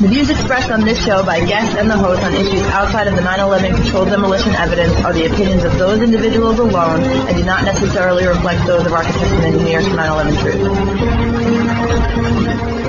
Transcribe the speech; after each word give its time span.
The 0.00 0.08
views 0.08 0.30
expressed 0.30 0.70
on 0.70 0.80
this 0.80 1.04
show 1.04 1.22
by 1.22 1.44
guests 1.44 1.76
and 1.76 1.90
the 1.90 1.96
host 1.98 2.22
on 2.22 2.32
issues 2.32 2.62
outside 2.68 3.06
of 3.06 3.16
the 3.16 3.20
9-11 3.20 3.76
controlled 3.82 4.08
demolition 4.08 4.54
evidence 4.54 4.94
are 5.04 5.12
the 5.12 5.26
opinions 5.26 5.62
of 5.62 5.76
those 5.76 6.00
individuals 6.00 6.58
alone 6.58 7.02
and 7.02 7.36
do 7.36 7.44
not 7.44 7.64
necessarily 7.64 8.26
reflect 8.26 8.66
those 8.66 8.86
of 8.86 8.94
architects 8.94 9.30
and 9.30 9.44
engineers 9.44 9.86
for 9.86 9.96
9-11 9.96 10.40
Truth. 12.70 12.79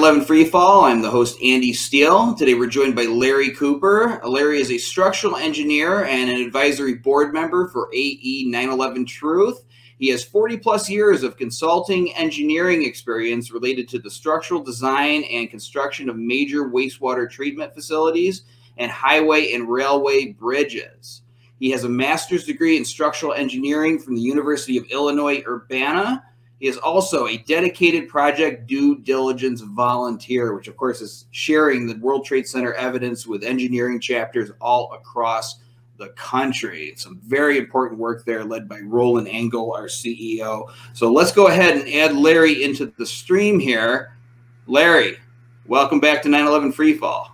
Welcome 0.00 0.24
to 0.24 0.32
911 0.32 0.50
Freefall. 0.50 0.90
I'm 0.90 1.02
the 1.02 1.10
host, 1.10 1.38
Andy 1.42 1.74
Steele. 1.74 2.34
Today 2.34 2.54
we're 2.54 2.70
joined 2.70 2.96
by 2.96 3.04
Larry 3.04 3.50
Cooper. 3.50 4.18
Larry 4.24 4.58
is 4.58 4.70
a 4.70 4.78
structural 4.78 5.36
engineer 5.36 6.04
and 6.04 6.30
an 6.30 6.40
advisory 6.40 6.94
board 6.94 7.34
member 7.34 7.68
for 7.68 7.90
AE 7.92 8.44
911 8.46 9.04
Truth. 9.04 9.62
He 9.98 10.08
has 10.08 10.24
40 10.24 10.56
plus 10.56 10.88
years 10.88 11.22
of 11.22 11.36
consulting 11.36 12.14
engineering 12.14 12.82
experience 12.82 13.50
related 13.50 13.90
to 13.90 13.98
the 13.98 14.10
structural 14.10 14.62
design 14.62 15.22
and 15.24 15.50
construction 15.50 16.08
of 16.08 16.16
major 16.16 16.70
wastewater 16.70 17.30
treatment 17.30 17.74
facilities 17.74 18.44
and 18.78 18.90
highway 18.90 19.52
and 19.52 19.68
railway 19.68 20.32
bridges. 20.32 21.20
He 21.58 21.70
has 21.72 21.84
a 21.84 21.90
master's 21.90 22.46
degree 22.46 22.78
in 22.78 22.86
structural 22.86 23.34
engineering 23.34 23.98
from 23.98 24.14
the 24.14 24.22
University 24.22 24.78
of 24.78 24.86
Illinois 24.86 25.42
Urbana 25.46 26.24
he 26.60 26.68
is 26.68 26.76
also 26.76 27.26
a 27.26 27.38
dedicated 27.38 28.06
project 28.06 28.66
due 28.66 28.98
diligence 28.98 29.62
volunteer, 29.62 30.54
which, 30.54 30.68
of 30.68 30.76
course, 30.76 31.00
is 31.00 31.24
sharing 31.30 31.86
the 31.86 31.96
World 31.96 32.26
Trade 32.26 32.46
Center 32.46 32.74
evidence 32.74 33.26
with 33.26 33.42
engineering 33.42 33.98
chapters 33.98 34.50
all 34.60 34.92
across 34.92 35.60
the 35.96 36.08
country. 36.10 36.92
Some 36.96 37.18
very 37.24 37.56
important 37.56 37.98
work 37.98 38.26
there, 38.26 38.44
led 38.44 38.68
by 38.68 38.80
Roland 38.80 39.28
Angle, 39.28 39.72
our 39.72 39.86
CEO. 39.86 40.70
So 40.92 41.10
let's 41.10 41.32
go 41.32 41.46
ahead 41.46 41.78
and 41.78 41.88
add 41.88 42.14
Larry 42.14 42.62
into 42.62 42.92
the 42.98 43.06
stream 43.06 43.58
here. 43.58 44.18
Larry, 44.66 45.18
welcome 45.66 45.98
back 45.98 46.20
to 46.22 46.28
9 46.28 46.46
11 46.46 46.74
Freefall. 46.74 47.30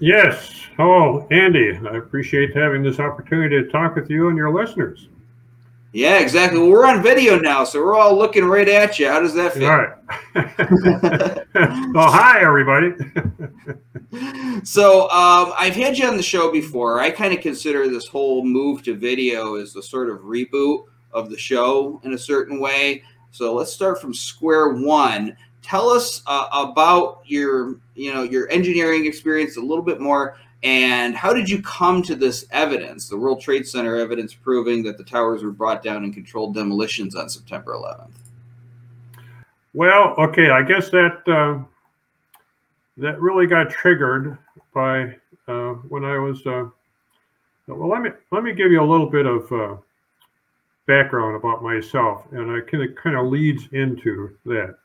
Yes. 0.00 0.52
Hello, 0.76 1.26
Andy. 1.30 1.78
I 1.90 1.96
appreciate 1.96 2.54
having 2.54 2.82
this 2.82 3.00
opportunity 3.00 3.62
to 3.62 3.70
talk 3.70 3.96
with 3.96 4.10
you 4.10 4.28
and 4.28 4.36
your 4.36 4.52
listeners. 4.52 5.08
Yeah, 5.96 6.18
exactly. 6.18 6.58
Well, 6.58 6.68
we're 6.68 6.84
on 6.84 7.02
video 7.02 7.38
now, 7.38 7.64
so 7.64 7.82
we're 7.82 7.96
all 7.96 8.14
looking 8.14 8.44
right 8.44 8.68
at 8.68 8.98
you. 8.98 9.08
How 9.08 9.18
does 9.18 9.32
that 9.32 9.54
feel? 9.54 9.70
All 9.70 9.78
right. 9.78 9.94
well, 11.94 12.10
hi, 12.10 12.42
everybody. 12.42 12.92
so 14.62 15.04
um, 15.04 15.54
I've 15.58 15.74
had 15.74 15.96
you 15.96 16.06
on 16.06 16.18
the 16.18 16.22
show 16.22 16.52
before. 16.52 17.00
I 17.00 17.10
kind 17.10 17.32
of 17.32 17.40
consider 17.40 17.88
this 17.88 18.06
whole 18.06 18.44
move 18.44 18.82
to 18.82 18.94
video 18.94 19.54
as 19.54 19.72
the 19.72 19.82
sort 19.82 20.10
of 20.10 20.18
reboot 20.18 20.84
of 21.12 21.30
the 21.30 21.38
show 21.38 21.98
in 22.04 22.12
a 22.12 22.18
certain 22.18 22.60
way. 22.60 23.02
So 23.30 23.54
let's 23.54 23.72
start 23.72 23.98
from 23.98 24.12
square 24.12 24.74
one. 24.74 25.34
Tell 25.62 25.88
us 25.88 26.20
uh, 26.26 26.48
about 26.52 27.22
your, 27.24 27.80
you 27.94 28.12
know, 28.12 28.22
your 28.22 28.50
engineering 28.50 29.06
experience 29.06 29.56
a 29.56 29.62
little 29.62 29.82
bit 29.82 29.98
more 29.98 30.36
and 30.62 31.14
how 31.14 31.32
did 31.32 31.48
you 31.48 31.62
come 31.62 32.02
to 32.02 32.14
this 32.14 32.46
evidence, 32.50 33.08
the 33.08 33.16
World 33.16 33.40
Trade 33.40 33.66
Center 33.66 33.96
evidence 33.96 34.34
proving 34.34 34.82
that 34.84 34.98
the 34.98 35.04
towers 35.04 35.42
were 35.42 35.50
brought 35.50 35.82
down 35.82 36.04
in 36.04 36.12
controlled 36.12 36.54
demolitions 36.54 37.14
on 37.14 37.28
September 37.28 37.74
11th? 37.74 38.10
Well, 39.74 40.14
okay, 40.18 40.50
I 40.50 40.62
guess 40.62 40.88
that 40.90 41.28
uh, 41.28 41.62
that 42.96 43.20
really 43.20 43.46
got 43.46 43.68
triggered 43.68 44.38
by 44.72 45.16
uh, 45.46 45.74
when 45.90 46.04
I 46.04 46.18
was. 46.18 46.46
Uh, 46.46 46.68
well, 47.66 47.88
let 47.88 48.00
me 48.00 48.10
let 48.32 48.42
me 48.42 48.54
give 48.54 48.70
you 48.70 48.80
a 48.80 48.88
little 48.90 49.10
bit 49.10 49.26
of 49.26 49.52
uh, 49.52 49.76
background 50.86 51.36
about 51.36 51.62
myself, 51.62 52.24
and 52.32 52.50
I 52.50 52.60
kind 52.60 52.88
of 52.88 52.96
kind 52.96 53.16
of 53.16 53.26
leads 53.26 53.68
into 53.72 54.34
that. 54.46 54.78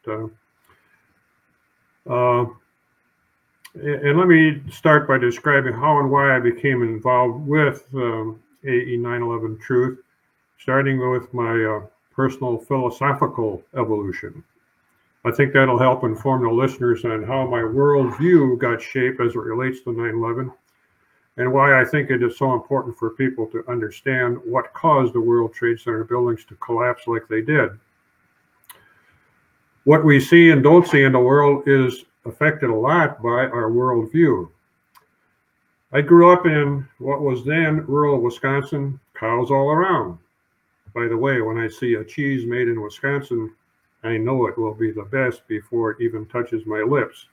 And 3.74 4.18
let 4.18 4.28
me 4.28 4.62
start 4.70 5.08
by 5.08 5.18
describing 5.18 5.74
how 5.74 6.00
and 6.00 6.12
why 6.12 6.36
I 6.36 6.40
became 6.40 6.84
involved 6.84 7.48
with 7.48 7.86
um, 7.94 8.42
AE 8.66 8.98
911 8.98 9.60
Truth, 9.60 10.00
starting 10.58 11.00
with 11.10 11.34
my 11.34 11.64
uh, 11.64 11.86
personal 12.12 12.58
philosophical 12.58 13.64
evolution. 13.78 14.44
I 15.24 15.32
think 15.32 15.54
that'll 15.54 15.80
help 15.80 16.04
inform 16.04 16.44
the 16.44 16.50
listeners 16.50 17.06
on 17.06 17.24
how 17.24 17.48
my 17.48 17.62
worldview 17.62 18.60
got 18.60 18.82
shaped 18.82 19.22
as 19.22 19.36
it 19.36 19.40
relates 19.40 19.82
to 19.84 19.94
9 19.94 20.16
11 20.16 20.52
and 21.38 21.52
why 21.52 21.80
I 21.80 21.86
think 21.86 22.10
it 22.10 22.22
is 22.22 22.38
so 22.38 22.54
important 22.54 22.98
for 22.98 23.12
people 23.12 23.48
to 23.48 23.64
understand 23.70 24.38
what 24.44 24.74
caused 24.74 25.14
the 25.14 25.22
World 25.22 25.54
Trade 25.54 25.80
Center 25.80 26.04
buildings 26.04 26.44
to 26.46 26.56
collapse 26.56 27.08
like 27.08 27.28
they 27.30 27.42
did. 27.42 27.70
What 29.86 30.04
we 30.04 30.20
see 30.20 30.52
and 30.52 30.62
don't 30.62 30.88
see 30.88 31.04
in 31.04 31.14
the 31.14 31.20
world 31.20 31.64
is 31.68 32.06
affected 32.26 32.70
a 32.70 32.76
lot 32.76 33.22
by 33.22 33.46
our 33.48 33.70
worldview. 33.70 34.50
I 35.94 36.02
grew 36.02 36.32
up 36.32 36.46
in 36.46 36.88
what 37.00 37.22
was 37.22 37.44
then 37.44 37.86
rural 37.86 38.22
Wisconsin, 38.22 39.00
cows 39.14 39.52
all 39.52 39.72
around. 39.72 40.18
By 40.94 41.08
the 41.08 41.18
way, 41.18 41.42
when 41.42 41.58
I 41.58 41.68
see 41.68 41.96
a 41.96 42.04
cheese 42.04 42.46
made 42.46 42.68
in 42.68 42.82
Wisconsin, 42.82 43.54
I 44.04 44.18
know 44.18 44.48
it 44.48 44.58
will 44.58 44.74
be 44.74 44.92
the 44.92 45.04
best 45.04 45.48
before 45.48 45.92
it 45.92 46.02
even 46.02 46.26
touches 46.26 46.66
my 46.66 46.82
lips. 46.82 47.28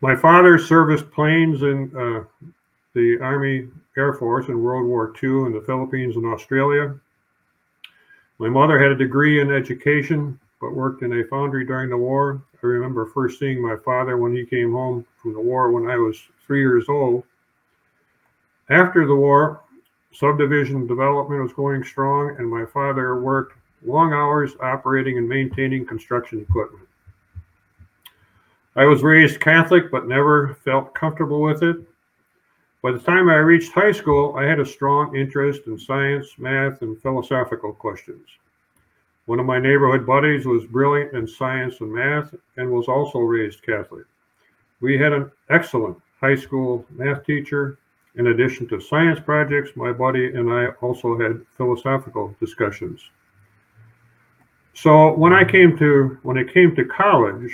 My 0.00 0.14
father 0.14 0.58
serviced 0.58 1.10
planes 1.10 1.62
in 1.62 1.90
uh, 1.96 2.24
the 2.94 3.18
Army 3.20 3.68
Air 3.96 4.12
Force 4.12 4.48
in 4.48 4.62
World 4.62 4.86
War 4.86 5.12
II 5.22 5.46
in 5.46 5.52
the 5.52 5.64
Philippines 5.66 6.16
and 6.16 6.26
Australia. 6.26 6.94
My 8.38 8.48
mother 8.48 8.78
had 8.78 8.90
a 8.90 8.96
degree 8.96 9.40
in 9.40 9.50
education 9.50 10.38
but 10.60 10.74
worked 10.74 11.02
in 11.02 11.20
a 11.20 11.24
foundry 11.24 11.64
during 11.64 11.90
the 11.90 11.96
war. 11.96 12.42
I 12.66 12.70
remember 12.70 13.06
first 13.06 13.38
seeing 13.38 13.62
my 13.62 13.76
father 13.84 14.16
when 14.16 14.34
he 14.34 14.44
came 14.44 14.72
home 14.72 15.06
from 15.22 15.32
the 15.34 15.40
war 15.40 15.70
when 15.70 15.88
I 15.88 15.96
was 15.96 16.20
three 16.46 16.60
years 16.60 16.88
old. 16.88 17.22
After 18.70 19.06
the 19.06 19.14
war, 19.14 19.62
subdivision 20.12 20.86
development 20.86 21.42
was 21.42 21.52
going 21.52 21.84
strong, 21.84 22.36
and 22.38 22.50
my 22.50 22.66
father 22.66 23.20
worked 23.20 23.56
long 23.84 24.12
hours 24.12 24.52
operating 24.60 25.16
and 25.16 25.28
maintaining 25.28 25.86
construction 25.86 26.40
equipment. 26.40 26.88
I 28.74 28.84
was 28.84 29.02
raised 29.02 29.40
Catholic 29.40 29.90
but 29.90 30.08
never 30.08 30.58
felt 30.64 30.92
comfortable 30.94 31.40
with 31.40 31.62
it. 31.62 31.76
By 32.82 32.92
the 32.92 32.98
time 32.98 33.28
I 33.28 33.36
reached 33.36 33.72
high 33.72 33.92
school, 33.92 34.34
I 34.36 34.44
had 34.44 34.58
a 34.58 34.66
strong 34.66 35.14
interest 35.14 35.62
in 35.66 35.78
science, 35.78 36.34
math, 36.36 36.82
and 36.82 37.00
philosophical 37.00 37.72
questions. 37.72 38.26
One 39.26 39.40
of 39.40 39.46
my 39.46 39.58
neighborhood 39.58 40.06
buddies 40.06 40.46
was 40.46 40.64
brilliant 40.66 41.12
in 41.12 41.26
science 41.26 41.80
and 41.80 41.92
math 41.92 42.34
and 42.56 42.70
was 42.70 42.88
also 42.88 43.18
raised 43.18 43.62
Catholic. 43.62 44.04
We 44.80 44.98
had 44.98 45.12
an 45.12 45.30
excellent 45.50 45.98
high 46.20 46.36
school 46.36 46.84
math 46.90 47.24
teacher. 47.24 47.78
In 48.14 48.28
addition 48.28 48.66
to 48.68 48.80
science 48.80 49.20
projects, 49.20 49.76
my 49.76 49.92
buddy 49.92 50.28
and 50.28 50.50
I 50.50 50.68
also 50.80 51.18
had 51.18 51.44
philosophical 51.56 52.34
discussions. 52.40 53.00
So 54.74 55.12
when 55.14 55.32
I 55.32 55.44
came 55.44 55.76
to 55.78 56.18
when 56.22 56.36
it 56.36 56.52
came 56.52 56.74
to 56.76 56.84
college, 56.84 57.52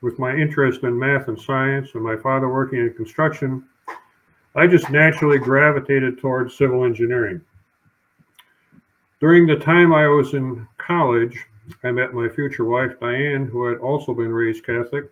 with 0.00 0.18
my 0.18 0.34
interest 0.34 0.82
in 0.82 0.98
math 0.98 1.28
and 1.28 1.40
science 1.40 1.90
and 1.94 2.02
my 2.02 2.16
father 2.16 2.48
working 2.48 2.78
in 2.78 2.92
construction, 2.94 3.64
I 4.54 4.66
just 4.66 4.90
naturally 4.90 5.38
gravitated 5.38 6.18
towards 6.18 6.56
civil 6.56 6.84
engineering. 6.84 7.40
During 9.18 9.46
the 9.46 9.56
time 9.56 9.94
I 9.94 10.06
was 10.08 10.34
in 10.34 10.68
college, 10.76 11.46
I 11.82 11.90
met 11.90 12.12
my 12.12 12.28
future 12.28 12.66
wife, 12.66 13.00
Diane, 13.00 13.46
who 13.46 13.64
had 13.64 13.78
also 13.78 14.12
been 14.12 14.30
raised 14.30 14.66
Catholic. 14.66 15.10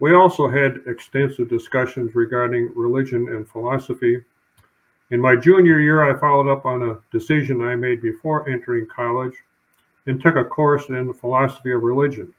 We 0.00 0.14
also 0.14 0.48
had 0.48 0.80
extensive 0.86 1.48
discussions 1.48 2.16
regarding 2.16 2.72
religion 2.74 3.28
and 3.28 3.48
philosophy. 3.48 4.20
In 5.10 5.20
my 5.20 5.36
junior 5.36 5.78
year, 5.78 6.02
I 6.02 6.18
followed 6.18 6.50
up 6.50 6.66
on 6.66 6.82
a 6.82 6.98
decision 7.12 7.62
I 7.62 7.76
made 7.76 8.02
before 8.02 8.48
entering 8.48 8.86
college 8.86 9.34
and 10.06 10.20
took 10.20 10.34
a 10.34 10.44
course 10.44 10.88
in 10.88 11.14
philosophy 11.14 11.70
of 11.70 11.84
religion. 11.84 12.34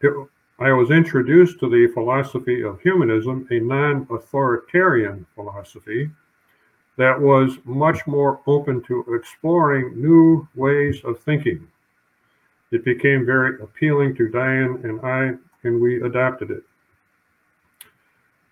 It, 0.00 0.12
I 0.60 0.70
was 0.70 0.92
introduced 0.92 1.58
to 1.58 1.68
the 1.68 1.92
philosophy 1.92 2.62
of 2.62 2.80
humanism, 2.80 3.48
a 3.50 3.58
non 3.58 4.06
authoritarian 4.08 5.26
philosophy 5.34 6.08
that 7.00 7.18
was 7.18 7.56
much 7.64 8.06
more 8.06 8.42
open 8.46 8.82
to 8.82 9.02
exploring 9.14 9.98
new 9.98 10.46
ways 10.54 11.00
of 11.02 11.18
thinking. 11.20 11.66
It 12.72 12.84
became 12.84 13.24
very 13.24 13.58
appealing 13.62 14.14
to 14.16 14.28
Diane 14.28 14.78
and 14.84 15.00
I, 15.00 15.32
and 15.62 15.80
we 15.80 16.02
adopted 16.02 16.50
it. 16.50 16.62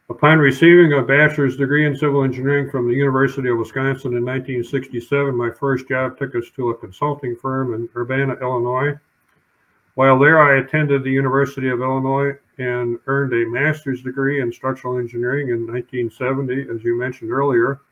Upon 0.08 0.38
receiving 0.38 0.94
a 0.94 1.02
bachelor's 1.02 1.58
degree 1.58 1.84
in 1.84 1.94
civil 1.94 2.24
engineering 2.24 2.70
from 2.70 2.88
the 2.88 2.94
University 2.94 3.50
of 3.50 3.58
Wisconsin 3.58 4.16
in 4.16 4.24
1967, 4.24 5.36
my 5.36 5.50
first 5.50 5.86
job 5.86 6.16
took 6.16 6.34
us 6.34 6.48
to 6.56 6.70
a 6.70 6.78
consulting 6.78 7.36
firm 7.36 7.74
in 7.74 7.86
Urbana, 7.94 8.34
Illinois. 8.40 8.98
While 9.94 10.18
there, 10.18 10.40
I 10.40 10.60
attended 10.60 11.04
the 11.04 11.10
University 11.10 11.68
of 11.68 11.82
Illinois 11.82 12.32
and 12.56 12.98
earned 13.08 13.34
a 13.34 13.50
master's 13.50 14.02
degree 14.02 14.40
in 14.40 14.50
structural 14.50 14.98
engineering 14.98 15.50
in 15.50 15.66
1970, 15.66 16.74
as 16.74 16.82
you 16.82 16.98
mentioned 16.98 17.30
earlier. 17.30 17.82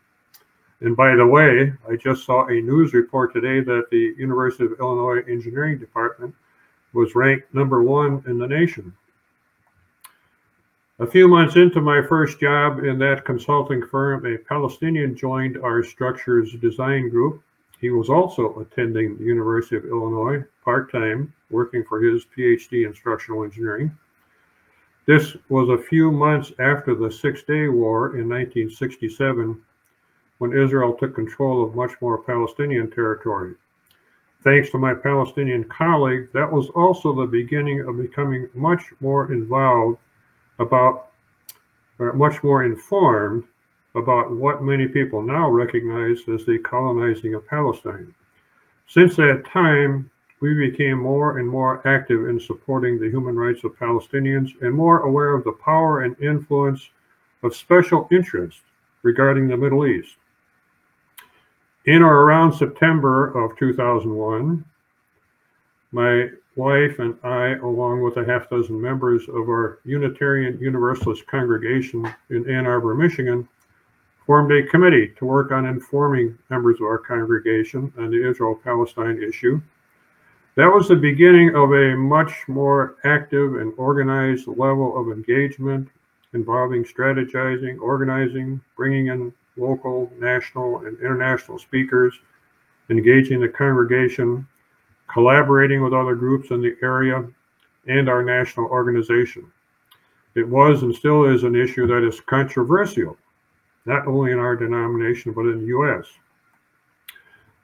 And 0.81 0.97
by 0.97 1.15
the 1.15 1.27
way, 1.27 1.73
I 1.89 1.97
just 1.97 2.25
saw 2.25 2.47
a 2.47 2.61
news 2.61 2.93
report 2.93 3.33
today 3.33 3.61
that 3.61 3.89
the 3.91 4.15
University 4.19 4.65
of 4.65 4.79
Illinois 4.79 5.23
Engineering 5.27 5.79
Department 5.79 6.35
was 6.93 7.15
ranked 7.15 7.53
number 7.55 7.83
one 7.83 8.23
in 8.27 8.39
the 8.39 8.47
nation. 8.47 8.93
A 10.99 11.07
few 11.07 11.29
months 11.29 11.57
into 11.57 11.81
my 11.83 12.01
first 12.01 12.41
job 12.41 12.85
in 12.85 12.99
that 13.01 13.25
consulting 13.27 13.87
firm, 13.87 14.25
a 14.25 14.39
Palestinian 14.39 15.15
joined 15.15 15.59
our 15.59 15.83
structures 15.83 16.55
design 16.55 17.11
group. 17.11 17.43
He 17.81 17.91
was 17.91 18.09
also 18.09 18.59
attending 18.61 19.17
the 19.19 19.25
University 19.25 19.77
of 19.77 19.85
Illinois 19.85 20.43
part 20.65 20.91
time, 20.91 21.35
working 21.51 21.85
for 21.85 22.01
his 22.01 22.25
PhD 22.25 22.87
in 22.87 22.95
structural 22.95 23.45
engineering. 23.45 23.97
This 25.07 25.37
was 25.51 25.69
a 25.69 25.83
few 25.85 26.11
months 26.11 26.53
after 26.59 26.95
the 26.95 27.11
Six 27.11 27.43
Day 27.43 27.69
War 27.69 28.17
in 28.17 28.29
1967, 28.29 29.63
when 30.39 30.53
Israel 30.53 30.95
took 30.95 31.15
control 31.15 31.65
of 31.65 31.75
much 31.75 31.93
more 32.01 32.19
Palestinian 32.19 32.91
territory. 32.91 33.55
Thanks 34.43 34.71
to 34.71 34.79
my 34.79 34.95
Palestinian 34.95 35.65
colleague, 35.65 36.29
that 36.33 36.51
was 36.51 36.69
also 36.71 37.13
the 37.13 37.27
beginning 37.27 37.81
of 37.81 37.97
becoming 37.97 38.49
much 38.55 38.93
more 39.01 39.33
involved 39.33 39.99
about, 40.59 41.09
or 41.99 42.13
much 42.13 42.43
more 42.45 42.65
informed 42.65 43.45
about 43.95 44.31
what 44.31 44.63
many 44.63 44.87
people 44.87 45.23
now 45.23 45.49
recognize 45.49 46.21
as 46.29 46.45
the 46.45 46.59
colonizing 46.59 47.35
of 47.35 47.47
Palestine. 47.49 48.15
Since 48.87 49.17
that 49.17 49.47
time, 49.47 50.11
we 50.41 50.55
became 50.55 50.99
more 50.99 51.39
and 51.39 51.49
more 51.49 51.87
active 51.89 52.29
in 52.29 52.39
supporting 52.39 53.01
the 53.01 53.09
human 53.09 53.37
rights 53.37 53.65
of 53.65 53.79
Palestinians 53.79 54.51
and 54.61 54.75
more 54.75 55.01
aware 55.01 55.35
of 55.35 55.45
the 55.45 55.53
power 55.53 56.03
and 56.03 56.21
influence 56.21 56.91
of 57.43 57.57
special 57.57 58.07
interests 58.13 58.61
regarding 59.03 59.49
the 59.49 59.57
Middle 59.57 59.87
East. 59.87 60.17
In 61.87 62.03
or 62.03 62.23
around 62.23 62.53
September 62.53 63.29
of 63.29 63.57
2001, 63.59 64.65
my 65.93 66.29
wife 66.57 66.99
and 66.99 67.17
I, 67.23 67.55
along 67.63 68.03
with 68.03 68.17
a 68.17 68.25
half 68.25 68.51
dozen 68.51 68.81
members 68.81 69.29
of 69.29 69.49
our 69.49 69.79
Unitarian 69.85 70.59
Universalist 70.59 71.25
congregation 71.29 72.13
in 72.31 72.51
Ann 72.51 72.67
Arbor, 72.67 72.97
Michigan, 72.97 73.49
formed 74.27 74.51
a 74.51 74.67
committee 74.67 75.15
to 75.17 75.25
work 75.25 75.53
on 75.53 75.65
informing 75.65 76.37
members 76.51 76.81
of 76.81 76.87
our 76.87 76.99
congregation 76.99 77.93
on 77.97 78.11
the 78.11 78.29
Israel 78.29 78.61
Palestine 78.65 79.23
issue. 79.23 79.61
That 80.57 80.67
was 80.67 80.89
the 80.89 80.97
beginning 80.97 81.55
of 81.55 81.71
a 81.73 81.95
much 81.95 82.33
more 82.49 82.97
active 83.05 83.57
and 83.57 83.73
organized 83.77 84.49
level 84.49 84.99
of 85.01 85.17
engagement 85.17 85.89
involving 86.33 86.83
strategizing, 86.83 87.81
organizing, 87.81 88.61
bringing 88.77 89.07
in 89.07 89.33
local, 89.57 90.11
national, 90.19 90.87
and 90.87 90.99
international 91.01 91.59
speakers, 91.59 92.15
engaging 92.91 93.41
the 93.41 93.49
congregation, 93.49 94.47
collaborating 95.13 95.83
with 95.83 95.93
other 95.93 96.15
groups 96.15 96.51
in 96.51 96.61
the 96.61 96.77
area, 96.83 97.27
and 97.87 98.09
our 98.09 98.23
national 98.23 98.67
organization. 98.67 99.51
It 100.35 100.47
was 100.47 100.83
and 100.83 100.95
still 100.95 101.25
is 101.25 101.45
an 101.45 101.57
issue 101.57 101.87
that 101.87 102.07
is 102.07 102.21
controversial, 102.21 103.17
not 103.87 104.07
only 104.07 104.33
in 104.33 104.39
our 104.39 104.57
denomination, 104.57 105.33
but 105.33 105.47
in 105.47 105.61
the 105.61 105.67
U.S. 105.69 106.07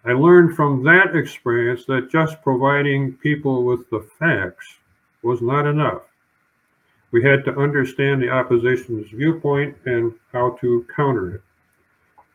I 0.05 0.13
learned 0.13 0.57
from 0.57 0.83
that 0.85 1.15
experience 1.15 1.85
that 1.87 2.11
just 2.11 2.43
providing 2.43 3.15
people 3.15 3.65
with 3.65 3.89
the 3.91 4.01
facts 4.19 4.79
was 5.23 5.43
not 5.43 5.67
enough. 5.67 6.03
We 7.13 7.23
had 7.23 7.45
to 7.45 7.57
understand 7.57 8.23
the 8.23 8.31
opposition's 8.31 9.11
viewpoint 9.11 9.77
and 9.85 10.15
how 10.33 10.57
to 10.61 10.87
counter 10.97 11.37
it. 11.37 11.43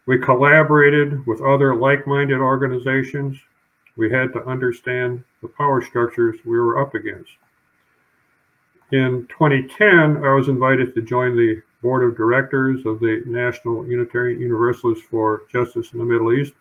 We 0.07 0.17
collaborated 0.17 1.27
with 1.27 1.41
other 1.41 1.75
like 1.75 2.07
minded 2.07 2.39
organizations 2.39 3.37
we 3.97 4.09
had 4.09 4.31
to 4.33 4.45
understand 4.45 5.23
the 5.41 5.49
power 5.49 5.81
structures 5.81 6.37
we 6.45 6.57
were 6.57 6.81
up 6.81 6.95
against. 6.95 7.31
In 8.93 9.27
2010, 9.27 10.23
I 10.23 10.33
was 10.33 10.47
invited 10.47 10.95
to 10.95 11.01
join 11.01 11.35
the 11.35 11.61
board 11.81 12.03
of 12.03 12.15
directors 12.15 12.85
of 12.85 13.01
the 13.01 13.21
National 13.25 13.85
Unitarian 13.85 14.39
Universalists 14.39 15.03
for 15.09 15.43
Justice 15.51 15.91
in 15.91 15.99
the 15.99 16.05
Middle 16.05 16.31
East, 16.31 16.53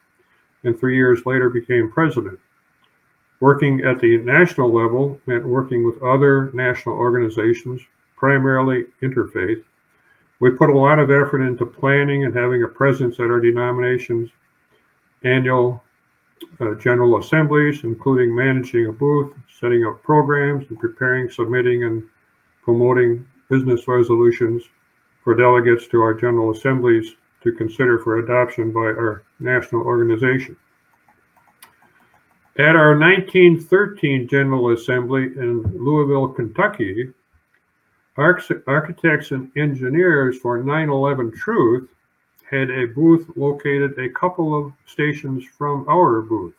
and 0.65 0.77
three 0.77 0.97
years 0.97 1.25
later 1.25 1.49
became 1.49 1.93
president. 1.93 2.41
Working 3.39 3.83
at 3.83 4.01
the 4.01 4.17
national 4.19 4.73
level 4.73 5.21
meant 5.27 5.47
working 5.47 5.87
with 5.87 6.03
other 6.03 6.51
national 6.53 6.97
organizations, 6.97 7.81
primarily 8.17 8.87
interfaith. 9.03 9.63
We 10.41 10.51
put 10.51 10.71
a 10.71 10.77
lot 10.77 10.99
of 10.99 11.11
effort 11.11 11.43
into 11.43 11.65
planning 11.65 12.25
and 12.25 12.35
having 12.35 12.63
a 12.63 12.69
presence 12.69 13.19
at 13.19 13.31
our 13.31 13.41
denomination's 13.41 14.31
annual 15.25 15.83
uh, 16.61 16.75
general 16.75 17.19
assemblies, 17.19 17.85
including 17.85 18.35
managing 18.35 18.87
a 18.87 18.93
booth, 18.93 19.35
setting 19.61 19.87
up 19.87 20.03
programs, 20.03 20.67
and 20.69 20.79
preparing, 20.79 21.31
submitting, 21.31 21.85
and 21.85 22.03
promoting 22.63 23.27
business 23.49 23.89
resolutions 23.89 24.63
for 25.25 25.35
delegates 25.35 25.89
to 25.89 26.01
our 26.01 26.13
general 26.13 26.51
assemblies 26.51 27.15
to 27.43 27.53
consider 27.53 27.99
for 27.99 28.19
adoption 28.19 28.73
by 28.73 28.81
our 28.81 29.23
national 29.41 29.83
organization. 29.83 30.57
At 32.59 32.75
our 32.75 32.99
1913 32.99 34.29
General 34.29 34.73
Assembly 34.73 35.25
in 35.25 35.63
Louisville, 35.75 36.29
Kentucky, 36.29 37.13
architects 38.17 39.31
and 39.31 39.51
engineers 39.57 40.39
for 40.39 40.63
9 40.63 40.89
11 40.89 41.33
Truth 41.33 41.89
had 42.51 42.71
a 42.71 42.87
booth 42.87 43.29
located 43.37 43.99
a 43.99 44.09
couple 44.11 44.57
of 44.57 44.73
stations 44.87 45.45
from 45.45 45.87
our 45.89 46.23
booth. 46.23 46.55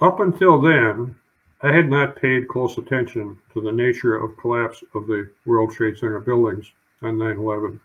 Up 0.00 0.20
until 0.20 0.60
then, 0.60 1.14
I 1.62 1.72
had 1.72 1.88
not 1.88 2.16
paid 2.16 2.48
close 2.48 2.76
attention 2.78 3.38
to 3.52 3.60
the 3.60 3.72
nature 3.72 4.16
of 4.16 4.36
collapse 4.36 4.82
of 4.94 5.06
the 5.06 5.30
World 5.46 5.72
Trade 5.72 5.96
Center 5.96 6.20
buildings 6.20 6.70
on 7.02 7.16
9/11, 7.16 7.80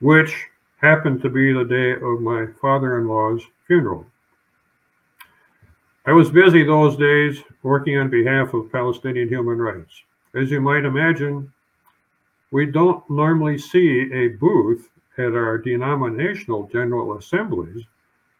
which 0.00 0.48
happened 0.76 1.22
to 1.22 1.30
be 1.30 1.52
the 1.52 1.64
day 1.64 1.92
of 1.92 2.20
my 2.20 2.46
father-in-law's 2.60 3.42
funeral. 3.66 4.06
I 6.08 6.12
was 6.12 6.30
busy 6.30 6.64
those 6.64 6.96
days 6.96 7.44
working 7.62 7.98
on 7.98 8.08
behalf 8.08 8.54
of 8.54 8.72
Palestinian 8.72 9.28
human 9.28 9.58
rights. 9.58 9.92
As 10.34 10.50
you 10.50 10.58
might 10.58 10.86
imagine, 10.86 11.52
we 12.50 12.64
don't 12.64 13.04
normally 13.10 13.58
see 13.58 14.10
a 14.10 14.28
booth 14.28 14.88
at 15.18 15.34
our 15.34 15.58
denominational 15.58 16.66
general 16.72 17.18
assemblies 17.18 17.84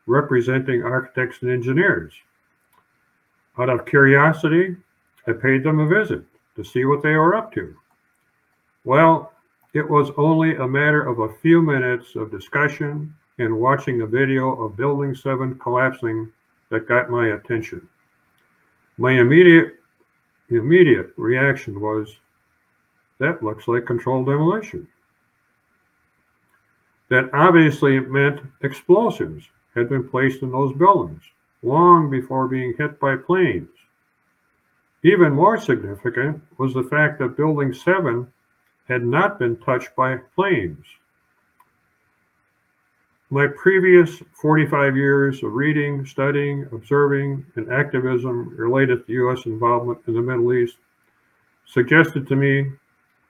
representing 0.06 0.82
architects 0.82 1.42
and 1.42 1.50
engineers. 1.50 2.14
Out 3.58 3.68
of 3.68 3.84
curiosity, 3.84 4.74
I 5.26 5.32
paid 5.32 5.62
them 5.62 5.80
a 5.80 5.86
visit 5.86 6.24
to 6.56 6.64
see 6.64 6.86
what 6.86 7.02
they 7.02 7.16
were 7.16 7.34
up 7.34 7.52
to. 7.52 7.76
Well, 8.84 9.34
it 9.74 9.86
was 9.86 10.10
only 10.16 10.56
a 10.56 10.66
matter 10.66 11.02
of 11.02 11.18
a 11.18 11.34
few 11.42 11.60
minutes 11.60 12.16
of 12.16 12.30
discussion 12.30 13.14
and 13.36 13.60
watching 13.60 14.00
a 14.00 14.06
video 14.06 14.58
of 14.58 14.74
Building 14.74 15.14
7 15.14 15.58
collapsing 15.58 16.32
that 16.70 16.88
got 16.88 17.10
my 17.10 17.28
attention. 17.28 17.88
My 18.96 19.12
immediate 19.12 19.74
immediate 20.50 21.12
reaction 21.16 21.80
was 21.80 22.16
that 23.18 23.42
looks 23.42 23.68
like 23.68 23.86
controlled 23.86 24.26
demolition. 24.26 24.88
That 27.10 27.30
obviously 27.32 28.00
meant 28.00 28.40
explosives 28.62 29.46
had 29.74 29.88
been 29.88 30.08
placed 30.08 30.42
in 30.42 30.50
those 30.50 30.76
buildings 30.76 31.22
long 31.62 32.10
before 32.10 32.48
being 32.48 32.74
hit 32.76 33.00
by 33.00 33.16
planes. 33.16 33.68
Even 35.02 35.32
more 35.32 35.58
significant 35.58 36.42
was 36.58 36.74
the 36.74 36.82
fact 36.82 37.18
that 37.18 37.36
Building 37.36 37.72
7 37.72 38.26
had 38.88 39.04
not 39.04 39.38
been 39.38 39.56
touched 39.58 39.94
by 39.94 40.16
planes. 40.34 40.84
My 43.30 43.46
previous 43.46 44.22
45 44.40 44.96
years 44.96 45.42
of 45.42 45.52
reading, 45.52 46.06
studying, 46.06 46.66
observing, 46.72 47.44
and 47.56 47.70
activism 47.70 48.56
related 48.56 49.06
to 49.06 49.12
U.S. 49.12 49.44
involvement 49.44 49.98
in 50.06 50.14
the 50.14 50.22
Middle 50.22 50.54
East 50.54 50.78
suggested 51.66 52.26
to 52.26 52.36
me 52.36 52.72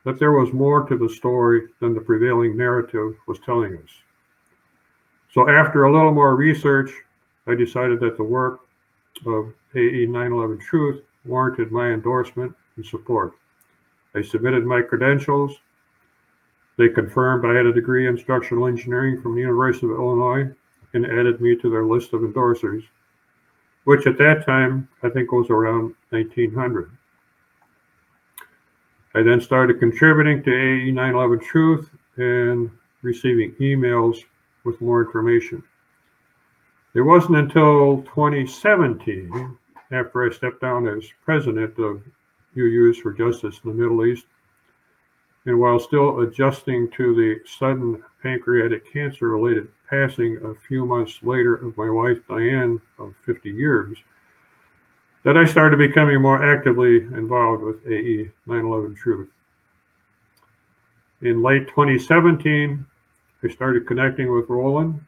that 0.04 0.20
there 0.20 0.30
was 0.30 0.52
more 0.52 0.86
to 0.86 0.96
the 0.96 1.08
story 1.08 1.66
than 1.80 1.94
the 1.94 2.00
prevailing 2.00 2.56
narrative 2.56 3.16
was 3.26 3.40
telling 3.40 3.76
us. 3.76 3.90
So, 5.34 5.50
after 5.50 5.84
a 5.84 5.92
little 5.92 6.14
more 6.14 6.36
research, 6.36 6.92
I 7.48 7.56
decided 7.56 7.98
that 7.98 8.16
the 8.16 8.22
work 8.22 8.60
of 9.26 9.52
AE 9.74 10.06
911 10.06 10.58
Truth 10.58 11.02
warranted 11.24 11.72
my 11.72 11.90
endorsement 11.90 12.54
and 12.76 12.86
support. 12.86 13.32
I 14.14 14.22
submitted 14.22 14.64
my 14.64 14.80
credentials. 14.80 15.56
They 16.78 16.88
confirmed 16.88 17.44
I 17.44 17.56
had 17.56 17.66
a 17.66 17.72
degree 17.72 18.06
in 18.06 18.16
structural 18.16 18.68
engineering 18.68 19.20
from 19.20 19.34
the 19.34 19.40
University 19.40 19.86
of 19.86 19.92
Illinois 19.92 20.48
and 20.94 21.04
added 21.04 21.40
me 21.40 21.56
to 21.56 21.68
their 21.68 21.84
list 21.84 22.12
of 22.12 22.20
endorsers, 22.20 22.84
which 23.82 24.06
at 24.06 24.16
that 24.18 24.46
time 24.46 24.88
I 25.02 25.08
think 25.08 25.32
was 25.32 25.50
around 25.50 25.96
1900. 26.10 26.88
I 29.16 29.22
then 29.22 29.40
started 29.40 29.80
contributing 29.80 30.44
to 30.44 30.50
AE 30.52 30.92
911 30.92 31.44
Truth 31.44 31.90
and 32.16 32.70
receiving 33.02 33.54
emails 33.54 34.18
with 34.62 34.80
more 34.80 35.04
information. 35.04 35.64
It 36.94 37.00
wasn't 37.00 37.38
until 37.38 38.02
2017, 38.02 39.58
after 39.90 40.24
I 40.24 40.32
stepped 40.32 40.60
down 40.60 40.86
as 40.86 41.08
president 41.24 41.76
of 41.78 42.02
UUs 42.56 42.96
for 43.02 43.12
Justice 43.12 43.60
in 43.64 43.70
the 43.70 43.76
Middle 43.76 44.06
East, 44.06 44.26
and 45.48 45.58
while 45.58 45.80
still 45.80 46.20
adjusting 46.20 46.90
to 46.90 47.14
the 47.14 47.40
sudden 47.48 48.02
pancreatic 48.22 48.92
cancer 48.92 49.30
related 49.30 49.66
passing 49.88 50.38
a 50.44 50.54
few 50.54 50.84
months 50.84 51.20
later 51.22 51.54
of 51.54 51.74
my 51.78 51.88
wife 51.88 52.18
Diane 52.28 52.78
of 52.98 53.14
50 53.24 53.48
years, 53.48 53.96
that 55.24 55.38
I 55.38 55.46
started 55.46 55.78
becoming 55.78 56.20
more 56.20 56.44
actively 56.44 56.98
involved 56.98 57.62
with 57.62 57.76
AE 57.86 58.30
911 58.44 58.94
Truth. 58.94 59.30
In 61.22 61.42
late 61.42 61.66
2017, 61.68 62.84
I 63.42 63.48
started 63.48 63.86
connecting 63.86 64.30
with 64.30 64.50
Roland, 64.50 65.00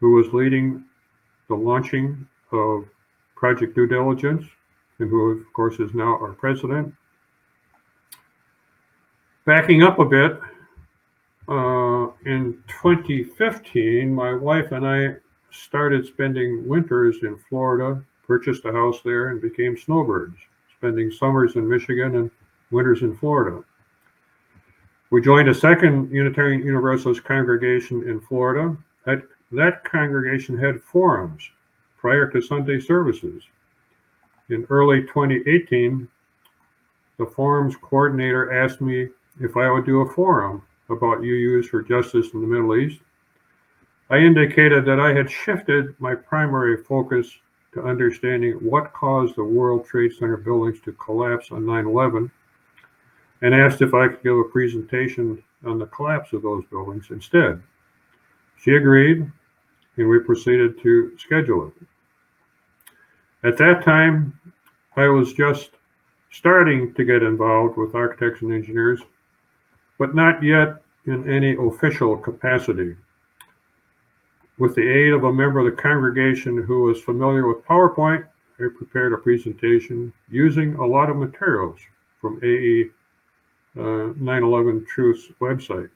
who 0.00 0.12
was 0.12 0.32
leading 0.32 0.82
the 1.48 1.56
launching 1.56 2.26
of 2.52 2.86
Project 3.36 3.74
Due 3.74 3.86
Diligence, 3.86 4.46
and 4.98 5.10
who, 5.10 5.32
of 5.32 5.52
course, 5.52 5.78
is 5.78 5.92
now 5.92 6.14
our 6.22 6.32
president. 6.32 6.94
Backing 9.46 9.82
up 9.82 9.98
a 9.98 10.06
bit, 10.06 10.40
uh, 11.48 12.06
in 12.24 12.62
2015, 12.82 14.10
my 14.10 14.32
wife 14.32 14.72
and 14.72 14.86
I 14.86 15.16
started 15.50 16.06
spending 16.06 16.66
winters 16.66 17.18
in 17.22 17.36
Florida, 17.36 18.02
purchased 18.26 18.64
a 18.64 18.72
house 18.72 19.02
there, 19.04 19.28
and 19.28 19.42
became 19.42 19.76
snowbirds, 19.76 20.38
spending 20.78 21.10
summers 21.10 21.56
in 21.56 21.68
Michigan 21.68 22.16
and 22.16 22.30
winters 22.70 23.02
in 23.02 23.14
Florida. 23.18 23.62
We 25.10 25.20
joined 25.20 25.50
a 25.50 25.54
second 25.54 26.10
Unitarian 26.10 26.62
Universalist 26.62 27.22
congregation 27.22 28.08
in 28.08 28.22
Florida. 28.22 28.74
That, 29.04 29.24
that 29.52 29.84
congregation 29.84 30.56
had 30.56 30.82
forums 30.82 31.42
prior 31.98 32.30
to 32.30 32.40
Sunday 32.40 32.80
services. 32.80 33.42
In 34.48 34.66
early 34.70 35.02
2018, 35.02 36.08
the 37.18 37.26
forums 37.26 37.76
coordinator 37.76 38.50
asked 38.50 38.80
me 38.80 39.08
if 39.40 39.56
I 39.56 39.70
would 39.70 39.86
do 39.86 40.00
a 40.00 40.12
forum 40.12 40.62
about 40.90 41.20
UUs 41.20 41.66
for 41.66 41.82
justice 41.82 42.28
in 42.34 42.40
the 42.40 42.46
Middle 42.46 42.76
East. 42.76 43.00
I 44.10 44.18
indicated 44.18 44.84
that 44.84 45.00
I 45.00 45.14
had 45.14 45.30
shifted 45.30 45.98
my 45.98 46.14
primary 46.14 46.76
focus 46.76 47.30
to 47.72 47.82
understanding 47.82 48.52
what 48.54 48.92
caused 48.92 49.36
the 49.36 49.44
World 49.44 49.86
Trade 49.86 50.12
Center 50.12 50.36
buildings 50.36 50.80
to 50.82 50.92
collapse 50.92 51.50
on 51.50 51.66
9 51.66 51.86
11 51.86 52.30
and 53.42 53.54
asked 53.54 53.82
if 53.82 53.94
I 53.94 54.08
could 54.08 54.22
give 54.22 54.36
a 54.36 54.44
presentation 54.44 55.42
on 55.66 55.78
the 55.78 55.86
collapse 55.86 56.32
of 56.32 56.42
those 56.42 56.64
buildings 56.70 57.06
instead. 57.10 57.62
She 58.60 58.72
agreed, 58.72 59.30
and 59.96 60.08
we 60.08 60.18
proceeded 60.20 60.80
to 60.82 61.12
schedule 61.18 61.68
it. 61.68 61.86
At 63.46 63.58
that 63.58 63.84
time, 63.84 64.38
I 64.96 65.08
was 65.08 65.32
just 65.32 65.70
starting 66.30 66.94
to 66.94 67.04
get 67.04 67.22
involved 67.22 67.76
with 67.76 67.94
architects 67.94 68.42
and 68.42 68.52
engineers, 68.52 69.00
but 69.98 70.14
not 70.14 70.42
yet 70.42 70.82
in 71.06 71.30
any 71.30 71.56
official 71.56 72.16
capacity. 72.16 72.96
With 74.58 74.74
the 74.74 74.88
aid 74.88 75.12
of 75.12 75.24
a 75.24 75.32
member 75.32 75.60
of 75.60 75.66
the 75.66 75.82
congregation 75.82 76.62
who 76.62 76.82
was 76.82 77.00
familiar 77.02 77.46
with 77.46 77.64
PowerPoint, 77.64 78.24
I 78.60 78.68
prepared 78.76 79.12
a 79.12 79.18
presentation 79.18 80.12
using 80.28 80.76
a 80.76 80.86
lot 80.86 81.10
of 81.10 81.16
materials 81.16 81.80
from 82.20 82.38
AE 82.42 82.90
uh, 83.76 84.14
9/11 84.14 84.86
Truth's 84.86 85.28
website. 85.40 85.90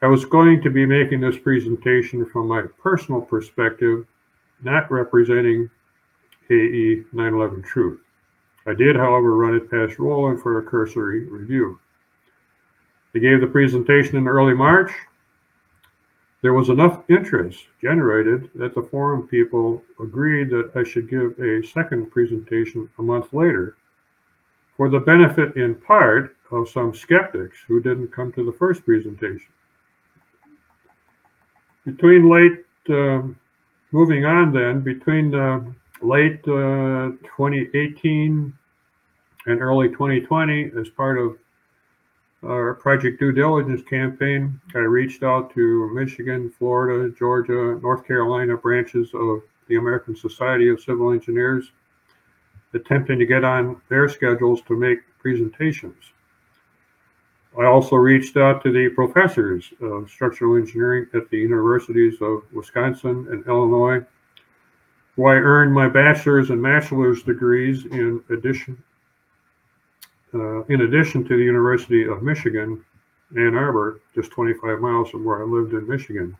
I 0.00 0.06
was 0.06 0.24
going 0.24 0.62
to 0.62 0.70
be 0.70 0.86
making 0.86 1.20
this 1.20 1.36
presentation 1.36 2.24
from 2.24 2.46
my 2.46 2.62
personal 2.80 3.20
perspective, 3.20 4.06
not 4.62 4.88
representing 4.92 5.68
AE 6.50 7.02
9/11 7.12 7.64
Truth. 7.64 8.00
I 8.64 8.74
did, 8.74 8.94
however, 8.94 9.36
run 9.36 9.56
it 9.56 9.68
past 9.68 9.98
Roland 9.98 10.40
for 10.40 10.58
a 10.58 10.62
cursory 10.62 11.24
review. 11.26 11.80
I 13.14 13.18
gave 13.18 13.40
the 13.40 13.46
presentation 13.46 14.16
in 14.16 14.28
early 14.28 14.54
March. 14.54 14.92
There 16.42 16.54
was 16.54 16.68
enough 16.68 17.02
interest 17.08 17.66
generated 17.80 18.50
that 18.54 18.74
the 18.74 18.82
forum 18.82 19.26
people 19.26 19.82
agreed 20.00 20.50
that 20.50 20.70
I 20.76 20.84
should 20.84 21.10
give 21.10 21.38
a 21.40 21.66
second 21.66 22.10
presentation 22.10 22.88
a 22.98 23.02
month 23.02 23.32
later 23.32 23.76
for 24.76 24.88
the 24.88 25.00
benefit 25.00 25.56
in 25.56 25.74
part 25.74 26.36
of 26.52 26.68
some 26.68 26.94
skeptics 26.94 27.58
who 27.66 27.80
didn't 27.80 28.12
come 28.12 28.30
to 28.32 28.44
the 28.44 28.52
first 28.52 28.84
presentation. 28.84 29.48
Between 31.84 32.28
late, 32.28 32.64
uh, 32.88 33.22
moving 33.90 34.24
on 34.24 34.52
then, 34.52 34.80
between 34.80 35.34
uh, 35.34 35.60
late 36.02 36.40
uh, 36.46 37.10
2018 37.36 38.52
and 39.46 39.60
early 39.60 39.88
2020, 39.88 40.72
as 40.78 40.88
part 40.90 41.18
of 41.18 41.36
our 42.44 42.74
Project 42.74 43.18
Due 43.18 43.32
Diligence 43.32 43.82
campaign, 43.82 44.60
I 44.74 44.78
reached 44.78 45.22
out 45.22 45.52
to 45.54 45.90
Michigan, 45.92 46.50
Florida, 46.50 47.12
Georgia, 47.16 47.78
North 47.82 48.06
Carolina 48.06 48.56
branches 48.56 49.10
of 49.14 49.42
the 49.66 49.76
American 49.76 50.14
Society 50.14 50.68
of 50.68 50.80
Civil 50.80 51.12
Engineers 51.12 51.72
attempting 52.74 53.18
to 53.18 53.26
get 53.26 53.44
on 53.44 53.80
their 53.88 54.08
schedules 54.08 54.60
to 54.62 54.76
make 54.76 54.98
presentations. 55.18 56.12
I 57.58 57.64
also 57.64 57.96
reached 57.96 58.36
out 58.36 58.62
to 58.62 58.70
the 58.70 58.90
professors 58.90 59.72
of 59.80 60.08
structural 60.10 60.56
engineering 60.56 61.06
at 61.14 61.28
the 61.30 61.38
universities 61.38 62.20
of 62.20 62.42
Wisconsin 62.52 63.26
and 63.30 63.44
Illinois, 63.46 64.04
where 65.16 65.36
I 65.36 65.40
earned 65.40 65.72
my 65.72 65.88
bachelor's 65.88 66.50
and 66.50 66.62
master's 66.62 67.22
degrees 67.24 67.84
in 67.86 68.22
addition, 68.30 68.80
uh, 70.34 70.64
in 70.64 70.82
addition 70.82 71.24
to 71.24 71.36
the 71.36 71.42
University 71.42 72.04
of 72.04 72.22
Michigan, 72.22 72.84
Ann 73.36 73.54
Arbor, 73.54 74.00
just 74.14 74.30
25 74.30 74.80
miles 74.80 75.10
from 75.10 75.24
where 75.24 75.42
I 75.42 75.46
lived 75.46 75.74
in 75.74 75.86
Michigan. 75.86 76.36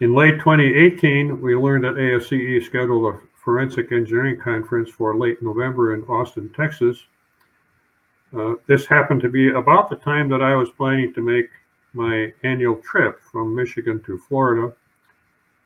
In 0.00 0.14
late 0.14 0.38
2018, 0.38 1.40
we 1.40 1.56
learned 1.56 1.84
that 1.84 1.94
ASCE 1.94 2.64
scheduled 2.66 3.14
a 3.14 3.18
Forensic 3.42 3.92
Engineering 3.92 4.38
Conference 4.38 4.90
for 4.90 5.16
late 5.16 5.40
November 5.40 5.94
in 5.94 6.02
Austin, 6.04 6.50
Texas. 6.54 6.98
Uh, 8.36 8.54
this 8.66 8.84
happened 8.84 9.22
to 9.22 9.30
be 9.30 9.50
about 9.50 9.88
the 9.88 9.96
time 9.96 10.28
that 10.28 10.42
I 10.42 10.54
was 10.54 10.68
planning 10.70 11.14
to 11.14 11.22
make 11.22 11.48
my 11.94 12.32
annual 12.42 12.76
trip 12.76 13.20
from 13.22 13.54
Michigan 13.54 14.02
to 14.02 14.18
Florida. 14.18 14.74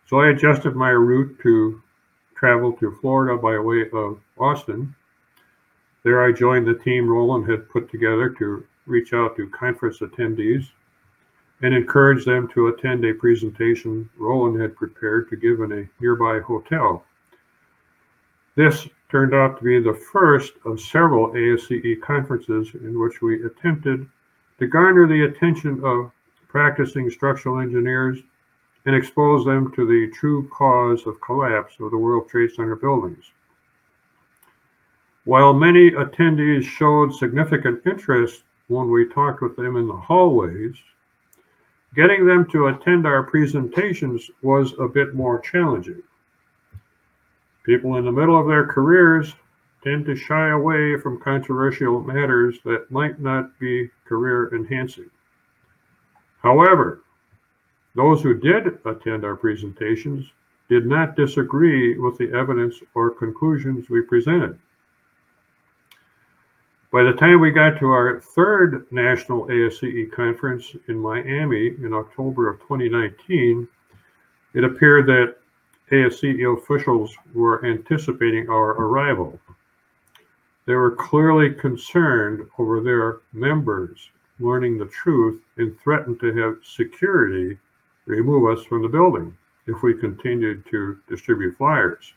So 0.07 0.21
I 0.21 0.29
adjusted 0.29 0.77
my 0.77 0.91
route 0.91 1.39
to 1.43 1.83
travel 2.37 2.73
to 2.75 2.97
Florida 3.01 3.37
by 3.37 3.59
way 3.59 3.87
of 3.93 4.21
Austin. 4.39 4.95
There 6.03 6.25
I 6.25 6.33
joined 6.33 6.67
the 6.67 6.75
team 6.75 7.09
Roland 7.09 7.51
had 7.51 7.69
put 7.69 7.91
together 7.91 8.31
to 8.31 8.65
reach 8.87 9.13
out 9.13 9.37
to 9.37 9.49
conference 9.51 9.99
attendees 9.99 10.71
and 11.63 11.75
encourage 11.75 12.25
them 12.25 12.49
to 12.49 12.69
attend 12.69 13.05
a 13.05 13.13
presentation 13.13 14.09
Roland 14.17 14.61
had 14.61 14.77
prepared 14.77 15.29
to 15.29 15.37
give 15.37 15.61
in 15.61 15.73
a 15.73 15.89
nearby 16.01 16.41
hotel. 16.41 17.05
This 18.55 18.89
turned 19.11 19.35
out 19.35 19.59
to 19.59 19.65
be 19.65 19.79
the 19.79 20.01
first 20.13 20.55
of 20.65 20.81
several 20.81 21.35
ASCE 21.35 22.01
conferences 22.01 22.75
in 22.75 22.99
which 22.99 23.21
we 23.21 23.45
attempted 23.45 24.09
to 24.59 24.67
garner 24.67 25.07
the 25.07 25.25
attention 25.25 25.85
of 25.85 26.13
practicing 26.49 27.11
structural 27.11 27.61
engineers 27.61 28.19
and 28.87 28.97
expose 28.97 29.45
them 29.45 29.71
to 29.73 29.87
the 29.87 30.11
true 30.15 30.49
cause 30.49 31.07
of 31.07 31.21
collapse 31.21 31.75
of 31.81 31.91
the 31.91 31.99
World 31.99 32.29
Trade 32.29 32.53
Center 32.53 32.77
buildings. 32.77 33.33
While 35.31 35.55
many 35.55 35.93
attendees 35.93 36.65
showed 36.65 37.15
significant 37.15 37.87
interest 37.87 38.43
when 38.67 38.91
we 38.91 39.07
talked 39.07 39.43
with 39.43 39.55
them 39.55 39.77
in 39.77 39.87
the 39.87 39.97
hallways, 39.97 40.75
getting 41.95 42.27
them 42.27 42.47
to 42.47 42.67
attend 42.67 43.07
our 43.07 43.23
presentations 43.23 44.29
was 44.43 44.75
a 44.81 44.89
bit 44.89 45.15
more 45.15 45.39
challenging. 45.39 46.03
People 47.63 47.95
in 47.95 48.07
the 48.07 48.11
middle 48.11 48.37
of 48.41 48.49
their 48.49 48.67
careers 48.67 49.37
tend 49.85 50.05
to 50.07 50.17
shy 50.17 50.49
away 50.49 50.99
from 50.99 51.21
controversial 51.21 52.03
matters 52.03 52.59
that 52.65 52.91
might 52.91 53.21
not 53.21 53.57
be 53.61 53.89
career 54.07 54.53
enhancing. 54.53 55.11
However, 56.43 57.05
those 57.95 58.21
who 58.21 58.35
did 58.35 58.81
attend 58.85 59.25
our 59.25 59.37
presentations 59.37 60.27
did 60.69 60.87
not 60.87 61.15
disagree 61.15 61.97
with 61.97 62.19
the 62.19 62.33
evidence 62.33 62.81
or 62.95 63.11
conclusions 63.13 63.89
we 63.89 64.01
presented. 64.01 64.59
By 66.93 67.05
the 67.05 67.13
time 67.13 67.41
we 67.41 67.53
got 67.53 67.79
to 67.79 67.87
our 67.87 68.21
third 68.21 68.85
national 68.91 69.47
ASCE 69.47 70.11
conference 70.11 70.75
in 70.89 70.99
Miami 70.99 71.69
in 71.69 71.95
October 71.95 72.51
of 72.51 72.59
2019, 72.63 73.69
it 74.55 74.65
appeared 74.65 75.07
that 75.07 75.37
ASCE 75.93 76.59
officials 76.59 77.15
were 77.33 77.65
anticipating 77.65 78.49
our 78.49 78.71
arrival. 78.71 79.39
They 80.67 80.75
were 80.75 80.97
clearly 80.97 81.55
concerned 81.55 82.49
over 82.59 82.81
their 82.81 83.21
members 83.33 84.11
learning 84.41 84.79
the 84.79 84.87
truth 84.87 85.41
and 85.59 85.79
threatened 85.79 86.19
to 86.21 86.35
have 86.35 86.59
security 86.65 87.57
remove 88.07 88.59
us 88.59 88.65
from 88.65 88.83
the 88.83 88.89
building 88.89 89.37
if 89.67 89.83
we 89.83 89.95
continued 89.95 90.67
to 90.71 90.99
distribute 91.09 91.57
flyers. 91.57 92.15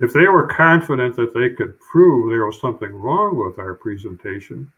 If 0.00 0.12
they 0.12 0.28
were 0.28 0.46
confident 0.46 1.16
that 1.16 1.32
they 1.32 1.50
could 1.50 1.78
prove 1.80 2.30
there 2.30 2.46
was 2.46 2.60
something 2.60 2.92
wrong 2.94 3.36
with 3.36 3.58
our 3.58 3.74
presentation, 3.74 4.70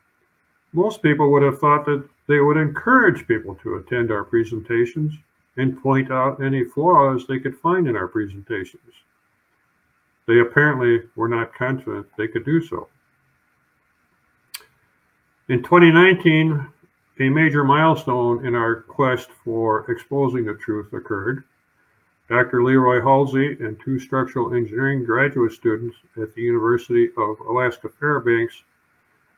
most 0.72 1.02
people 1.02 1.32
would 1.32 1.42
have 1.42 1.58
thought 1.58 1.86
that 1.86 2.08
they 2.28 2.40
would 2.40 2.56
encourage 2.56 3.26
people 3.26 3.56
to 3.56 3.76
attend 3.76 4.12
our 4.12 4.24
presentations 4.24 5.14
and 5.56 5.82
point 5.82 6.12
out 6.12 6.42
any 6.42 6.64
flaws 6.64 7.26
they 7.26 7.40
could 7.40 7.58
find 7.58 7.88
in 7.88 7.96
our 7.96 8.06
presentations. 8.06 8.92
They 10.26 10.40
apparently 10.40 11.02
were 11.16 11.28
not 11.28 11.54
confident 11.54 12.06
they 12.16 12.28
could 12.28 12.44
do 12.44 12.62
so. 12.62 12.88
In 15.48 15.62
2019, 15.62 16.68
a 17.20 17.28
major 17.30 17.64
milestone 17.64 18.46
in 18.46 18.54
our 18.54 18.82
quest 18.82 19.30
for 19.42 19.90
exposing 19.90 20.44
the 20.44 20.54
truth 20.54 20.92
occurred. 20.92 21.44
Dr. 22.28 22.62
Leroy 22.62 23.00
Hulsey 23.00 23.58
and 23.64 23.80
two 23.80 23.98
structural 23.98 24.54
engineering 24.54 25.02
graduate 25.02 25.52
students 25.52 25.96
at 26.20 26.34
the 26.34 26.42
University 26.42 27.08
of 27.16 27.40
Alaska 27.40 27.88
Fairbanks 27.88 28.64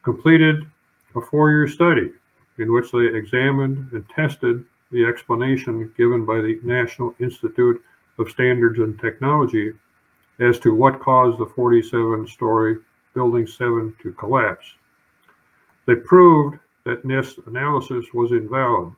completed 0.03 0.67
a 1.15 1.21
four 1.21 1.51
year 1.51 1.69
study 1.69 2.11
in 2.59 2.73
which 2.73 2.91
they 2.91 3.07
examined 3.07 3.93
and 3.93 4.09
tested 4.09 4.65
the 4.91 5.05
explanation 5.05 5.93
given 5.97 6.25
by 6.25 6.41
the 6.41 6.59
National 6.65 7.15
Institute 7.21 7.81
of 8.19 8.29
Standards 8.29 8.81
and 8.81 8.99
Technology 8.99 9.73
as 10.41 10.59
to 10.59 10.75
what 10.75 11.01
caused 11.01 11.39
the 11.39 11.47
47 11.47 12.27
story 12.27 12.77
Building 13.15 13.47
7 13.47 13.95
to 14.03 14.13
collapse. 14.13 14.67
They 15.87 15.95
proved 15.95 16.59
that 16.85 17.05
NIST 17.05 17.47
analysis 17.47 18.07
was 18.13 18.33
invalid 18.33 18.93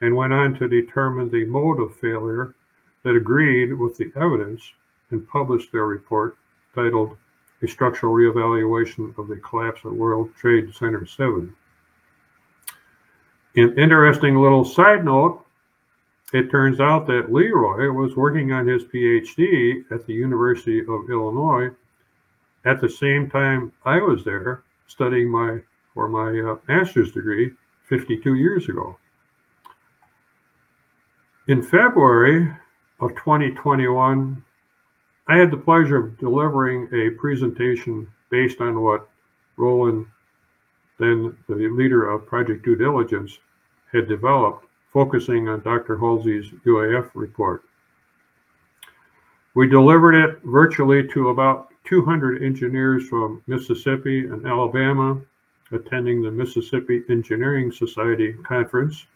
and 0.00 0.16
went 0.16 0.32
on 0.32 0.54
to 0.58 0.68
determine 0.68 1.30
the 1.30 1.44
mode 1.46 1.80
of 1.80 1.96
failure 1.96 2.54
that 3.02 3.16
agreed 3.16 3.72
with 3.72 3.96
the 3.96 4.12
evidence 4.16 4.62
and 5.10 5.28
published 5.28 5.72
their 5.72 5.86
report 5.86 6.36
titled 6.74 7.16
A 7.62 7.68
Structural 7.68 8.14
Reevaluation 8.14 9.16
of 9.18 9.28
the 9.28 9.36
Collapse 9.36 9.84
of 9.84 9.92
World 9.92 10.30
Trade 10.36 10.74
Center 10.74 11.06
7. 11.06 11.54
An 13.56 13.78
interesting 13.78 14.36
little 14.36 14.64
side 14.64 15.04
note 15.04 15.44
it 16.32 16.50
turns 16.50 16.78
out 16.78 17.08
that 17.08 17.32
Leroy 17.32 17.90
was 17.90 18.14
working 18.14 18.52
on 18.52 18.66
his 18.66 18.84
PhD 18.84 19.84
at 19.90 20.06
the 20.06 20.14
University 20.14 20.80
of 20.80 21.10
Illinois 21.10 21.70
at 22.64 22.80
the 22.80 22.88
same 22.88 23.28
time 23.28 23.72
I 23.84 23.98
was 23.98 24.24
there 24.24 24.62
studying 24.86 25.28
my 25.28 25.58
for 25.92 26.08
my 26.08 26.38
uh, 26.38 26.56
master's 26.68 27.10
degree 27.10 27.50
52 27.88 28.34
years 28.34 28.68
ago. 28.68 28.96
In 31.48 31.62
February 31.62 32.52
of 33.00 33.10
2021, 33.16 34.44
I 35.28 35.36
had 35.36 35.50
the 35.50 35.56
pleasure 35.56 35.96
of 35.96 36.18
delivering 36.18 36.88
a 36.92 37.10
presentation 37.10 38.06
based 38.30 38.60
on 38.60 38.80
what 38.80 39.08
Roland, 39.56 40.06
then 40.98 41.36
the 41.48 41.68
leader 41.68 42.10
of 42.10 42.26
Project 42.26 42.64
Due 42.64 42.76
Diligence, 42.76 43.38
had 43.92 44.08
developed, 44.08 44.66
focusing 44.92 45.48
on 45.48 45.60
Dr. 45.60 45.96
Hulsey's 45.96 46.50
UAF 46.66 47.10
report. 47.14 47.62
We 49.54 49.68
delivered 49.68 50.14
it 50.14 50.40
virtually 50.44 51.06
to 51.08 51.30
about 51.30 51.68
200 51.84 52.42
engineers 52.42 53.08
from 53.08 53.42
Mississippi 53.46 54.26
and 54.26 54.46
Alabama 54.46 55.20
attending 55.72 56.22
the 56.22 56.30
Mississippi 56.30 57.02
Engineering 57.08 57.70
Society 57.70 58.32
conference. 58.44 59.06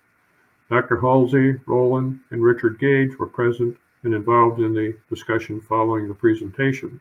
Dr. 0.70 0.96
Hulsey, 0.96 1.60
Roland, 1.66 2.20
and 2.30 2.42
Richard 2.42 2.78
Gage 2.78 3.18
were 3.18 3.26
present 3.26 3.76
and 4.02 4.14
involved 4.14 4.60
in 4.60 4.74
the 4.74 4.96
discussion 5.10 5.60
following 5.60 6.08
the 6.08 6.14
presentation. 6.14 7.00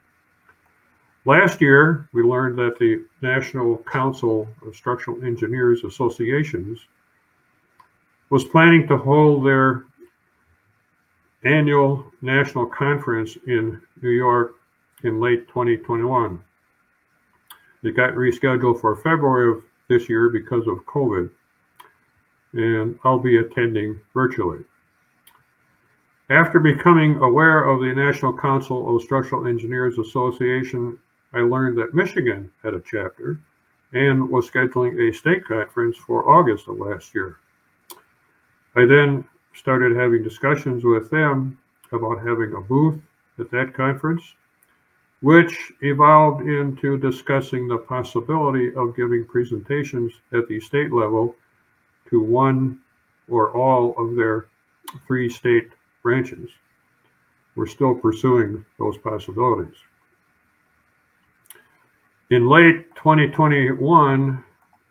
Last 1.26 1.62
year, 1.62 2.10
we 2.12 2.22
learned 2.22 2.58
that 2.60 2.78
the 2.78 3.06
National 3.22 3.78
Council 3.78 4.48
of 4.66 4.76
Structural 4.76 5.24
Engineers 5.24 5.84
Associations 5.86 6.80
was 8.30 8.44
planning 8.44 8.88
to 8.88 8.98
hold 8.98 9.46
their 9.46 9.86
annual 11.46 12.12
national 12.22 12.66
conference 12.66 13.38
in 13.48 13.82
New 14.02 14.10
York 14.10 14.56
in 15.04 15.20
late 15.20 15.48
2021. 15.48 16.42
It 17.84 17.96
got 17.96 18.14
rescheduled 18.14 18.80
for 18.82 18.96
February 18.96 19.52
of 19.52 19.64
this 19.90 20.10
year 20.10 20.30
because 20.30 20.68
of 20.68 20.86
COVID, 20.86 21.30
and 22.54 22.98
I'll 23.04 23.20
be 23.20 23.38
attending 23.38 24.00
virtually. 24.14 24.64
After 26.30 26.60
becoming 26.60 27.18
aware 27.18 27.66
of 27.66 27.82
the 27.82 27.94
National 27.94 28.36
Council 28.36 28.96
of 28.96 29.04
Structural 29.04 29.46
Engineers 29.46 30.00
Association, 30.00 30.98
I 31.34 31.40
learned 31.40 31.78
that 31.78 31.94
Michigan 31.94 32.52
had 32.64 32.74
a 32.74 32.82
chapter 32.82 33.40
and 33.92 34.30
was 34.30 34.50
scheduling 34.50 35.10
a 35.10 35.14
state 35.14 35.46
conference 35.46 35.98
for 35.98 36.30
August 36.30 36.68
of 36.68 36.80
last 36.80 37.14
year. 37.14 37.38
I 38.76 38.86
then 38.86 39.26
started 39.54 39.96
having 39.96 40.24
discussions 40.24 40.84
with 40.84 41.12
them 41.12 41.58
about 41.92 42.26
having 42.26 42.54
a 42.54 42.62
booth 42.62 43.00
at 43.40 43.52
that 43.52 43.74
conference, 43.74 44.24
which 45.22 45.72
evolved 45.82 46.48
into 46.48 46.98
discussing 46.98 47.68
the 47.68 47.78
possibility 47.78 48.74
of 48.76 48.96
giving 48.96 49.26
presentations 49.26 50.14
at 50.32 50.48
the 50.48 50.60
state 50.60 50.92
level 50.92 51.36
to 52.14 52.22
one 52.22 52.78
or 53.28 53.50
all 53.58 53.96
of 53.98 54.16
their 54.16 54.46
three 55.08 55.28
state 55.28 55.70
branches. 56.04 56.48
We're 57.56 57.66
still 57.66 57.96
pursuing 57.96 58.64
those 58.78 59.00
possibilities. 59.00 59.74
In 62.30 62.48
late 62.48 62.96
2021, 62.96 64.44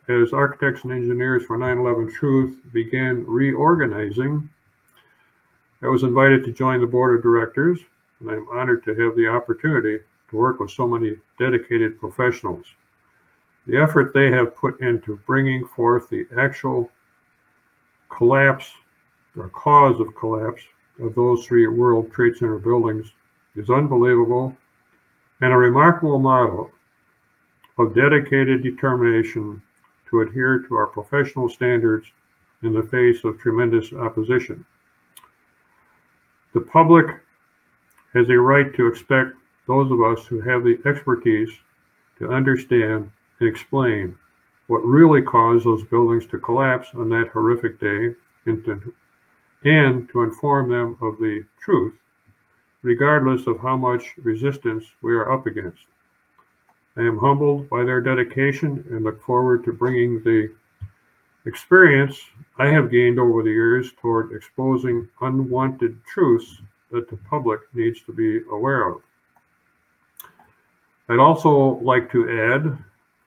as 0.09 0.33
architects 0.33 0.83
and 0.83 0.93
engineers 0.93 1.45
for 1.45 1.57
9 1.57 1.79
11 1.79 2.13
Truth 2.13 2.57
began 2.73 3.25
reorganizing, 3.25 4.51
I 5.81 5.87
was 5.87 6.03
invited 6.03 6.45
to 6.45 6.53
join 6.53 6.81
the 6.81 6.89
board 6.89 7.17
of 7.17 7.23
directors, 7.23 7.79
and 8.19 8.31
I'm 8.31 8.49
honored 8.53 8.83
to 8.85 8.97
have 8.97 9.15
the 9.15 9.29
opportunity 9.29 10.01
to 10.31 10.37
work 10.37 10.59
with 10.59 10.73
so 10.73 10.89
many 10.89 11.19
dedicated 11.39 12.01
professionals. 12.01 12.67
The 13.69 13.81
effort 13.81 14.13
they 14.13 14.33
have 14.33 14.57
put 14.57 14.81
into 14.81 15.21
bringing 15.25 15.65
forth 15.69 16.09
the 16.09 16.27
actual 16.37 16.91
collapse 18.17 18.73
or 19.37 19.49
cause 19.49 19.99
of 20.01 20.15
collapse 20.15 20.63
of 21.01 21.15
those 21.15 21.47
three 21.47 21.67
World 21.67 22.13
Trade 22.13 22.37
Center 22.37 22.59
buildings 22.59 23.13
is 23.57 23.71
unbelievable 23.71 24.57
and 25.41 25.53
a 25.53 25.57
remarkable 25.57 26.19
model 26.19 26.71
of 27.79 27.95
dedicated 27.95 28.63
determination 28.63 29.63
to 30.09 30.21
adhere 30.21 30.61
to 30.61 30.75
our 30.75 30.87
professional 30.87 31.49
standards 31.49 32.07
in 32.63 32.73
the 32.73 32.83
face 32.83 33.25
of 33.25 33.39
tremendous 33.39 33.93
opposition. 33.93 34.65
The 36.55 36.61
public 36.61 37.07
has 38.15 38.29
a 38.29 38.39
right 38.39 38.75
to 38.77 38.87
expect 38.87 39.35
those 39.67 39.91
of 39.91 40.03
us 40.03 40.27
who 40.27 40.41
have 40.43 40.65
the 40.65 40.79
expertise 40.85 41.51
to 42.19 42.31
understand 42.31 43.11
and 43.41 43.49
explain 43.49 44.17
what 44.67 44.85
really 44.85 45.23
caused 45.23 45.65
those 45.65 45.85
buildings 45.85 46.27
to 46.27 46.39
collapse 46.39 46.89
on 46.95 47.09
that 47.11 47.29
horrific 47.29 47.81
day 47.81 48.15
and 48.47 48.65
to, 48.65 48.95
and 49.65 50.09
to 50.11 50.23
inform 50.23 50.71
them 50.71 50.97
of 51.01 51.19
the 51.19 51.45
truth, 51.61 51.95
regardless 52.83 53.47
of 53.47 53.61
how 53.61 53.77
much 53.77 54.15
resistance 54.23 54.85
we 55.03 55.13
are 55.13 55.33
up 55.33 55.47
against. 55.47 55.83
I 56.97 57.01
am 57.01 57.19
humbled 57.19 57.69
by 57.71 57.85
their 57.85 58.01
dedication 58.01 58.85
and 58.91 59.05
look 59.05 59.23
forward 59.23 59.65
to 59.65 59.73
bringing 59.73 60.23
the 60.23 60.53
experience 61.47 62.21
I 62.59 62.67
have 62.69 62.91
gained 62.91 63.19
over 63.19 63.43
the 63.43 63.51
years 63.51 63.93
toward 64.01 64.33
exposing 64.33 65.09
unwanted 65.21 65.99
truths 66.05 66.61
that 66.91 67.09
the 67.09 67.17
public 67.17 67.61
needs 67.75 68.03
to 68.03 68.13
be 68.13 68.43
aware 68.51 68.89
of. 68.89 69.03
I'd 71.09 71.19
also 71.19 71.81
like 71.83 72.11
to 72.13 72.31
add, 72.31 72.79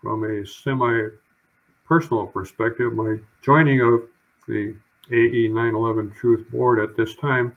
from 0.01 0.23
a 0.23 0.45
semi 0.45 1.09
personal 1.85 2.27
perspective, 2.27 2.93
my 2.93 3.17
joining 3.41 3.81
of 3.81 4.03
the 4.47 4.75
AE 5.11 5.47
911 5.49 6.11
Truth 6.19 6.49
Board 6.51 6.79
at 6.79 6.97
this 6.97 7.15
time 7.15 7.55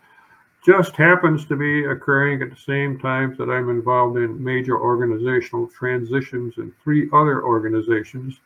just 0.64 0.96
happens 0.96 1.46
to 1.46 1.56
be 1.56 1.84
occurring 1.84 2.42
at 2.42 2.50
the 2.50 2.56
same 2.56 2.98
time 2.98 3.34
that 3.38 3.48
I'm 3.48 3.70
involved 3.70 4.18
in 4.18 4.42
major 4.42 4.78
organizational 4.78 5.68
transitions 5.68 6.54
in 6.58 6.72
three 6.82 7.08
other 7.12 7.42
organizations 7.44 8.40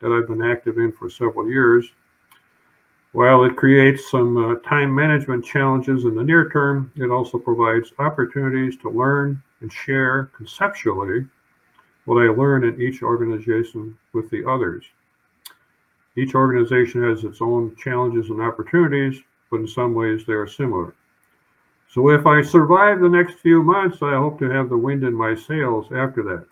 that 0.00 0.10
I've 0.10 0.28
been 0.28 0.42
active 0.42 0.78
in 0.78 0.92
for 0.92 1.10
several 1.10 1.48
years. 1.48 1.86
While 3.12 3.44
it 3.44 3.56
creates 3.56 4.10
some 4.10 4.36
uh, 4.36 4.56
time 4.68 4.94
management 4.94 5.44
challenges 5.44 6.04
in 6.04 6.14
the 6.14 6.22
near 6.22 6.50
term, 6.50 6.92
it 6.96 7.10
also 7.10 7.38
provides 7.38 7.92
opportunities 7.98 8.76
to 8.78 8.90
learn 8.90 9.42
and 9.60 9.72
share 9.72 10.30
conceptually 10.36 11.26
what 12.04 12.22
I 12.22 12.28
learn 12.28 12.64
in 12.64 12.80
each 12.80 13.02
organization 13.02 13.96
with 14.12 14.30
the 14.30 14.48
others. 14.48 14.84
Each 16.18 16.34
organization 16.34 17.00
has 17.04 17.22
its 17.22 17.40
own 17.40 17.76
challenges 17.76 18.30
and 18.30 18.42
opportunities, 18.42 19.22
but 19.52 19.60
in 19.60 19.68
some 19.68 19.94
ways 19.94 20.26
they 20.26 20.32
are 20.32 20.48
similar. 20.48 20.92
So 21.88 22.10
if 22.10 22.26
I 22.26 22.42
survive 22.42 22.98
the 22.98 23.08
next 23.08 23.34
few 23.34 23.62
months, 23.62 23.98
I 24.02 24.16
hope 24.16 24.36
to 24.40 24.50
have 24.50 24.68
the 24.68 24.76
wind 24.76 25.04
in 25.04 25.14
my 25.14 25.36
sails 25.36 25.86
after 25.92 26.24
that. 26.24 26.44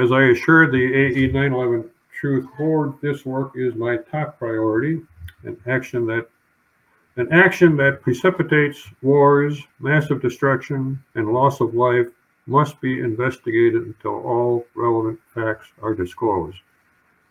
As 0.00 0.12
I 0.12 0.26
assured 0.26 0.70
the 0.70 0.94
AE 0.94 1.32
911 1.32 1.90
Truth 2.12 2.46
Board, 2.56 2.92
this 3.02 3.26
work 3.26 3.54
is 3.56 3.74
my 3.74 3.96
top 3.96 4.38
priority, 4.38 5.02
an 5.42 5.56
action 5.66 6.06
that 6.06 6.28
an 7.16 7.32
action 7.32 7.76
that 7.78 8.00
precipitates 8.00 8.88
wars, 9.02 9.60
massive 9.80 10.22
destruction, 10.22 11.02
and 11.16 11.32
loss 11.32 11.60
of 11.60 11.74
life 11.74 12.06
must 12.46 12.80
be 12.80 13.00
investigated 13.00 13.82
until 13.82 14.20
all 14.24 14.66
relevant 14.76 15.18
facts 15.34 15.66
are 15.82 15.94
disclosed. 15.94 16.58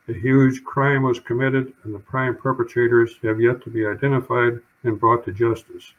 A 0.09 0.13
huge 0.13 0.63
crime 0.63 1.03
was 1.03 1.19
committed, 1.19 1.73
and 1.83 1.93
the 1.93 1.99
prime 1.99 2.35
perpetrators 2.37 3.15
have 3.23 3.41
yet 3.41 3.61
to 3.63 3.69
be 3.69 3.85
identified 3.85 4.59
and 4.83 4.99
brought 4.99 5.25
to 5.25 5.33
justice. 5.33 5.91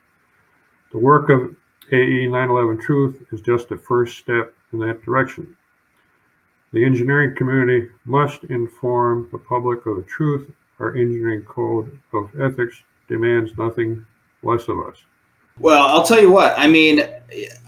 The 0.92 0.98
work 0.98 1.28
of 1.28 1.54
AE 1.92 2.26
911 2.26 2.80
Truth 2.80 3.26
is 3.32 3.42
just 3.42 3.68
the 3.68 3.76
first 3.76 4.16
step 4.16 4.54
in 4.72 4.78
that 4.78 5.02
direction. 5.04 5.54
The 6.72 6.84
engineering 6.84 7.34
community 7.36 7.88
must 8.06 8.44
inform 8.44 9.28
the 9.30 9.38
public 9.38 9.84
of 9.84 9.96
the 9.96 10.02
truth. 10.04 10.50
Our 10.78 10.96
engineering 10.96 11.42
code 11.42 11.98
of 12.14 12.30
ethics 12.40 12.82
demands 13.08 13.56
nothing 13.58 14.06
less 14.42 14.68
of 14.68 14.78
us. 14.80 14.96
Well, 15.58 15.86
I'll 15.86 16.04
tell 16.04 16.20
you 16.20 16.30
what. 16.30 16.54
I 16.56 16.66
mean, 16.66 17.00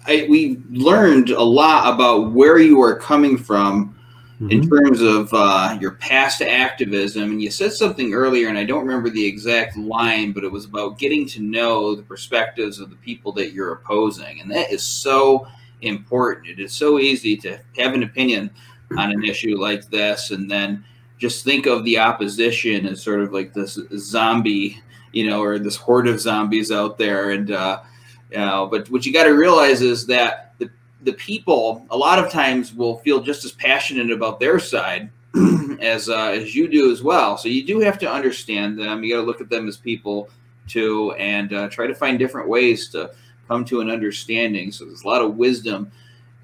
I, 0.07 0.27
we 0.31 0.63
learned 0.71 1.31
a 1.31 1.43
lot 1.43 1.93
about 1.93 2.33
where 2.33 2.59
you 2.59 2.81
are 2.83 2.99
coming 2.99 3.37
from 3.37 3.99
mm-hmm. 4.41 4.51
in 4.51 4.69
terms 4.69 5.01
of 5.01 5.29
uh, 5.33 5.77
your 5.81 5.93
past 5.93 6.43
activism. 6.43 7.31
And 7.31 7.43
you 7.43 7.51
said 7.51 7.73
something 7.73 8.15
earlier, 8.15 8.49
and 8.49 8.59
I 8.59 8.65
don't 8.65 8.87
remember 8.87 9.11
the 9.11 9.25
exact 9.25 9.77
line, 9.77 10.33
but 10.33 10.45
it 10.45 10.53
was 10.53 10.65
about 10.65 10.99
getting 10.99 11.27
to 11.29 11.43
know 11.43 11.95
the 11.95 12.03
perspectives 12.03 12.81
of 12.81 12.91
the 12.91 12.97
people 12.97 13.33
that 13.33 13.53
you're 13.53 13.73
opposing. 13.73 14.41
And 14.41 14.51
that 14.51 14.73
is 14.73 14.83
so 14.83 15.47
important. 15.83 16.49
It 16.49 16.59
is 16.59 16.73
so 16.73 16.99
easy 16.99 17.37
to 17.39 17.61
have 17.77 17.95
an 17.95 18.03
opinion 18.03 18.51
on 18.99 19.13
an 19.13 19.25
issue 19.25 19.57
like 19.57 19.89
this 19.89 20.31
and 20.31 20.51
then 20.51 20.85
just 21.19 21.45
think 21.45 21.67
of 21.67 21.85
the 21.85 21.99
opposition 21.99 22.87
as 22.87 23.03
sort 23.03 23.21
of 23.21 23.33
like 23.33 23.53
this 23.53 23.79
zombie 23.97 24.83
you 25.13 25.29
know 25.29 25.43
or 25.43 25.59
this 25.59 25.77
horde 25.77 26.09
of 26.09 26.21
zombies 26.21 26.73
out 26.73 26.99
there 26.99 27.31
and 27.31 27.51
uh 27.51 27.81
you 28.31 28.39
know 28.39 28.67
but 28.67 28.91
what 28.91 29.07
you 29.07 29.13
got 29.13 29.25
to 29.25 29.31
realize 29.31 29.81
is 29.81 30.07
that 30.07 30.50
the 31.03 31.13
people 31.15 31.87
a 31.91 31.97
lot 31.97 32.19
of 32.19 32.31
times 32.31 32.75
will 32.75 32.99
feel 32.99 33.21
just 33.21 33.45
as 33.45 33.53
passionate 33.53 34.11
about 34.11 34.41
their 34.41 34.59
side 34.59 35.11
as 35.81 36.09
uh, 36.09 36.33
as 36.35 36.55
you 36.55 36.69
do 36.69 36.91
as 36.91 37.03
well 37.03 37.37
so 37.37 37.49
you 37.49 37.65
do 37.65 37.81
have 37.81 37.99
to 37.99 38.11
understand 38.11 38.79
them 38.79 39.03
you 39.03 39.15
got 39.15 39.21
to 39.21 39.27
look 39.27 39.41
at 39.41 39.49
them 39.49 39.69
as 39.69 39.77
people 39.77 40.29
too 40.69 41.13
and 41.13 41.53
uh, 41.53 41.69
try 41.69 41.87
to 41.87 41.95
find 41.95 42.19
different 42.19 42.49
ways 42.49 42.89
to 42.89 43.11
come 43.49 43.65
to 43.65 43.81
an 43.81 43.91
understanding 43.91 44.71
so 44.71 44.85
there's 44.85 45.03
a 45.03 45.07
lot 45.07 45.23
of 45.23 45.37
wisdom 45.37 45.91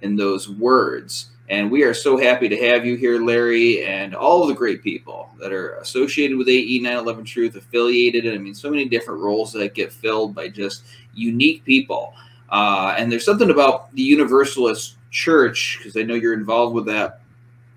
in 0.03 0.17
those 0.17 0.49
words 0.49 1.31
and 1.49 1.71
we 1.71 1.85
are 1.85 1.95
so 1.95 2.17
happy 2.17 2.49
to 2.49 2.57
have 2.57 2.85
you 2.85 2.97
here, 2.97 3.23
Larry, 3.23 3.85
and 3.85 4.17
all 4.17 4.43
of 4.43 4.49
the 4.49 4.55
great 4.55 4.83
people 4.83 5.31
that 5.39 5.53
are 5.53 5.77
associated 5.77 6.37
with 6.37 6.49
AE 6.49 6.81
911 6.81 7.25
Truth, 7.25 7.55
affiliated. 7.55 8.27
and 8.27 8.35
I 8.35 8.39
mean, 8.39 8.55
so 8.55 8.69
many 8.69 8.87
different 8.87 9.21
roles 9.21 9.53
that 9.53 9.75
get 9.75 9.93
filled 9.93 10.35
by 10.35 10.49
just 10.49 10.85
unique 11.15 11.65
people. 11.65 12.15
Uh, 12.49 12.95
and 12.97 13.11
there's 13.11 13.25
something 13.25 13.51
about 13.51 13.95
the 13.95 14.03
Universalist 14.03 14.97
Church, 15.11 15.79
because 15.79 15.97
I 15.97 16.03
know 16.03 16.15
you're 16.15 16.35
involved 16.35 16.75
with 16.75 16.87
that. 16.87 17.21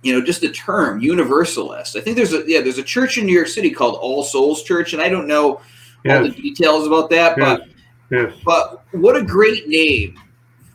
You 0.01 0.13
know, 0.13 0.25
just 0.25 0.41
the 0.41 0.49
term 0.49 1.01
Universalist. 1.01 1.95
I 1.95 2.01
think 2.01 2.15
there's 2.15 2.33
a 2.33 2.43
yeah, 2.47 2.61
there's 2.61 2.77
a 2.77 2.83
church 2.83 3.17
in 3.17 3.25
New 3.25 3.33
York 3.33 3.47
City 3.47 3.69
called 3.69 3.95
All 3.95 4.23
Souls 4.23 4.63
Church, 4.63 4.93
and 4.93 5.01
I 5.01 5.09
don't 5.09 5.27
know 5.27 5.61
yes. 6.05 6.17
all 6.17 6.23
the 6.23 6.29
details 6.29 6.87
about 6.87 7.09
that, 7.09 7.37
yes. 7.37 7.59
but 7.59 7.69
yes. 8.09 8.33
but 8.45 8.85
what 8.91 9.17
a 9.17 9.21
great 9.21 9.67
name 9.67 10.17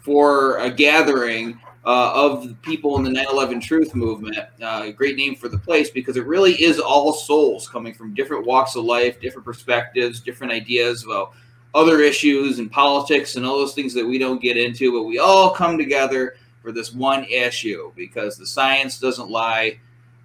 for 0.02 0.58
a 0.58 0.70
gathering 0.70 1.58
uh, 1.86 2.12
of 2.14 2.54
people 2.62 2.96
in 2.96 3.02
the 3.02 3.10
9/11 3.10 3.62
Truth 3.62 3.94
movement. 3.94 4.38
Uh, 4.62 4.90
great 4.90 5.16
name 5.16 5.36
for 5.36 5.48
the 5.48 5.58
place 5.58 5.90
because 5.90 6.16
it 6.16 6.26
really 6.26 6.52
is 6.62 6.78
all 6.78 7.12
souls 7.12 7.68
coming 7.68 7.94
from 7.94 8.14
different 8.14 8.46
walks 8.46 8.76
of 8.76 8.84
life, 8.84 9.20
different 9.20 9.44
perspectives, 9.44 10.20
different 10.20 10.52
ideas 10.52 11.04
about 11.04 11.32
other 11.74 12.00
issues 12.00 12.58
and 12.58 12.70
politics 12.70 13.36
and 13.36 13.44
all 13.44 13.58
those 13.58 13.74
things 13.74 13.92
that 13.94 14.06
we 14.06 14.18
don't 14.18 14.40
get 14.40 14.56
into, 14.56 14.92
but 14.92 15.04
we 15.04 15.18
all 15.18 15.50
come 15.50 15.76
together 15.76 16.36
for 16.62 16.72
this 16.72 16.92
one 16.92 17.24
issue 17.24 17.92
because 17.96 18.36
the 18.36 18.46
science 18.46 18.98
doesn't 18.98 19.28
lie 19.28 19.78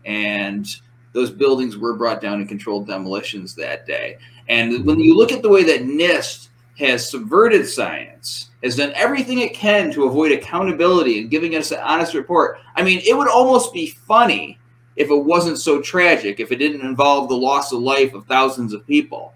and 0.06 0.68
those 1.12 1.32
buildings 1.32 1.76
were 1.76 1.96
brought 1.96 2.22
down 2.22 2.40
in 2.40 2.48
controlled 2.48 2.88
demolitions 2.88 3.56
that 3.56 3.86
day. 3.86 4.18
And 4.48 4.86
when 4.86 5.00
you 5.00 5.16
look 5.16 5.32
at 5.32 5.42
the 5.42 5.50
way 5.50 5.64
that 5.64 5.82
NIST 5.82 6.50
has 6.78 7.10
subverted 7.10 7.68
science, 7.68 8.52
has 8.64 8.76
done 8.76 8.94
everything 8.96 9.40
it 9.40 9.54
can 9.54 9.92
to 9.92 10.06
avoid 10.06 10.32
accountability 10.32 11.20
and 11.20 11.30
giving 11.30 11.56
us 11.56 11.72
an 11.72 11.80
honest 11.80 12.14
report. 12.14 12.60
I 12.76 12.84
mean, 12.84 13.02
it 13.06 13.18
would 13.18 13.28
almost 13.28 13.74
be 13.74 13.88
funny 13.88 14.58
if 14.96 15.10
it 15.10 15.16
wasn't 15.16 15.60
so 15.60 15.82
tragic, 15.82 16.40
if 16.40 16.52
it 16.52 16.58
didn't 16.58 16.86
involve 16.86 17.30
the 17.30 17.38
loss 17.38 17.72
of 17.72 17.80
life 17.80 18.14
of 18.14 18.26
thousands 18.26 18.74
of 18.74 18.86
people. 18.86 19.34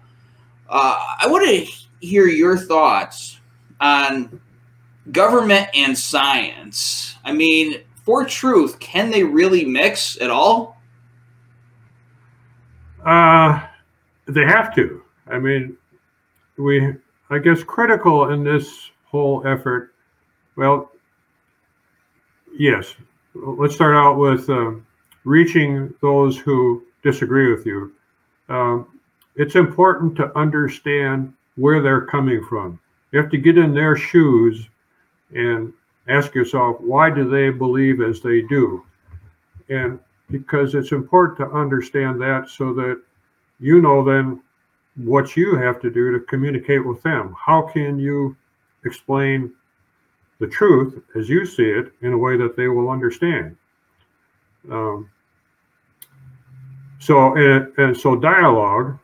Uh, 0.68 1.16
I 1.20 1.26
want 1.26 1.46
to 1.46 1.66
hear 2.04 2.26
your 2.26 2.56
thoughts 2.56 3.40
on 3.80 4.40
government 5.12 5.68
and 5.74 5.96
science. 5.96 7.16
I 7.24 7.32
mean, 7.32 7.80
for 8.04 8.24
truth, 8.24 8.78
can 8.78 9.10
they 9.10 9.24
really 9.24 9.64
mix 9.64 10.20
at 10.20 10.30
all? 10.30 10.80
Uh, 13.04 13.66
they 14.26 14.44
have 14.44 14.74
to. 14.76 15.02
I 15.26 15.38
mean, 15.38 15.76
we 16.56 16.94
I 17.30 17.38
guess 17.38 17.62
critical 17.62 18.30
in 18.30 18.44
this 18.44 18.90
whole 19.04 19.46
effort, 19.46 19.94
well, 20.56 20.92
yes, 22.56 22.94
let's 23.34 23.74
start 23.74 23.96
out 23.96 24.18
with 24.18 24.48
um, 24.50 24.86
reaching 25.24 25.92
those 26.00 26.38
who 26.38 26.84
disagree 27.02 27.50
with 27.50 27.66
you. 27.66 27.92
Um, 28.48 29.00
it's 29.36 29.56
important 29.56 30.16
to 30.16 30.36
understand 30.38 31.32
where 31.56 31.80
they're 31.80 32.06
coming 32.06 32.44
from. 32.44 32.78
You 33.12 33.20
have 33.20 33.30
to 33.30 33.38
get 33.38 33.58
in 33.58 33.74
their 33.74 33.96
shoes 33.96 34.68
and 35.34 35.72
ask 36.08 36.34
yourself, 36.34 36.80
why 36.80 37.10
do 37.10 37.28
they 37.28 37.50
believe 37.50 38.00
as 38.00 38.20
they 38.20 38.42
do? 38.42 38.84
And 39.68 39.98
because 40.30 40.74
it's 40.74 40.92
important 40.92 41.38
to 41.38 41.56
understand 41.56 42.20
that 42.20 42.48
so 42.48 42.72
that 42.74 43.00
you 43.60 43.80
know 43.80 44.04
then 44.04 44.42
what 44.96 45.36
you 45.36 45.56
have 45.56 45.80
to 45.80 45.90
do 45.90 46.12
to 46.12 46.20
communicate 46.20 46.84
with 46.84 47.02
them. 47.02 47.34
How 47.38 47.62
can 47.62 47.98
you 47.98 48.36
explain 48.84 49.52
the 50.40 50.46
truth 50.46 51.02
as 51.16 51.28
you 51.28 51.46
see 51.46 51.64
it 51.64 51.92
in 52.02 52.12
a 52.12 52.18
way 52.18 52.36
that 52.36 52.56
they 52.56 52.68
will 52.68 52.90
understand? 52.90 53.56
Um, 54.70 55.10
so, 56.98 57.36
and, 57.36 57.72
and 57.76 57.96
so 57.96 58.16
dialogue 58.16 58.98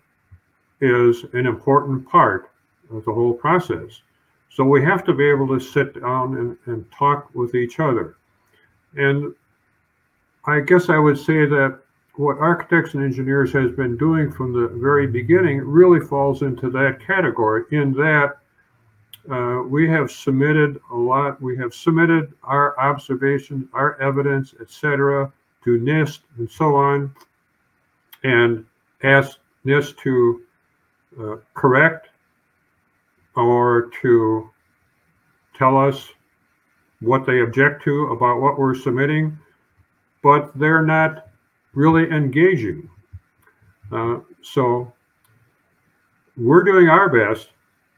is 0.80 1.24
an 1.32 1.46
important 1.46 2.08
part 2.08 2.50
of 2.90 3.04
the 3.04 3.12
whole 3.12 3.34
process. 3.34 4.02
So 4.48 4.64
we 4.64 4.82
have 4.82 5.04
to 5.04 5.14
be 5.14 5.28
able 5.28 5.46
to 5.48 5.60
sit 5.60 6.00
down 6.00 6.36
and, 6.36 6.56
and 6.66 6.90
talk 6.90 7.32
with 7.34 7.54
each 7.54 7.78
other. 7.78 8.16
And 8.96 9.34
I 10.44 10.60
guess 10.60 10.88
I 10.88 10.98
would 10.98 11.18
say 11.18 11.46
that 11.46 11.80
what 12.14 12.38
architects 12.38 12.94
and 12.94 13.04
engineers 13.04 13.52
has 13.52 13.70
been 13.72 13.96
doing 13.96 14.30
from 14.32 14.52
the 14.52 14.68
very 14.68 15.06
beginning 15.06 15.60
really 15.60 16.00
falls 16.00 16.42
into 16.42 16.70
that 16.70 16.98
category 17.04 17.64
in 17.70 17.92
that 17.92 18.36
uh, 19.30 19.62
we 19.66 19.88
have 19.88 20.10
submitted 20.10 20.80
a 20.92 20.96
lot 20.96 21.40
we 21.40 21.56
have 21.56 21.74
submitted 21.74 22.32
our 22.42 22.78
observations 22.80 23.66
our 23.74 24.00
evidence 24.00 24.54
etc 24.60 25.30
to 25.62 25.78
nist 25.78 26.20
and 26.38 26.50
so 26.50 26.74
on 26.74 27.14
and 28.24 28.64
asked 29.02 29.38
nist 29.64 29.96
to 29.98 30.42
uh, 31.20 31.36
correct 31.54 32.08
or 33.36 33.90
to 34.02 34.50
tell 35.56 35.76
us 35.76 36.08
what 37.00 37.26
they 37.26 37.40
object 37.40 37.82
to 37.84 38.06
about 38.06 38.40
what 38.40 38.58
we're 38.58 38.74
submitting 38.74 39.38
but 40.22 40.56
they're 40.58 40.84
not 40.84 41.28
really 41.74 42.10
engaging. 42.10 42.88
Uh, 43.92 44.18
so 44.42 44.92
we're 46.36 46.62
doing 46.62 46.88
our 46.88 47.08
best 47.08 47.48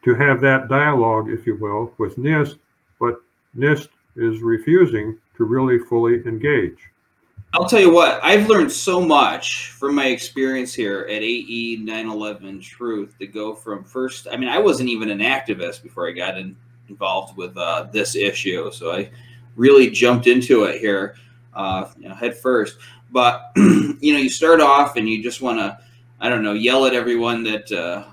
to 0.05 0.15
have 0.15 0.41
that 0.41 0.69
dialogue, 0.69 1.31
if 1.31 1.47
you 1.47 1.57
will, 1.57 1.93
with 1.99 2.17
NIST, 2.17 2.59
but 2.99 3.21
NIST 3.57 3.89
is 4.17 4.41
refusing 4.41 5.19
to 5.37 5.45
really 5.45 5.79
fully 5.79 6.15
engage. 6.27 6.79
I'll 7.55 7.69
tell 7.69 7.81
you 7.81 7.93
what, 7.93 8.19
I've 8.23 8.49
learned 8.49 8.73
so 8.73 8.99
much 8.99 9.73
from 9.73 9.95
my 9.95 10.07
experience 10.07 10.73
here 10.73 11.01
at 11.11 11.23
AE 11.23 11.77
911 11.83 12.61
Truth 12.61 13.19
to 13.19 13.27
go 13.27 13.55
from 13.55 13.85
first, 13.85 14.27
I 14.33 14.39
mean, 14.39 14.49
I 14.49 14.59
wasn't 14.59 14.89
even 14.89 15.11
an 15.11 15.19
activist 15.19 15.83
before 15.83 16.09
I 16.09 16.13
got 16.13 16.39
in, 16.39 16.57
involved 16.89 17.37
with 17.37 17.55
uh, 17.59 17.89
this 17.93 18.17
issue. 18.17 18.73
So 18.73 18.93
I 18.93 19.11
really 19.55 19.91
jumped 19.91 20.27
into 20.27 20.65
it 20.65 20.81
here 20.81 21.17
uh, 21.55 21.89
you 21.99 22.09
know, 22.09 22.15
head 22.15 22.37
first. 22.37 22.79
But, 23.11 23.51
you 23.57 24.13
know, 24.13 24.19
you 24.19 24.31
start 24.31 24.61
off 24.61 24.97
and 24.97 25.09
you 25.09 25.23
just 25.23 25.43
want 25.43 25.59
to, 25.59 25.79
I 26.21 26.29
don't 26.29 26.43
know, 26.43 26.55
yell 26.55 26.87
at 26.87 26.95
everyone 26.95 27.43
that, 27.45 27.71
uh, 27.71 28.05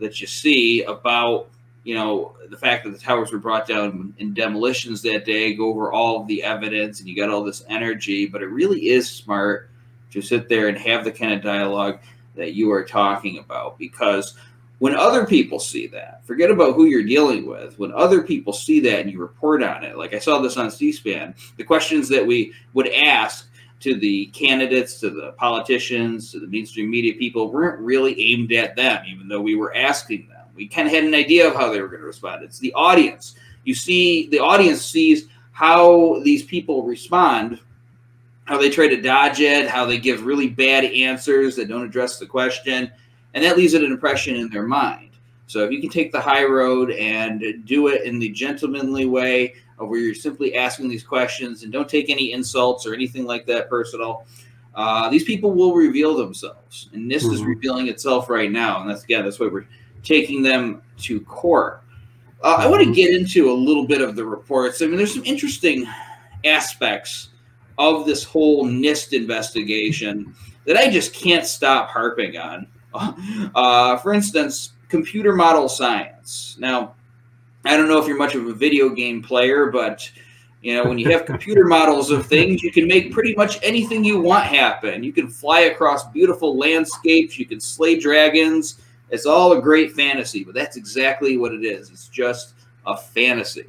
that 0.00 0.20
you 0.20 0.26
see 0.26 0.82
about 0.82 1.50
you 1.88 1.94
know, 1.94 2.36
the 2.50 2.56
fact 2.58 2.84
that 2.84 2.90
the 2.90 2.98
towers 2.98 3.32
were 3.32 3.38
brought 3.38 3.66
down 3.66 4.12
in 4.18 4.34
demolitions 4.34 5.00
that 5.00 5.24
day, 5.24 5.54
go 5.54 5.70
over 5.70 5.90
all 5.90 6.22
the 6.24 6.42
evidence, 6.42 7.00
and 7.00 7.08
you 7.08 7.16
got 7.16 7.30
all 7.30 7.42
this 7.42 7.64
energy. 7.66 8.26
But 8.26 8.42
it 8.42 8.48
really 8.48 8.90
is 8.90 9.08
smart 9.08 9.70
to 10.10 10.20
sit 10.20 10.50
there 10.50 10.68
and 10.68 10.76
have 10.76 11.02
the 11.02 11.10
kind 11.10 11.32
of 11.32 11.40
dialogue 11.40 12.00
that 12.36 12.52
you 12.52 12.70
are 12.72 12.84
talking 12.84 13.38
about 13.38 13.78
because 13.78 14.34
when 14.80 14.94
other 14.94 15.24
people 15.24 15.58
see 15.58 15.86
that, 15.86 16.20
forget 16.26 16.50
about 16.50 16.74
who 16.74 16.84
you're 16.84 17.02
dealing 17.02 17.46
with. 17.46 17.78
When 17.78 17.92
other 17.92 18.20
people 18.20 18.52
see 18.52 18.80
that 18.80 19.00
and 19.00 19.10
you 19.10 19.18
report 19.18 19.62
on 19.62 19.82
it, 19.82 19.96
like 19.96 20.12
I 20.12 20.18
saw 20.18 20.40
this 20.40 20.58
on 20.58 20.70
C 20.70 20.92
SPAN, 20.92 21.34
the 21.56 21.64
questions 21.64 22.06
that 22.10 22.26
we 22.26 22.52
would 22.74 22.92
ask 22.92 23.48
to 23.80 23.98
the 23.98 24.26
candidates, 24.26 25.00
to 25.00 25.08
the 25.08 25.32
politicians, 25.38 26.32
to 26.32 26.38
the 26.38 26.48
mainstream 26.48 26.90
media 26.90 27.14
people 27.14 27.50
weren't 27.50 27.80
really 27.80 28.20
aimed 28.20 28.52
at 28.52 28.76
them, 28.76 29.02
even 29.08 29.26
though 29.26 29.40
we 29.40 29.54
were 29.54 29.74
asking 29.74 30.28
them. 30.28 30.37
We 30.58 30.68
kind 30.68 30.86
of 30.86 30.92
had 30.92 31.04
an 31.04 31.14
idea 31.14 31.48
of 31.48 31.54
how 31.54 31.72
they 31.72 31.80
were 31.80 31.88
going 31.88 32.00
to 32.00 32.06
respond. 32.06 32.44
It's 32.44 32.58
the 32.58 32.72
audience. 32.74 33.34
You 33.64 33.74
see, 33.74 34.28
the 34.28 34.40
audience 34.40 34.82
sees 34.82 35.28
how 35.52 36.20
these 36.24 36.42
people 36.42 36.82
respond, 36.82 37.58
how 38.44 38.58
they 38.58 38.68
try 38.68 38.88
to 38.88 39.00
dodge 39.00 39.40
it, 39.40 39.68
how 39.68 39.86
they 39.86 39.98
give 39.98 40.26
really 40.26 40.48
bad 40.48 40.84
answers 40.84 41.56
that 41.56 41.68
don't 41.68 41.84
address 41.84 42.18
the 42.18 42.26
question, 42.26 42.92
and 43.34 43.44
that 43.44 43.56
leaves 43.56 43.74
an 43.74 43.84
impression 43.84 44.36
in 44.36 44.50
their 44.50 44.66
mind. 44.66 45.10
So 45.46 45.64
if 45.64 45.72
you 45.72 45.80
can 45.80 45.88
take 45.88 46.12
the 46.12 46.20
high 46.20 46.44
road 46.44 46.90
and 46.90 47.64
do 47.64 47.88
it 47.88 48.02
in 48.02 48.18
the 48.18 48.28
gentlemanly 48.28 49.06
way, 49.06 49.54
where 49.86 50.00
you're 50.00 50.14
simply 50.14 50.54
asking 50.56 50.88
these 50.88 51.04
questions 51.04 51.62
and 51.62 51.72
don't 51.72 51.88
take 51.88 52.10
any 52.10 52.32
insults 52.32 52.86
or 52.86 52.94
anything 52.94 53.24
like 53.24 53.46
that 53.46 53.68
personal. 53.68 54.26
Uh, 54.74 55.08
these 55.08 55.24
people 55.24 55.52
will 55.52 55.74
reveal 55.74 56.16
themselves, 56.16 56.88
and 56.92 57.10
this 57.10 57.24
mm-hmm. 57.24 57.34
is 57.34 57.42
revealing 57.42 57.88
itself 57.88 58.28
right 58.28 58.50
now, 58.50 58.80
and 58.80 58.88
that's 58.88 59.02
again 59.02 59.24
that's 59.24 59.40
why 59.40 59.48
we're 59.48 59.66
taking 60.02 60.42
them 60.42 60.82
to 60.98 61.20
court. 61.20 61.82
Uh, 62.42 62.56
I 62.58 62.66
want 62.68 62.84
to 62.84 62.92
get 62.92 63.12
into 63.12 63.50
a 63.50 63.54
little 63.54 63.86
bit 63.86 64.00
of 64.00 64.14
the 64.14 64.24
reports. 64.24 64.80
I 64.80 64.86
mean, 64.86 64.96
there's 64.96 65.14
some 65.14 65.24
interesting 65.24 65.86
aspects 66.44 67.30
of 67.78 68.06
this 68.06 68.24
whole 68.24 68.64
NIST 68.64 69.12
investigation 69.12 70.34
that 70.64 70.76
I 70.76 70.90
just 70.90 71.14
can't 71.14 71.46
stop 71.46 71.90
harping 71.90 72.36
on. 72.36 72.66
Uh, 73.54 73.96
for 73.98 74.12
instance, 74.12 74.72
computer 74.88 75.32
model 75.32 75.68
science. 75.68 76.56
Now, 76.58 76.94
I 77.64 77.76
don't 77.76 77.86
know 77.86 77.98
if 77.98 78.08
you're 78.08 78.16
much 78.16 78.34
of 78.34 78.46
a 78.46 78.52
video 78.52 78.88
game 78.88 79.22
player, 79.22 79.66
but 79.66 80.10
you 80.62 80.74
know, 80.74 80.84
when 80.84 80.98
you 80.98 81.10
have 81.10 81.26
computer 81.32 81.64
models 81.64 82.10
of 82.10 82.26
things, 82.26 82.62
you 82.62 82.72
can 82.72 82.88
make 82.88 83.12
pretty 83.12 83.34
much 83.36 83.58
anything 83.62 84.04
you 84.04 84.20
want 84.20 84.44
happen. 84.44 85.04
You 85.04 85.12
can 85.12 85.28
fly 85.28 85.60
across 85.60 86.08
beautiful 86.08 86.56
landscapes, 86.56 87.38
you 87.38 87.46
can 87.46 87.60
slay 87.60 87.98
dragons, 87.98 88.80
it's 89.10 89.26
all 89.26 89.52
a 89.52 89.62
great 89.62 89.92
fantasy, 89.92 90.44
but 90.44 90.54
that's 90.54 90.76
exactly 90.76 91.36
what 91.36 91.52
it 91.52 91.64
is. 91.64 91.90
It's 91.90 92.08
just 92.08 92.54
a 92.86 92.96
fantasy, 92.96 93.66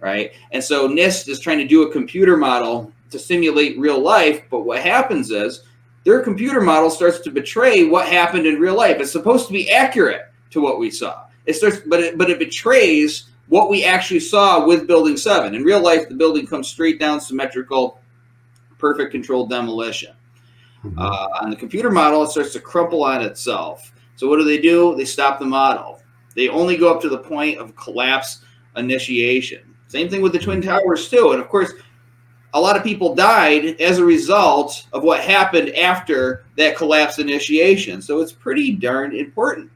right? 0.00 0.32
And 0.52 0.62
so 0.62 0.88
NIST 0.88 1.28
is 1.28 1.40
trying 1.40 1.58
to 1.58 1.66
do 1.66 1.82
a 1.82 1.92
computer 1.92 2.36
model 2.36 2.92
to 3.10 3.18
simulate 3.18 3.78
real 3.78 4.00
life, 4.00 4.42
but 4.50 4.60
what 4.60 4.82
happens 4.82 5.30
is 5.30 5.64
their 6.04 6.20
computer 6.20 6.60
model 6.60 6.90
starts 6.90 7.18
to 7.20 7.30
betray 7.30 7.84
what 7.84 8.06
happened 8.06 8.46
in 8.46 8.60
real 8.60 8.76
life. 8.76 8.98
It's 9.00 9.12
supposed 9.12 9.46
to 9.48 9.52
be 9.52 9.70
accurate 9.70 10.30
to 10.50 10.60
what 10.60 10.78
we 10.78 10.90
saw. 10.90 11.26
It 11.46 11.54
starts, 11.54 11.80
but 11.86 12.00
it, 12.00 12.18
but 12.18 12.30
it 12.30 12.38
betrays 12.38 13.30
what 13.48 13.70
we 13.70 13.84
actually 13.84 14.20
saw 14.20 14.66
with 14.66 14.86
Building 14.86 15.16
Seven. 15.16 15.54
In 15.54 15.62
real 15.62 15.80
life, 15.80 16.08
the 16.08 16.14
building 16.14 16.46
comes 16.46 16.68
straight 16.68 16.98
down, 16.98 17.20
symmetrical, 17.20 18.00
perfect 18.78 19.12
controlled 19.12 19.50
demolition. 19.50 20.14
Mm-hmm. 20.84 20.98
Uh, 20.98 21.28
on 21.40 21.50
the 21.50 21.56
computer 21.56 21.90
model, 21.90 22.22
it 22.22 22.30
starts 22.30 22.52
to 22.52 22.60
crumple 22.60 23.04
on 23.04 23.22
itself. 23.22 23.92
So 24.16 24.28
what 24.28 24.38
do 24.38 24.44
they 24.44 24.58
do? 24.58 24.94
They 24.96 25.04
stop 25.04 25.38
the 25.38 25.46
model. 25.46 26.00
They 26.34 26.48
only 26.48 26.76
go 26.76 26.92
up 26.92 27.00
to 27.02 27.08
the 27.08 27.18
point 27.18 27.58
of 27.58 27.76
collapse 27.76 28.40
initiation. 28.76 29.74
Same 29.88 30.08
thing 30.08 30.20
with 30.20 30.32
the 30.32 30.38
Twin 30.38 30.60
Towers, 30.60 31.08
too. 31.08 31.32
And 31.32 31.40
of 31.40 31.48
course, 31.48 31.72
a 32.54 32.60
lot 32.60 32.76
of 32.76 32.82
people 32.82 33.14
died 33.14 33.80
as 33.80 33.98
a 33.98 34.04
result 34.04 34.86
of 34.92 35.02
what 35.02 35.20
happened 35.20 35.70
after 35.76 36.44
that 36.56 36.76
collapse 36.76 37.18
initiation. 37.18 38.02
So 38.02 38.20
it's 38.20 38.32
pretty 38.32 38.72
darn 38.72 39.14
important. 39.14 39.70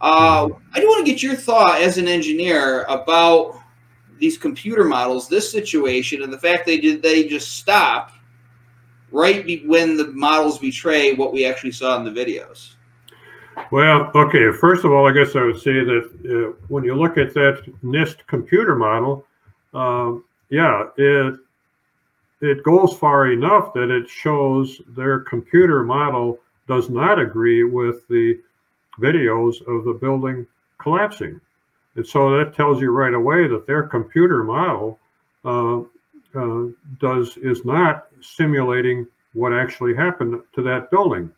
Uh, 0.00 0.48
I 0.72 0.80
do 0.80 0.86
want 0.86 1.06
to 1.06 1.10
get 1.10 1.22
your 1.22 1.34
thought 1.34 1.80
as 1.80 1.96
an 1.96 2.08
engineer 2.08 2.82
about 2.84 3.60
these 4.18 4.36
computer 4.36 4.84
models, 4.84 5.28
this 5.28 5.50
situation, 5.50 6.22
and 6.22 6.32
the 6.32 6.38
fact 6.38 6.66
they 6.66 6.78
did 6.78 7.02
they 7.02 7.26
just 7.26 7.56
stop 7.56 8.12
right 9.10 9.66
when 9.66 9.96
the 9.96 10.08
models 10.08 10.58
betray 10.58 11.14
what 11.14 11.32
we 11.32 11.46
actually 11.46 11.72
saw 11.72 11.96
in 11.96 12.04
the 12.04 12.10
videos. 12.10 12.73
Well, 13.70 14.10
okay. 14.14 14.52
First 14.52 14.84
of 14.84 14.92
all, 14.92 15.08
I 15.08 15.12
guess 15.12 15.36
I 15.36 15.44
would 15.44 15.60
say 15.60 15.84
that 15.84 16.10
uh, 16.28 16.64
when 16.68 16.84
you 16.84 16.94
look 16.94 17.18
at 17.18 17.34
that 17.34 17.62
NIST 17.82 18.26
computer 18.26 18.74
model, 18.74 19.26
um, 19.72 20.24
yeah, 20.50 20.88
it 20.96 21.34
it 22.40 22.62
goes 22.62 22.96
far 22.96 23.32
enough 23.32 23.72
that 23.74 23.90
it 23.90 24.08
shows 24.08 24.80
their 24.96 25.20
computer 25.20 25.82
model 25.82 26.38
does 26.68 26.90
not 26.90 27.18
agree 27.18 27.64
with 27.64 28.06
the 28.08 28.38
videos 29.00 29.60
of 29.66 29.84
the 29.84 29.96
building 30.00 30.46
collapsing, 30.78 31.40
and 31.96 32.06
so 32.06 32.36
that 32.36 32.54
tells 32.54 32.80
you 32.80 32.90
right 32.90 33.14
away 33.14 33.46
that 33.48 33.66
their 33.66 33.84
computer 33.84 34.44
model 34.44 34.98
uh, 35.44 35.80
uh, 36.34 36.66
does 37.00 37.36
is 37.38 37.64
not 37.64 38.06
simulating 38.20 39.06
what 39.32 39.52
actually 39.52 39.94
happened 39.94 40.40
to 40.52 40.62
that 40.62 40.90
building, 40.90 41.30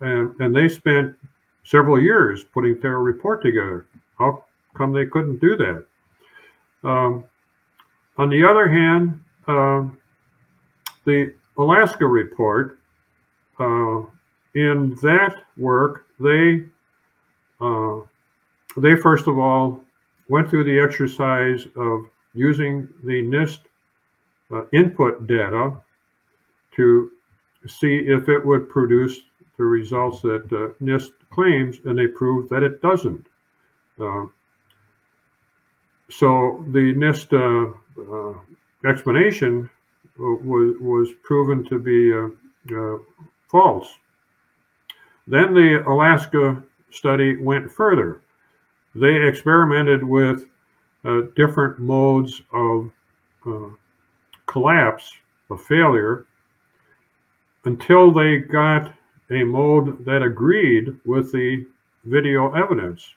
and 0.00 0.34
and 0.40 0.54
they 0.54 0.68
spent 0.68 1.14
several 1.64 2.00
years 2.00 2.44
putting 2.44 2.78
their 2.80 2.98
report 3.00 3.42
together. 3.42 3.86
How 4.18 4.44
come 4.76 4.92
they 4.92 5.06
couldn't 5.06 5.40
do 5.40 5.56
that? 5.56 5.84
Um, 6.84 7.24
on 8.18 8.28
the 8.28 8.44
other 8.44 8.68
hand, 8.68 9.20
uh, 9.48 9.84
the 11.04 11.34
Alaska 11.58 12.06
report, 12.06 12.78
uh, 13.58 14.02
in 14.54 14.96
that 15.02 15.42
work, 15.56 16.06
they 16.20 16.64
uh, 17.60 18.00
they 18.76 18.96
first 18.96 19.26
of 19.26 19.38
all 19.38 19.82
went 20.28 20.48
through 20.48 20.64
the 20.64 20.78
exercise 20.78 21.66
of 21.76 22.06
using 22.34 22.88
the 23.04 23.22
NIST 23.22 23.60
uh, 24.52 24.64
input 24.72 25.26
data 25.26 25.76
to 26.76 27.10
see 27.66 27.96
if 27.96 28.28
it 28.28 28.44
would 28.44 28.68
produce 28.68 29.20
the 29.56 29.64
results 29.64 30.20
that 30.22 30.44
uh, 30.52 30.74
NIST 30.82 31.12
claims, 31.34 31.78
and 31.84 31.98
they 31.98 32.06
proved 32.06 32.48
that 32.50 32.62
it 32.62 32.80
doesn't. 32.80 33.26
Uh, 34.00 34.26
so 36.10 36.64
the 36.68 36.94
NIST 36.94 37.32
uh, 37.32 37.72
uh 38.00 38.34
explanation 38.88 39.68
was 40.18 40.76
was 40.80 41.08
proven 41.22 41.64
to 41.64 41.78
be 41.78 42.12
uh, 42.12 42.28
uh, 42.76 42.98
false. 43.48 43.88
Then 45.26 45.54
the 45.54 45.82
Alaska 45.88 46.62
study 46.90 47.36
went 47.36 47.70
further. 47.70 48.20
They 48.94 49.26
experimented 49.26 50.04
with 50.04 50.46
different 51.34 51.78
modes 51.78 52.42
of 52.52 52.90
collapse, 54.46 55.12
of 55.50 55.62
failure, 55.64 56.26
until 57.64 58.12
they 58.12 58.38
got 58.38 58.92
a 59.30 59.44
mode 59.44 60.04
that 60.04 60.22
agreed 60.22 60.96
with 61.04 61.32
the 61.32 61.66
video 62.04 62.52
evidence. 62.52 63.14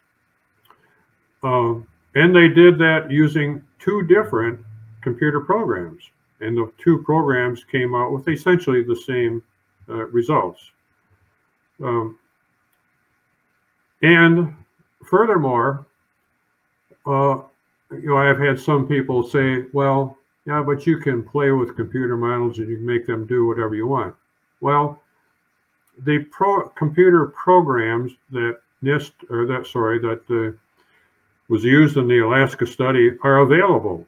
Um, 1.44 1.88
and 2.16 2.36
they 2.36 2.48
did 2.48 2.78
that 2.80 3.12
using 3.12 3.62
two 3.80 4.04
different 4.04 4.60
computer 5.02 5.42
programs. 5.42 6.04
And 6.40 6.58
the 6.58 6.72
two 6.78 7.00
programs 7.04 7.64
came 7.64 7.96
out 7.96 8.12
with 8.12 8.28
essentially 8.28 8.84
the 8.84 8.96
same 8.96 9.44
uh, 9.90 10.06
results. 10.08 10.72
Um, 11.84 12.18
and 14.02 14.56
furthermore, 15.06 15.86
uh, 17.06 17.42
you 17.92 18.10
know, 18.10 18.18
I've 18.18 18.40
had 18.40 18.60
some 18.60 18.88
people 18.88 19.24
say, 19.24 19.66
well, 19.74 20.18
yeah, 20.46 20.62
but 20.62 20.86
you 20.86 20.98
can 20.98 21.24
play 21.24 21.52
with 21.52 21.76
computer 21.76 22.18
models 22.18 22.60
and 22.60 22.70
you 22.70 22.78
can 22.78 22.86
make 22.86 23.06
them 23.06 23.26
do 23.26 23.48
whatever 23.48 23.76
you 23.76 23.88
want. 23.88 24.16
Well, 24.62 25.02
the 26.04 26.20
pro- 26.32 26.70
computer 26.70 27.28
programs 27.28 28.12
that 28.32 28.60
NIST 28.84 29.12
or 29.30 29.46
that 29.48 29.66
sorry 29.68 30.00
that 30.00 30.28
the 30.28 30.56
was 31.50 31.64
used 31.64 31.98
in 31.98 32.08
the 32.08 32.20
Alaska 32.20 32.68
study 32.68 33.12
are 33.24 33.40
available 33.40 34.06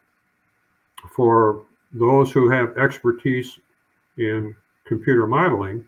for 1.15 1.65
those 1.93 2.31
who 2.31 2.49
have 2.49 2.77
expertise 2.77 3.59
in 4.17 4.55
computer 4.85 5.25
modeling 5.25 5.85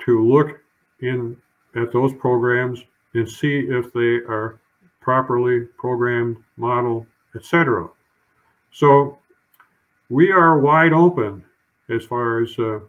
to 0.00 0.26
look 0.26 0.60
in 1.00 1.36
at 1.76 1.92
those 1.92 2.12
programs 2.14 2.80
and 3.14 3.28
see 3.28 3.60
if 3.60 3.92
they 3.92 4.16
are 4.28 4.58
properly 5.00 5.66
programmed, 5.78 6.36
modeled, 6.56 7.06
etc. 7.36 7.88
So 8.72 9.18
we 10.08 10.32
are 10.32 10.58
wide 10.58 10.92
open 10.92 11.44
as 11.88 12.04
far 12.04 12.42
as 12.42 12.58
uh, 12.58 12.80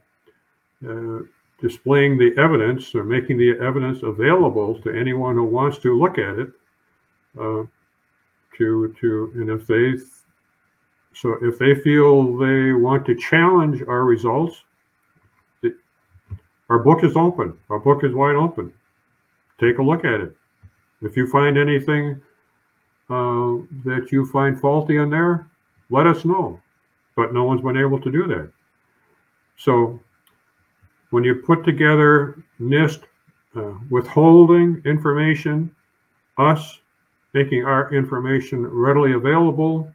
uh, 0.87 1.19
displaying 1.61 2.17
the 2.17 2.33
evidence 2.37 2.93
or 2.95 3.03
making 3.03 3.37
the 3.37 3.57
evidence 3.59 4.03
available 4.03 4.79
to 4.81 4.91
anyone 4.91 5.35
who 5.35 5.45
wants 5.45 5.77
to 5.79 5.97
look 5.97 6.17
at 6.17 6.39
it. 6.39 6.49
Uh, 7.39 7.63
to 8.57 8.95
to 8.99 9.31
and 9.35 9.49
if 9.49 9.67
they 9.67 9.95
so 11.13 11.37
if 11.41 11.57
they 11.57 11.75
feel 11.75 12.37
they 12.37 12.73
want 12.73 13.05
to 13.05 13.15
challenge 13.15 13.81
our 13.87 14.03
results, 14.03 14.63
our 16.69 16.79
book 16.79 17.03
is 17.03 17.15
open. 17.15 17.57
Our 17.69 17.79
book 17.79 18.03
is 18.03 18.13
wide 18.13 18.35
open. 18.35 18.73
Take 19.59 19.77
a 19.77 19.83
look 19.83 20.03
at 20.03 20.19
it. 20.19 20.35
If 21.01 21.15
you 21.15 21.27
find 21.27 21.57
anything 21.57 22.21
uh, 23.09 23.63
that 23.85 24.09
you 24.11 24.25
find 24.25 24.59
faulty 24.59 24.97
in 24.97 25.09
there, 25.09 25.47
let 25.89 26.07
us 26.07 26.25
know. 26.25 26.59
But 27.15 27.33
no 27.33 27.43
one's 27.43 27.61
been 27.61 27.77
able 27.77 28.01
to 28.01 28.11
do 28.11 28.27
that. 28.27 28.51
So 29.57 30.01
when 31.15 31.23
you 31.23 31.33
put 31.33 31.63
together 31.63 32.43
NIST 32.59 33.03
uh, 33.55 33.61
withholding 33.89 34.81
information, 34.83 35.73
us 36.37 36.79
making 37.33 37.63
our 37.63 37.93
information 37.93 38.67
readily 38.67 39.13
available, 39.13 39.89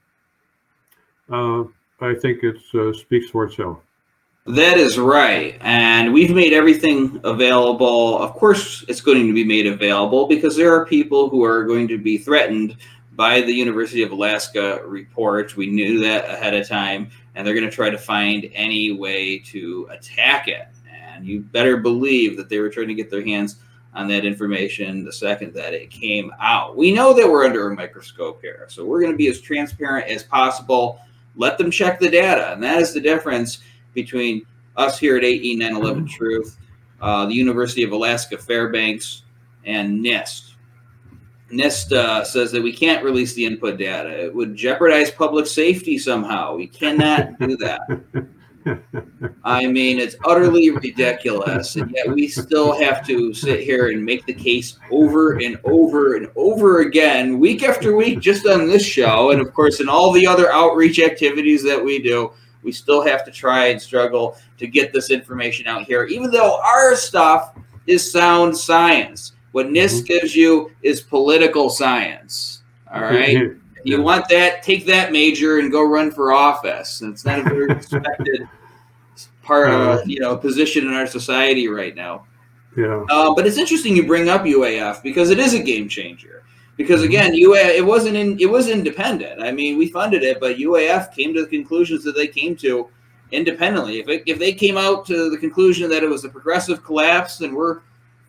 uh, 1.31 1.65
I 2.01 2.15
think 2.15 2.43
it 2.43 2.57
uh, 2.73 2.95
speaks 2.95 3.29
for 3.29 3.45
itself. 3.45 3.81
That 4.47 4.79
is 4.79 4.99
right. 4.99 5.59
And 5.61 6.15
we've 6.15 6.35
made 6.35 6.55
everything 6.55 7.21
available. 7.23 8.19
Of 8.19 8.33
course, 8.33 8.83
it's 8.89 9.03
going 9.03 9.27
to 9.27 9.35
be 9.35 9.45
made 9.45 9.67
available 9.67 10.27
because 10.27 10.57
there 10.57 10.75
are 10.75 10.87
people 10.87 11.29
who 11.29 11.45
are 11.45 11.65
going 11.65 11.87
to 11.89 11.99
be 11.99 12.17
threatened 12.17 12.79
by 13.13 13.43
the 13.43 13.53
University 13.53 14.03
of 14.03 14.13
Alaska 14.13 14.81
report. 14.87 15.55
We 15.55 15.67
knew 15.67 16.01
that 16.01 16.31
ahead 16.31 16.55
of 16.55 16.67
time, 16.67 17.11
and 17.35 17.47
they're 17.47 17.53
going 17.53 17.69
to 17.69 17.77
try 17.77 17.91
to 17.91 17.99
find 17.99 18.51
any 18.55 18.93
way 18.93 19.41
to 19.53 19.87
attack 19.91 20.49
it. 20.49 20.67
And 21.21 21.29
you 21.29 21.41
better 21.41 21.77
believe 21.77 22.39
that 22.39 22.49
they 22.49 22.61
were 22.61 22.71
trying 22.71 22.89
to 22.89 22.95
get 22.95 23.11
their 23.11 23.23
hands 23.23 23.57
on 23.93 24.09
that 24.09 24.25
information 24.25 25.05
the 25.05 25.13
second 25.13 25.53
that 25.53 25.75
it 25.75 25.91
came 25.91 26.33
out. 26.41 26.79
We 26.79 26.93
know 26.93 27.13
that 27.13 27.29
we're 27.29 27.45
under 27.45 27.71
a 27.71 27.75
microscope 27.75 28.41
here, 28.41 28.67
so 28.71 28.87
we're 28.87 29.01
going 29.01 29.13
to 29.13 29.19
be 29.19 29.29
as 29.29 29.41
transparent 29.41 30.09
as 30.09 30.23
possible. 30.23 30.99
Let 31.37 31.59
them 31.59 31.71
check 31.71 32.01
the 32.01 32.09
data, 32.09 32.53
and 32.53 32.63
that 32.63 32.79
is 32.79 32.95
the 32.95 33.01
difference 33.03 33.59
between 33.93 34.47
us 34.77 34.99
here 34.99 35.19
at 35.19 35.25
AE 35.25 35.57
911 35.57 36.09
Truth, 36.09 36.57
uh, 37.03 37.27
the 37.27 37.35
University 37.35 37.83
of 37.83 37.93
Alaska 37.93 38.39
Fairbanks, 38.39 39.25
and 39.65 40.03
NIST. 40.03 40.55
NIST 41.53 41.93
uh, 41.93 42.25
says 42.25 42.51
that 42.53 42.63
we 42.63 42.73
can't 42.73 43.05
release 43.05 43.35
the 43.35 43.45
input 43.45 43.77
data. 43.77 44.25
It 44.25 44.35
would 44.35 44.57
jeopardize 44.57 45.11
public 45.11 45.47
safety 45.47 45.99
somehow. 45.99 46.57
We 46.57 46.67
cannot 46.67 47.39
do 47.39 47.59
that. 47.59 47.81
I 49.45 49.67
mean, 49.67 49.99
it's 49.99 50.17
utterly 50.25 50.71
ridiculous. 50.71 51.77
And 51.77 51.91
yet 51.91 52.09
we 52.09 52.29
still 52.29 52.79
have 52.81 53.07
to 53.07 53.33
sit 53.35 53.61
here 53.61 53.91
and 53.91 54.05
make 54.05 54.27
the 54.27 54.35
case 54.35 54.79
over 54.91 55.39
and 55.41 55.59
over 55.65 56.17
and 56.17 56.31
over 56.37 56.81
again, 56.81 57.39
week 57.39 57.63
after 57.63 57.97
week, 57.97 58.21
just 58.21 58.47
on 58.47 58.67
this 58.67 58.85
show. 58.85 59.31
And 59.31 59.41
of 59.41 59.53
course, 59.55 59.81
in 59.81 59.89
all 59.89 60.13
the 60.13 60.27
other 60.27 60.53
outreach 60.53 60.99
activities 60.99 61.63
that 61.65 61.83
we 61.83 62.03
do, 62.03 62.33
we 62.63 62.73
still 62.73 63.03
have 63.03 63.25
to 63.25 63.31
try 63.31 63.67
and 63.67 63.81
struggle 63.81 64.37
to 64.59 64.67
get 64.67 64.93
this 64.93 65.11
information 65.11 65.67
out 65.67 65.85
here, 65.85 66.05
even 66.05 66.31
though 66.31 66.61
our 66.61 66.95
stuff 66.95 67.55
is 67.87 68.11
sound 68.11 68.57
science. 68.57 69.33
What 69.53 69.67
NIST 69.67 70.03
mm-hmm. 70.03 70.05
gives 70.05 70.37
you 70.37 70.71
is 70.83 71.01
political 71.01 71.71
science. 71.71 72.63
All 72.93 73.03
right. 73.03 73.57
you 73.85 74.03
want 74.03 74.29
that, 74.29 74.63
take 74.63 74.87
that 74.87 75.13
major 75.13 75.59
and 75.59 75.71
go 75.71 75.83
run 75.83 76.11
for 76.11 76.33
office. 76.33 77.03
It's 77.03 77.25
not 77.25 77.41
a 77.41 77.43
very 77.43 77.67
respected 77.75 78.49
part 79.43 79.71
of 79.71 80.09
you 80.09 80.21
know 80.21 80.37
position 80.37 80.87
in 80.87 80.95
our 80.95 81.07
society 81.07 81.69
right 81.69 81.95
now. 81.95 82.27
Yeah. 82.77 83.05
Uh, 83.11 83.35
but 83.35 83.47
it's 83.47 83.59
interesting 83.59 83.97
you 83.97 84.07
bring 84.07 84.29
up 84.29 84.43
UAF 84.43 85.03
because 85.03 85.31
it 85.31 85.39
is 85.39 85.55
a 85.55 85.63
game 85.63 85.89
changer. 85.89 86.45
Because 86.77 87.01
mm-hmm. 87.01 87.11
again, 87.11 87.33
UAF 87.33 87.77
it 87.77 87.85
wasn't 87.85 88.17
in 88.17 88.39
it 88.39 88.51
was 88.51 88.69
independent. 88.69 89.43
I 89.43 89.53
mean, 89.53 89.77
we 89.77 89.89
funded 89.89 90.23
it, 90.23 90.41
but 90.41 90.57
UAF 90.57 91.15
came 91.15 91.35
to 91.35 91.43
the 91.43 91.49
conclusions 91.49 92.05
that 92.05 92.15
they 92.17 92.27
came 92.27 92.55
to 92.57 92.89
independently. 93.33 94.01
If 94.01 94.09
it, 94.09 94.23
if 94.27 94.39
they 94.39 94.53
came 94.53 94.77
out 94.77 95.07
to 95.07 95.31
the 95.31 95.39
conclusion 95.39 95.91
that 95.91 96.03
it 96.03 96.09
was 96.09 96.25
a 96.25 96.29
progressive 96.29 96.85
collapse 96.85 97.41
and 97.41 97.55
we're 97.55 97.81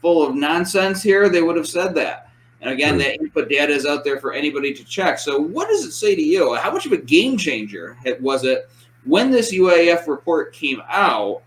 full 0.01 0.25
of 0.25 0.35
nonsense 0.35 1.01
here, 1.03 1.29
they 1.29 1.41
would 1.41 1.55
have 1.55 1.67
said 1.67 1.93
that. 1.95 2.30
And 2.61 2.71
again, 2.71 2.97
that 2.99 3.19
input 3.19 3.49
data 3.49 3.73
is 3.73 3.85
out 3.85 4.03
there 4.03 4.19
for 4.19 4.33
anybody 4.33 4.73
to 4.73 4.83
check. 4.83 5.17
So, 5.17 5.39
what 5.39 5.67
does 5.67 5.83
it 5.83 5.91
say 5.91 6.15
to 6.15 6.21
you? 6.21 6.55
How 6.55 6.71
much 6.71 6.85
of 6.85 6.91
a 6.91 6.97
game 6.97 7.37
changer 7.37 7.97
was 8.19 8.43
it 8.43 8.69
when 9.03 9.31
this 9.31 9.53
UAF 9.53 10.07
report 10.07 10.53
came 10.53 10.81
out? 10.87 11.41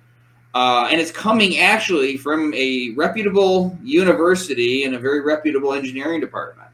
Uh, 0.54 0.88
and 0.90 1.00
it's 1.00 1.10
coming 1.10 1.58
actually 1.58 2.16
from 2.16 2.52
a 2.54 2.90
reputable 2.96 3.76
university 3.82 4.84
and 4.84 4.94
a 4.94 4.98
very 4.98 5.20
reputable 5.20 5.72
engineering 5.72 6.20
department. 6.20 6.68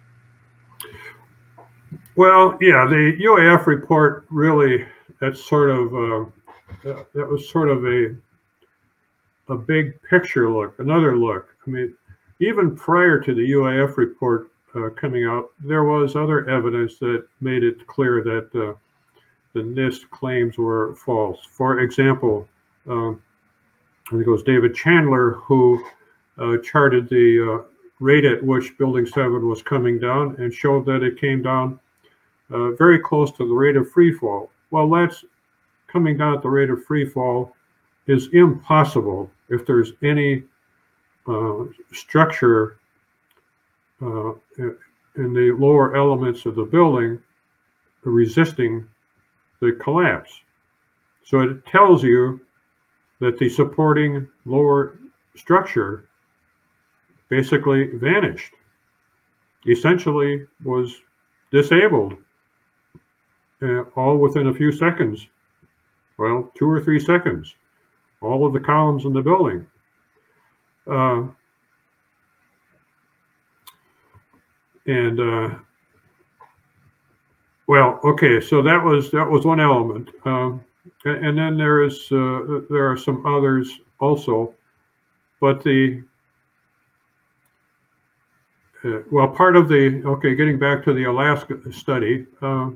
Well, 2.16 2.58
yeah, 2.60 2.86
the 2.86 3.16
UAF 3.22 3.66
report 3.66 4.26
really 4.30 4.86
that's 5.20 5.42
sort 5.42 5.70
of 5.70 5.94
uh, 5.94 7.02
that 7.14 7.28
was 7.28 7.48
sort 7.48 7.70
of 7.70 7.86
a 7.86 8.16
a 9.48 9.56
big 9.56 10.00
picture 10.02 10.50
look, 10.50 10.78
another 10.78 11.16
look. 11.16 11.48
I 11.66 11.70
mean, 11.70 11.94
even 12.40 12.74
prior 12.74 13.20
to 13.20 13.34
the 13.34 13.52
UAF 13.52 13.96
report 13.96 14.50
uh, 14.74 14.88
coming 14.90 15.24
out, 15.24 15.50
there 15.60 15.84
was 15.84 16.16
other 16.16 16.48
evidence 16.48 16.98
that 16.98 17.26
made 17.40 17.62
it 17.62 17.86
clear 17.86 18.22
that 18.22 18.46
uh, 18.54 18.74
the 19.52 19.60
NIST 19.60 20.08
claims 20.10 20.56
were 20.56 20.94
false. 20.94 21.38
For 21.50 21.80
example, 21.80 22.48
um, 22.88 23.22
I 24.06 24.10
think 24.10 24.26
it 24.26 24.30
was 24.30 24.42
David 24.42 24.74
Chandler 24.74 25.32
who 25.32 25.84
uh, 26.38 26.56
charted 26.58 27.08
the 27.08 27.60
uh, 27.60 27.64
rate 28.00 28.24
at 28.24 28.42
which 28.42 28.76
Building 28.78 29.06
7 29.06 29.46
was 29.46 29.62
coming 29.62 29.98
down 29.98 30.36
and 30.38 30.52
showed 30.52 30.86
that 30.86 31.02
it 31.02 31.20
came 31.20 31.42
down 31.42 31.78
uh, 32.50 32.70
very 32.72 32.98
close 32.98 33.30
to 33.32 33.46
the 33.46 33.54
rate 33.54 33.76
of 33.76 33.90
free 33.90 34.12
fall. 34.12 34.50
Well, 34.70 34.88
that's 34.88 35.24
coming 35.88 36.16
down 36.16 36.34
at 36.34 36.42
the 36.42 36.48
rate 36.48 36.70
of 36.70 36.84
free 36.84 37.04
fall 37.04 37.54
is 38.06 38.28
impossible 38.32 39.30
if 39.48 39.66
there's 39.66 39.92
any 40.02 40.44
structure 41.92 42.78
uh, 44.02 44.32
in 45.16 45.34
the 45.34 45.54
lower 45.58 45.96
elements 45.96 46.46
of 46.46 46.54
the 46.54 46.64
building 46.64 47.20
resisting 48.04 48.86
the 49.60 49.72
collapse. 49.72 50.32
So 51.24 51.40
it 51.40 51.66
tells 51.66 52.02
you 52.02 52.40
that 53.20 53.38
the 53.38 53.48
supporting 53.48 54.26
lower 54.46 54.98
structure 55.36 56.08
basically 57.28 57.96
vanished, 57.96 58.52
essentially 59.66 60.46
was 60.64 60.96
disabled, 61.52 62.16
uh, 63.62 63.82
all 63.94 64.16
within 64.16 64.48
a 64.48 64.54
few 64.54 64.72
seconds. 64.72 65.26
Well, 66.18 66.50
two 66.56 66.68
or 66.68 66.80
three 66.80 67.00
seconds. 67.00 67.54
All 68.20 68.46
of 68.46 68.52
the 68.52 68.60
columns 68.60 69.04
in 69.04 69.12
the 69.12 69.22
building. 69.22 69.66
Uh, 70.90 71.22
and 74.86 75.20
uh, 75.20 75.54
well, 77.68 78.00
okay, 78.02 78.40
so 78.40 78.62
that 78.62 78.82
was 78.82 79.10
that 79.12 79.28
was 79.28 79.46
one 79.46 79.60
element, 79.60 80.10
um, 80.24 80.64
and 81.04 81.38
then 81.38 81.56
there 81.56 81.84
is 81.84 82.10
uh, 82.10 82.62
there 82.68 82.90
are 82.90 82.96
some 82.96 83.24
others 83.24 83.78
also, 84.00 84.52
but 85.40 85.62
the 85.62 86.02
uh, 88.84 88.98
well, 89.12 89.28
part 89.28 89.54
of 89.54 89.68
the 89.68 90.02
okay, 90.04 90.34
getting 90.34 90.58
back 90.58 90.82
to 90.84 90.92
the 90.92 91.04
Alaska 91.04 91.56
study, 91.70 92.26
uh, 92.42 92.70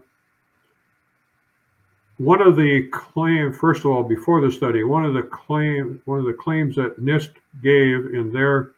one 2.25 2.41
of 2.41 2.57
the 2.57 2.89
claims, 2.89 3.57
first 3.57 3.81
of 3.81 3.87
all, 3.87 4.03
before 4.03 4.41
the 4.41 4.51
study, 4.51 4.83
one 4.83 5.05
of 5.05 5.13
the 5.13 5.23
claim, 5.23 6.01
one 6.07 6.19
of 6.19 6.25
the 6.25 6.33
claims 6.33 6.75
that 6.77 6.99
NIST 6.99 7.31
gave 7.63 8.15
in 8.15 8.33
their 8.33 8.73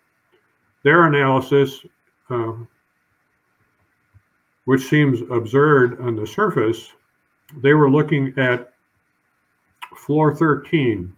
their 0.83 1.07
analysis, 1.07 1.81
uh, 2.31 2.53
which 4.65 4.83
seems 4.83 5.21
absurd 5.31 6.01
on 6.01 6.17
the 6.17 6.27
surface, 6.27 6.93
they 7.59 7.73
were 7.73 7.91
looking 7.91 8.33
at 8.37 8.73
floor 9.97 10.35
13, 10.35 11.13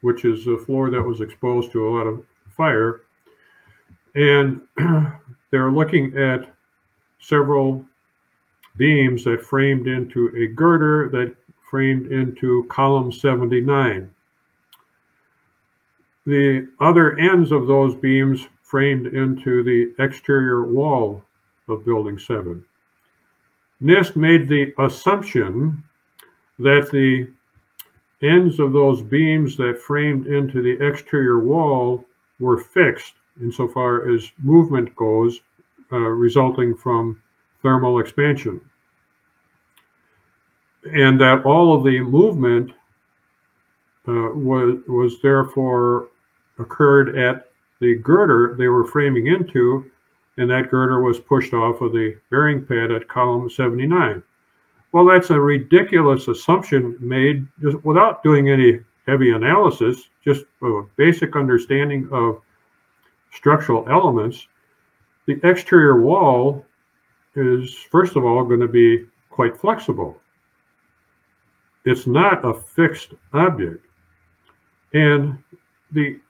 which 0.00 0.24
is 0.24 0.46
a 0.46 0.58
floor 0.58 0.90
that 0.90 1.02
was 1.02 1.20
exposed 1.20 1.70
to 1.72 1.86
a 1.86 1.90
lot 1.90 2.06
of 2.06 2.24
fire, 2.56 3.02
and 4.14 4.60
they're 5.50 5.70
looking 5.70 6.16
at 6.16 6.54
several 7.18 7.84
beams 8.76 9.24
that 9.24 9.42
framed 9.42 9.86
into 9.86 10.34
a 10.36 10.46
girder 10.54 11.08
that 11.10 11.34
framed 11.74 12.12
into 12.12 12.62
column 12.68 13.10
79. 13.10 14.08
The 16.24 16.68
other 16.78 17.18
ends 17.18 17.50
of 17.50 17.66
those 17.66 17.96
beams 17.96 18.46
framed 18.62 19.08
into 19.08 19.64
the 19.64 19.92
exterior 19.98 20.66
wall 20.66 21.24
of 21.66 21.84
Building 21.84 22.16
7. 22.16 22.64
NIST 23.82 24.14
made 24.14 24.48
the 24.48 24.72
assumption 24.78 25.82
that 26.60 26.90
the 26.92 27.28
ends 28.24 28.60
of 28.60 28.72
those 28.72 29.02
beams 29.02 29.56
that 29.56 29.82
framed 29.82 30.28
into 30.28 30.62
the 30.62 30.80
exterior 30.80 31.40
wall 31.40 32.04
were 32.38 32.58
fixed 32.58 33.14
insofar 33.42 34.08
as 34.14 34.30
movement 34.40 34.94
goes, 34.94 35.40
uh, 35.90 35.96
resulting 35.96 36.76
from 36.76 37.20
thermal 37.62 37.98
expansion. 37.98 38.60
And 40.92 41.20
that 41.20 41.44
all 41.44 41.74
of 41.74 41.84
the 41.84 42.00
movement 42.00 42.72
uh, 44.06 44.30
was, 44.34 44.82
was 44.86 45.20
therefore 45.22 46.08
occurred 46.58 47.18
at 47.18 47.50
the 47.80 47.96
girder 47.96 48.54
they 48.58 48.68
were 48.68 48.86
framing 48.86 49.28
into, 49.28 49.90
and 50.36 50.50
that 50.50 50.70
girder 50.70 51.02
was 51.02 51.18
pushed 51.18 51.54
off 51.54 51.80
of 51.80 51.92
the 51.92 52.16
bearing 52.30 52.64
pad 52.64 52.90
at 52.90 53.08
column 53.08 53.48
79. 53.48 54.22
Well, 54.92 55.06
that's 55.06 55.30
a 55.30 55.40
ridiculous 55.40 56.28
assumption 56.28 56.96
made 57.00 57.46
just 57.60 57.82
without 57.84 58.22
doing 58.22 58.50
any 58.50 58.80
heavy 59.06 59.32
analysis, 59.32 60.08
just 60.24 60.44
a 60.62 60.82
basic 60.96 61.34
understanding 61.36 62.08
of 62.12 62.40
structural 63.32 63.88
elements. 63.88 64.46
The 65.26 65.40
exterior 65.42 66.00
wall 66.00 66.64
is, 67.34 67.74
first 67.90 68.16
of 68.16 68.24
all, 68.24 68.44
going 68.44 68.60
to 68.60 68.68
be 68.68 69.06
quite 69.30 69.56
flexible. 69.56 70.20
It's 71.84 72.06
not 72.06 72.44
a 72.44 72.54
fixed 72.54 73.14
object. 73.32 73.84
And 74.92 75.38
the 75.92 76.20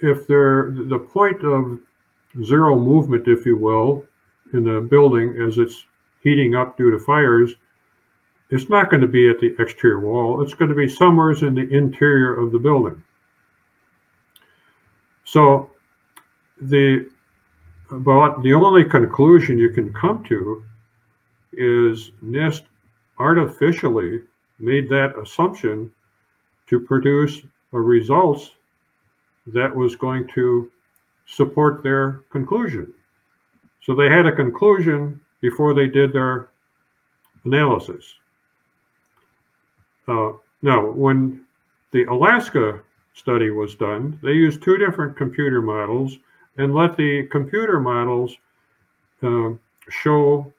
if 0.00 0.26
there 0.26 0.70
the 0.70 0.98
point 0.98 1.44
of 1.44 1.78
zero 2.44 2.78
movement, 2.78 3.28
if 3.28 3.44
you 3.44 3.56
will, 3.56 4.04
in 4.52 4.64
the 4.64 4.80
building 4.80 5.36
as 5.40 5.58
it's 5.58 5.84
heating 6.22 6.54
up 6.54 6.76
due 6.76 6.90
to 6.90 6.98
fires 6.98 7.54
it's 8.50 8.68
not 8.68 8.90
going 8.90 9.00
to 9.00 9.08
be 9.08 9.30
at 9.30 9.38
the 9.38 9.54
exterior 9.60 10.00
wall. 10.00 10.42
It's 10.42 10.54
going 10.54 10.68
to 10.68 10.74
be 10.74 10.88
somewhere 10.88 11.30
in 11.30 11.54
the 11.54 11.68
interior 11.68 12.34
of 12.34 12.50
the 12.50 12.58
building. 12.58 13.02
So 15.24 15.70
the 16.60 17.08
but 17.90 18.42
the 18.42 18.52
only 18.52 18.84
conclusion 18.84 19.58
you 19.58 19.70
can 19.70 19.92
come 19.92 20.24
to 20.24 20.64
is 21.52 22.12
NIST 22.24 22.62
artificially 23.18 24.20
made 24.60 24.88
that 24.88 25.18
assumption 25.18 25.90
to 26.66 26.80
produce 26.80 27.40
a 27.72 27.80
results 27.80 28.50
that 29.46 29.74
was 29.74 29.96
going 29.96 30.28
to 30.28 30.70
support 31.26 31.82
their 31.82 32.22
conclusion. 32.30 32.92
So 33.82 33.94
they 33.94 34.08
had 34.08 34.26
a 34.26 34.32
conclusion 34.32 35.20
before 35.40 35.74
they 35.74 35.86
did 35.86 36.12
their 36.12 36.50
analysis. 37.44 38.04
Uh, 40.06 40.32
now, 40.62 40.90
when 40.90 41.44
the 41.92 42.04
Alaska 42.04 42.80
study 43.14 43.50
was 43.50 43.74
done, 43.74 44.18
they 44.22 44.32
used 44.32 44.62
two 44.62 44.76
different 44.76 45.16
computer 45.16 45.62
models 45.62 46.18
and 46.58 46.74
let 46.74 46.96
the 46.96 47.26
computer 47.30 47.80
models 47.80 48.36
uh, 49.22 49.50
show 49.88 50.52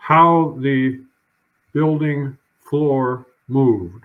how 0.00 0.56
the 0.60 1.00
building 1.72 2.36
floor 2.60 3.26
moved, 3.48 4.04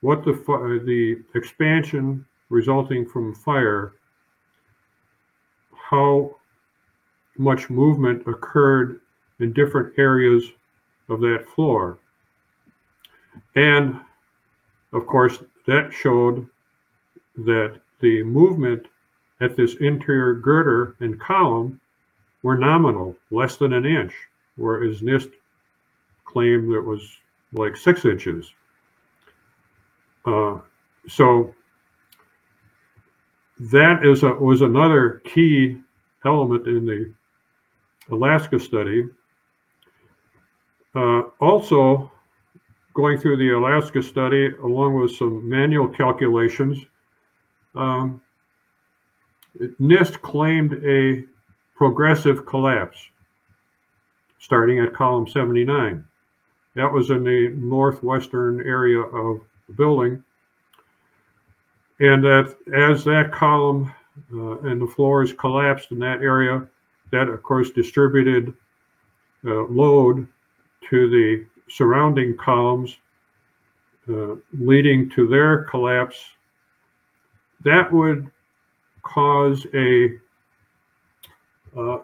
what 0.00 0.24
the 0.24 0.32
uh, 0.32 0.84
the 0.84 1.22
expansion 1.34 2.24
resulting 2.48 3.06
from 3.06 3.34
fire, 3.34 3.94
how 5.74 6.36
much 7.38 7.70
movement 7.70 8.26
occurred 8.26 9.00
in 9.40 9.52
different 9.52 9.92
areas 9.98 10.44
of 11.08 11.20
that 11.20 11.46
floor. 11.54 11.98
And 13.56 14.00
of 14.92 15.06
course, 15.06 15.38
that 15.66 15.92
showed 15.92 16.46
that 17.36 17.80
the 18.00 18.22
movement 18.22 18.86
at 19.40 19.56
this 19.56 19.74
interior 19.76 20.34
girder 20.34 20.96
and 21.00 21.18
column 21.20 21.80
were 22.42 22.58
nominal, 22.58 23.16
less 23.30 23.56
than 23.56 23.72
an 23.72 23.86
inch, 23.86 24.12
whereas 24.56 25.00
NIST 25.00 25.30
claimed 26.32 26.72
it 26.72 26.80
was 26.80 27.02
like 27.52 27.76
six 27.76 28.04
inches. 28.04 28.50
Uh, 30.24 30.58
so 31.08 31.54
that 33.58 34.04
is 34.04 34.22
a, 34.22 34.34
was 34.34 34.62
another 34.62 35.22
key 35.24 35.78
element 36.24 36.66
in 36.66 36.86
the 36.86 37.12
Alaska 38.10 38.58
study. 38.58 39.04
Uh, 40.94 41.22
also, 41.40 42.10
going 42.94 43.18
through 43.18 43.36
the 43.36 43.50
Alaska 43.50 44.02
study, 44.02 44.50
along 44.62 45.00
with 45.00 45.14
some 45.14 45.48
manual 45.48 45.88
calculations, 45.88 46.78
um, 47.74 48.20
NIST 49.80 50.20
claimed 50.22 50.74
a 50.84 51.24
progressive 51.74 52.46
collapse 52.46 52.98
starting 54.38 54.80
at 54.80 54.92
column 54.92 55.26
79. 55.26 56.04
That 56.74 56.90
was 56.92 57.10
in 57.10 57.24
the 57.24 57.52
northwestern 57.56 58.60
area 58.60 59.00
of 59.00 59.40
the 59.68 59.74
building. 59.74 60.22
And 62.00 62.24
that 62.24 62.56
as 62.74 63.04
that 63.04 63.30
column 63.32 63.92
uh, 64.32 64.58
and 64.60 64.80
the 64.80 64.86
floors 64.86 65.32
collapsed 65.32 65.92
in 65.92 65.98
that 66.00 66.22
area, 66.22 66.66
that 67.10 67.28
of 67.28 67.42
course 67.42 67.70
distributed 67.70 68.52
uh, 69.44 69.64
load 69.64 70.26
to 70.88 71.10
the 71.10 71.46
surrounding 71.68 72.36
columns, 72.36 72.96
uh, 74.08 74.34
leading 74.52 75.08
to 75.10 75.28
their 75.28 75.64
collapse, 75.64 76.18
that 77.64 77.92
would 77.92 78.30
cause 79.02 79.66
a 79.74 80.10
uh, 81.76 81.98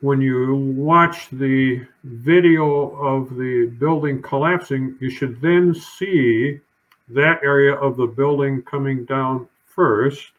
when 0.00 0.20
you 0.20 0.54
watch 0.76 1.28
the 1.30 1.84
video 2.04 2.90
of 2.96 3.36
the 3.36 3.66
building 3.78 4.22
collapsing, 4.22 4.96
you 5.00 5.10
should 5.10 5.40
then 5.40 5.74
see 5.74 6.60
that 7.08 7.40
area 7.42 7.74
of 7.74 7.96
the 7.96 8.06
building 8.06 8.62
coming 8.62 9.04
down 9.06 9.48
first, 9.66 10.30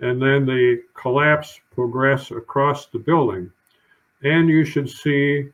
and 0.00 0.20
then 0.20 0.46
the 0.46 0.82
collapse 0.94 1.60
progress 1.74 2.30
across 2.32 2.86
the 2.86 2.98
building. 2.98 3.50
And 4.22 4.48
you 4.48 4.64
should 4.64 4.90
see 4.90 5.48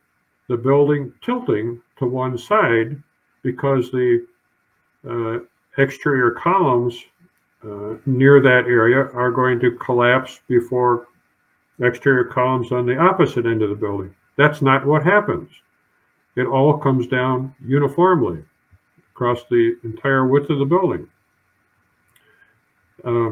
the 0.47 0.57
building 0.57 1.13
tilting 1.21 1.81
to 1.97 2.05
one 2.05 2.37
side 2.37 3.01
because 3.43 3.91
the 3.91 4.25
uh, 5.07 5.39
exterior 5.77 6.31
columns 6.31 7.03
uh, 7.63 7.95
near 8.07 8.41
that 8.41 8.65
area 8.65 9.07
are 9.13 9.31
going 9.31 9.59
to 9.59 9.71
collapse 9.71 10.39
before 10.47 11.07
exterior 11.81 12.25
columns 12.25 12.71
on 12.71 12.85
the 12.85 12.97
opposite 12.97 13.45
end 13.45 13.61
of 13.61 13.69
the 13.69 13.75
building. 13.75 14.13
That's 14.37 14.61
not 14.61 14.85
what 14.85 15.03
happens. 15.03 15.49
It 16.35 16.45
all 16.45 16.77
comes 16.77 17.07
down 17.07 17.55
uniformly 17.63 18.43
across 19.11 19.43
the 19.49 19.77
entire 19.83 20.27
width 20.27 20.49
of 20.49 20.59
the 20.59 20.65
building. 20.65 21.07
Uh, 23.03 23.31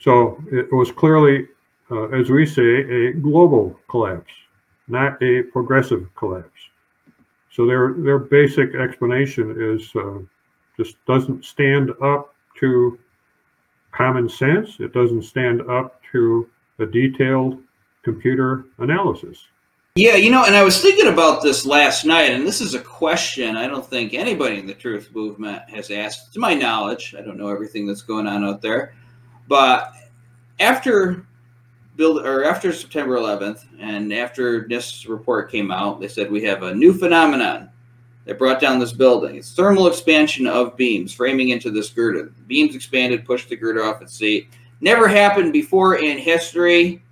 so 0.00 0.42
it 0.52 0.72
was 0.72 0.92
clearly, 0.92 1.48
uh, 1.90 2.08
as 2.08 2.30
we 2.30 2.46
say, 2.46 2.62
a 2.62 3.12
global 3.12 3.78
collapse, 3.88 4.32
not 4.86 5.20
a 5.22 5.42
progressive 5.44 6.08
collapse. 6.14 6.50
So 7.50 7.66
their 7.66 7.94
their 7.94 8.18
basic 8.18 8.74
explanation 8.74 9.56
is 9.58 9.90
uh, 9.94 10.18
just 10.76 10.96
doesn't 11.06 11.44
stand 11.44 11.92
up 12.02 12.34
to 12.58 12.98
common 13.92 14.28
sense. 14.28 14.76
It 14.80 14.92
doesn't 14.92 15.22
stand 15.22 15.62
up 15.70 16.00
to 16.12 16.48
a 16.78 16.86
detailed 16.86 17.60
computer 18.02 18.66
analysis. 18.78 19.38
Yeah, 19.96 20.16
you 20.16 20.30
know, 20.30 20.44
and 20.44 20.56
I 20.56 20.64
was 20.64 20.82
thinking 20.82 21.06
about 21.06 21.40
this 21.40 21.64
last 21.64 22.04
night, 22.04 22.32
and 22.32 22.44
this 22.44 22.60
is 22.60 22.74
a 22.74 22.80
question 22.80 23.56
I 23.56 23.68
don't 23.68 23.86
think 23.86 24.12
anybody 24.12 24.58
in 24.58 24.66
the 24.66 24.74
truth 24.74 25.10
movement 25.14 25.62
has 25.70 25.90
asked, 25.90 26.32
to 26.34 26.40
my 26.40 26.52
knowledge. 26.52 27.14
I 27.16 27.22
don't 27.22 27.38
know 27.38 27.48
everything 27.48 27.86
that's 27.86 28.02
going 28.02 28.26
on 28.26 28.44
out 28.44 28.60
there, 28.60 28.94
but 29.46 29.92
after 30.58 31.24
build 31.96 32.26
or 32.26 32.44
after 32.44 32.72
September 32.72 33.16
11th 33.16 33.66
and 33.78 34.12
after 34.12 34.66
this 34.66 35.06
report 35.06 35.50
came 35.50 35.70
out, 35.70 36.00
they 36.00 36.08
said 36.08 36.30
we 36.30 36.42
have 36.42 36.64
a 36.64 36.74
new 36.74 36.92
phenomenon 36.92 37.70
that 38.24 38.38
brought 38.38 38.60
down 38.60 38.78
this 38.78 38.92
building. 38.92 39.36
It's 39.36 39.54
thermal 39.54 39.86
expansion 39.86 40.46
of 40.46 40.76
beams 40.76 41.12
framing 41.12 41.50
into 41.50 41.70
this 41.70 41.90
girder. 41.90 42.32
The 42.36 42.42
beams 42.48 42.74
expanded, 42.74 43.24
pushed 43.24 43.48
the 43.48 43.56
girder 43.56 43.84
off 43.84 44.02
its 44.02 44.14
seat. 44.14 44.48
Never 44.84 45.08
happened 45.08 45.54
before 45.54 45.96
in 45.96 46.18
history. 46.18 47.02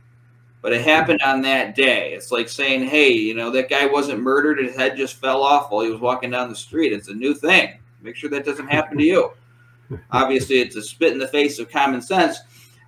but 0.60 0.74
it 0.74 0.82
happened 0.82 1.20
on 1.22 1.40
that 1.40 1.74
day. 1.74 2.12
It's 2.12 2.30
like 2.30 2.48
saying, 2.50 2.84
hey, 2.84 3.10
you 3.10 3.34
know, 3.34 3.50
that 3.50 3.70
guy 3.70 3.86
wasn't 3.86 4.20
murdered, 4.20 4.58
his 4.58 4.76
head 4.76 4.94
just 4.96 5.16
fell 5.16 5.42
off 5.42 5.70
while 5.72 5.82
he 5.82 5.90
was 5.90 6.00
walking 6.00 6.30
down 6.30 6.50
the 6.50 6.54
street. 6.54 6.92
It's 6.92 7.08
a 7.08 7.14
new 7.14 7.34
thing. 7.34 7.80
Make 8.02 8.14
sure 8.14 8.28
that 8.30 8.44
doesn't 8.44 8.68
happen 8.68 8.98
to 8.98 9.04
you. 9.04 9.32
Obviously, 10.12 10.60
it's 10.60 10.76
a 10.76 10.82
spit 10.82 11.14
in 11.14 11.18
the 11.18 11.26
face 11.26 11.58
of 11.58 11.70
common 11.70 12.02
sense. 12.02 12.38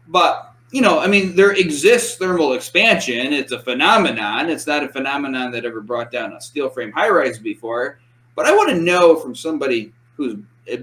But, 0.07 0.55
you 0.71 0.83
know, 0.83 1.01
I 1.01 1.07
mean, 1.07 1.35
there 1.35 1.53
exists 1.53 2.17
thermal 2.17 2.53
expansion. 2.53 3.33
It's 3.33 3.53
a 3.53 3.59
phenomenon. 3.59 4.51
It's 4.51 4.67
not 4.67 4.85
a 4.85 4.89
phenomenon 4.89 5.51
that 5.53 5.65
ever 5.65 5.81
brought 5.81 6.13
down 6.13 6.35
a 6.35 6.41
steel 6.43 6.69
frame 6.69 6.93
high 6.93 7.09
rise 7.09 7.39
before. 7.39 7.99
But 8.37 8.47
I 8.47 8.55
want 8.55 8.69
to 8.69 8.77
know 8.77 9.17
from 9.17 9.35
somebody 9.35 9.95
who's 10.17 10.37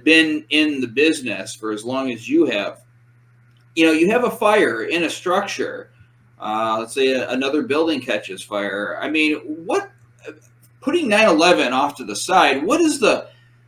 been 0.04 0.44
in 0.50 0.82
the 0.82 0.88
business 0.88 1.54
for 1.54 1.72
as 1.72 1.86
long 1.86 2.12
as 2.12 2.28
you 2.28 2.48
have, 2.48 2.82
you 3.76 3.86
know, 3.86 3.92
you 3.92 4.10
have 4.12 4.24
a 4.24 4.32
fire 4.32 4.84
in 4.84 5.04
a 5.04 5.10
structure 5.10 5.92
uh, 6.42 6.78
let's 6.80 6.96
say 6.96 7.14
another 7.14 7.62
building 7.62 8.02
catches 8.02 8.42
fire. 8.42 8.98
I 9.00 9.10
mean, 9.10 9.38
what 9.66 9.92
putting 10.82 11.08
9/11 11.08 11.72
off 11.72 11.96
to 11.98 12.04
the 12.04 12.16
side? 12.16 12.64
What 12.64 12.82
is 12.82 13.00
the 13.00 13.28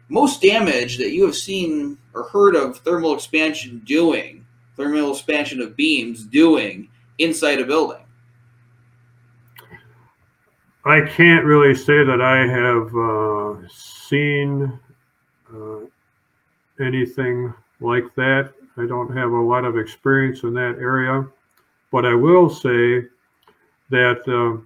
most 0.09 0.41
damage 0.41 0.97
that 0.97 1.11
you 1.11 1.23
have 1.23 1.35
seen 1.35 1.97
or 2.13 2.23
heard 2.23 2.55
of 2.55 2.79
thermal 2.79 3.13
expansion 3.13 3.81
doing? 3.85 4.43
Thermal 4.75 5.11
expansion 5.11 5.61
of 5.61 5.75
beams 5.75 6.25
doing 6.25 6.89
inside 7.19 7.61
a 7.61 7.65
building. 7.65 7.99
I 10.85 11.01
can't 11.01 11.45
really 11.45 11.75
say 11.75 12.03
that 12.03 12.21
I 12.21 12.47
have 12.47 12.93
uh, 12.95 13.67
seen 13.69 14.79
uh, 15.53 16.83
anything 16.83 17.53
like 17.79 18.13
that. 18.15 18.51
I 18.77 18.85
don't 18.87 19.15
have 19.15 19.31
a 19.31 19.41
lot 19.41 19.65
of 19.65 19.77
experience 19.77 20.43
in 20.43 20.53
that 20.55 20.77
area. 20.79 21.27
But 21.91 22.05
I 22.05 22.15
will 22.15 22.49
say 22.49 23.05
that 23.89 24.27
uh, 24.27 24.61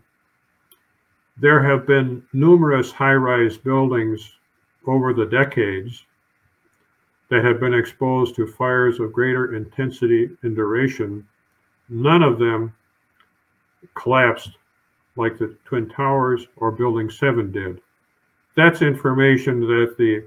there 1.38 1.62
have 1.62 1.86
been 1.86 2.24
numerous 2.32 2.92
high 2.92 3.16
rise 3.16 3.58
buildings 3.58 4.34
over 4.86 5.14
the 5.14 5.26
decades 5.26 6.06
that 7.30 7.44
have 7.44 7.60
been 7.60 7.74
exposed 7.74 8.36
to 8.36 8.48
fires 8.48 9.02
of 9.02 9.12
greater 9.12 9.56
intensity 9.56 10.30
and 10.44 10.56
duration. 10.56 11.28
None 11.90 12.24
of 12.24 12.40
them 12.40 12.74
collapsed 13.96 14.52
like 15.18 15.38
the 15.38 15.56
Twin 15.66 15.90
Towers 15.90 16.48
or 16.56 16.72
Building 16.72 17.10
7 17.10 17.52
did. 17.52 17.82
That's 18.56 18.82
information 18.82 19.60
that 19.62 19.96
the 19.98 20.26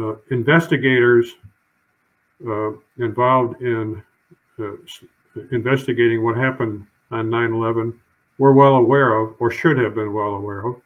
uh, 0.00 0.16
investigators 0.30 1.34
uh, 2.46 2.72
involved 2.98 3.60
in 3.62 4.02
uh, 4.58 4.72
investigating 5.52 6.24
what 6.24 6.36
happened 6.36 6.86
on 7.10 7.30
9 7.30 7.52
11 7.52 8.00
were 8.38 8.52
well 8.52 8.76
aware 8.76 9.18
of, 9.18 9.34
or 9.38 9.50
should 9.50 9.78
have 9.78 9.94
been 9.94 10.12
well 10.12 10.34
aware 10.34 10.66
of. 10.66 10.80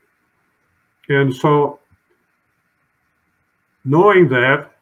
And 1.09 1.35
so, 1.35 1.81
knowing 3.85 4.29
that, 4.29 4.73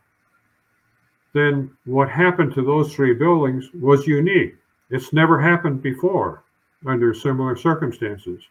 then 1.33 1.71
what 1.85 2.09
happened 2.09 2.55
to 2.55 2.63
those 2.63 2.95
three 2.95 3.15
buildings 3.15 3.69
was 3.75 4.07
unique. 4.07 4.57
It's 4.91 5.13
never 5.13 5.41
happened 5.41 5.83
before 5.83 6.43
under 6.87 7.15
similar 7.15 7.57
circumstances. 7.57 8.43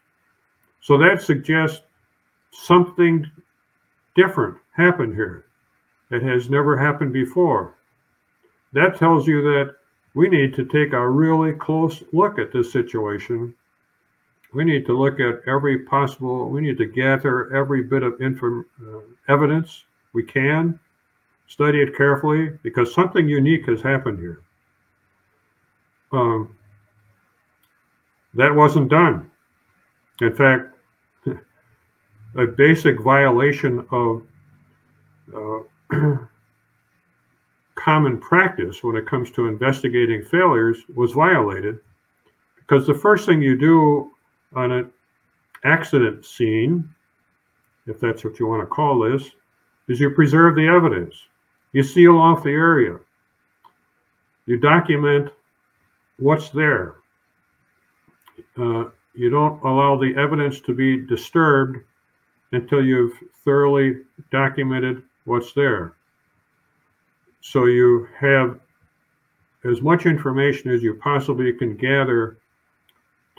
So 0.82 0.98
that 0.98 1.22
suggests 1.22 1.82
something 2.52 3.30
different 4.16 4.58
happened 4.72 5.14
here. 5.14 5.46
It 6.12 6.24
has 6.24 6.50
never 6.50 6.78
happened 6.78 7.14
before. 7.14 7.76
That 8.74 8.98
tells 8.98 9.28
you 9.28 9.42
that 9.42 9.76
we 10.14 10.30
need 10.30 10.54
to 10.56 10.66
take 10.66 10.94
a 10.94 11.10
really 11.10 11.54
close 11.54 12.04
look 12.14 12.40
at 12.40 12.52
this 12.52 12.72
situation. 12.72 13.54
We 14.54 14.64
need 14.64 14.86
to 14.88 14.98
look 14.98 15.20
at 15.20 15.42
every 15.48 15.80
possible, 15.80 16.50
we 16.50 16.62
need 16.62 16.78
to 16.80 16.86
gather 16.86 17.54
every 17.56 17.84
bit 17.84 18.04
of 18.04 18.20
inform, 18.20 18.66
uh, 18.82 19.00
evidence 19.28 19.86
we 20.14 20.24
can, 20.24 20.80
study 21.48 21.82
it 21.82 21.96
carefully, 21.96 22.58
because 22.64 22.94
something 22.94 23.30
unique 23.30 23.68
has 23.68 23.82
happened 23.82 24.20
here. 24.20 24.42
Um, 26.12 26.56
that 28.34 28.54
wasn't 28.54 28.90
done. 28.90 29.30
In 30.22 30.36
fact, 30.36 30.76
a 32.36 32.46
basic 32.46 33.00
violation 33.00 33.86
of 33.92 34.24
uh, 35.36 35.60
common 37.80 38.20
practice 38.20 38.84
when 38.84 38.96
it 38.96 39.06
comes 39.06 39.32
to 39.32 39.48
investigating 39.48 40.24
failures 40.24 40.80
was 40.94 41.14
violated 41.14 41.80
because 42.56 42.86
the 42.86 42.94
first 42.94 43.26
thing 43.26 43.42
you 43.42 43.58
do 43.58 44.12
on 44.54 44.72
an 44.72 44.92
accident 45.64 46.26
scene, 46.26 46.88
if 47.88 48.00
that's 48.00 48.24
what 48.24 48.40
you 48.40 48.48
want 48.48 48.62
to 48.62 48.68
call 48.68 49.00
this, 49.00 49.32
is 49.88 50.00
you 50.00 50.12
preserve 50.12 50.56
the 50.56 50.68
evidence. 50.68 51.16
You 51.74 51.82
seal 51.82 52.18
off 52.18 52.44
the 52.44 52.52
area. 52.52 53.00
You 54.46 54.58
document 54.58 55.32
what's 56.18 56.50
there. 56.50 56.98
Uh, 58.58 58.86
you 59.16 59.30
don't 59.30 59.62
allow 59.64 59.98
the 59.98 60.14
evidence 60.16 60.60
to 60.62 60.74
be 60.74 60.98
disturbed 60.98 61.78
until 62.52 62.84
you've 62.84 63.18
thoroughly 63.44 64.02
documented 64.32 65.02
what's 65.26 65.54
there. 65.54 65.94
So 67.42 67.66
you 67.66 68.08
have 68.18 68.60
as 69.64 69.82
much 69.82 70.06
information 70.06 70.72
as 70.72 70.84
you 70.84 70.94
possibly 70.96 71.54
can 71.54 71.76
gather 71.76 72.38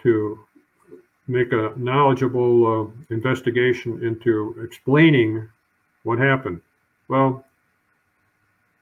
to 0.02 0.38
make 1.28 1.52
a 1.52 1.72
knowledgeable 1.76 2.66
uh, 2.66 3.14
investigation 3.14 4.04
into 4.04 4.56
explaining 4.64 5.48
what 6.02 6.18
happened. 6.18 6.60
Well, 7.08 7.44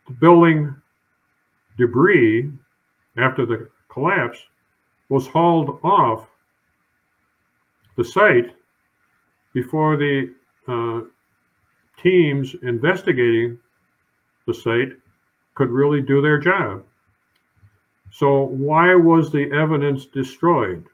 the 0.07 0.14
building 0.14 0.75
debris 1.77 2.51
after 3.16 3.45
the 3.45 3.69
collapse 3.89 4.39
was 5.09 5.27
hauled 5.27 5.79
off 5.83 6.27
the 7.97 8.05
site 8.05 8.55
before 9.53 9.97
the 9.97 10.33
uh, 10.69 11.01
teams 12.01 12.55
investigating 12.62 13.59
the 14.47 14.55
site 14.55 14.93
could 15.59 15.71
really 15.71 16.01
do 16.01 16.23
their 16.23 16.39
job. 16.39 16.85
So, 18.13 18.45
why 18.45 18.95
was 18.95 19.33
the 19.33 19.51
evidence 19.53 20.07
destroyed 20.07 20.87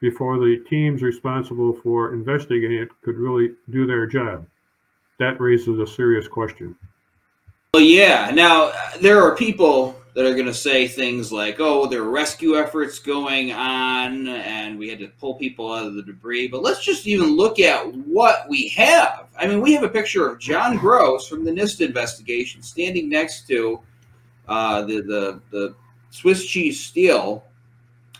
before 0.00 0.38
the 0.38 0.64
teams 0.68 1.02
responsible 1.02 1.74
for 1.82 2.14
investigating 2.14 2.72
it 2.72 2.88
could 3.02 3.16
really 3.16 3.52
do 3.68 3.86
their 3.86 4.06
job? 4.06 4.46
That 5.18 5.40
raises 5.40 5.78
a 5.78 5.86
serious 5.86 6.26
question. 6.26 6.74
Well, 7.74 7.82
yeah. 7.82 8.30
Now, 8.34 8.72
there 9.00 9.22
are 9.22 9.36
people 9.36 10.00
that 10.14 10.24
are 10.24 10.34
going 10.34 10.46
to 10.46 10.54
say 10.54 10.86
things 10.86 11.32
like, 11.32 11.56
oh, 11.58 11.86
there 11.86 12.02
are 12.02 12.10
rescue 12.10 12.56
efforts 12.56 13.00
going 13.00 13.52
on 13.52 14.28
and 14.28 14.78
we 14.78 14.88
had 14.88 15.00
to 15.00 15.08
pull 15.18 15.34
people 15.34 15.72
out 15.72 15.86
of 15.86 15.94
the 15.94 16.02
debris. 16.02 16.46
But 16.46 16.62
let's 16.62 16.84
just 16.84 17.06
even 17.06 17.36
look 17.36 17.58
at 17.58 17.92
what 17.92 18.48
we 18.48 18.68
have. 18.68 19.26
I 19.36 19.48
mean, 19.48 19.60
we 19.60 19.72
have 19.72 19.82
a 19.82 19.88
picture 19.88 20.28
of 20.28 20.38
John 20.38 20.76
Gross 20.76 21.26
from 21.26 21.44
the 21.44 21.50
NIST 21.50 21.80
investigation 21.80 22.62
standing 22.62 23.08
next 23.08 23.48
to 23.48 23.80
uh, 24.46 24.82
the, 24.82 25.02
the, 25.02 25.40
the 25.50 25.74
Swiss 26.10 26.46
cheese 26.46 26.78
steel 26.78 27.44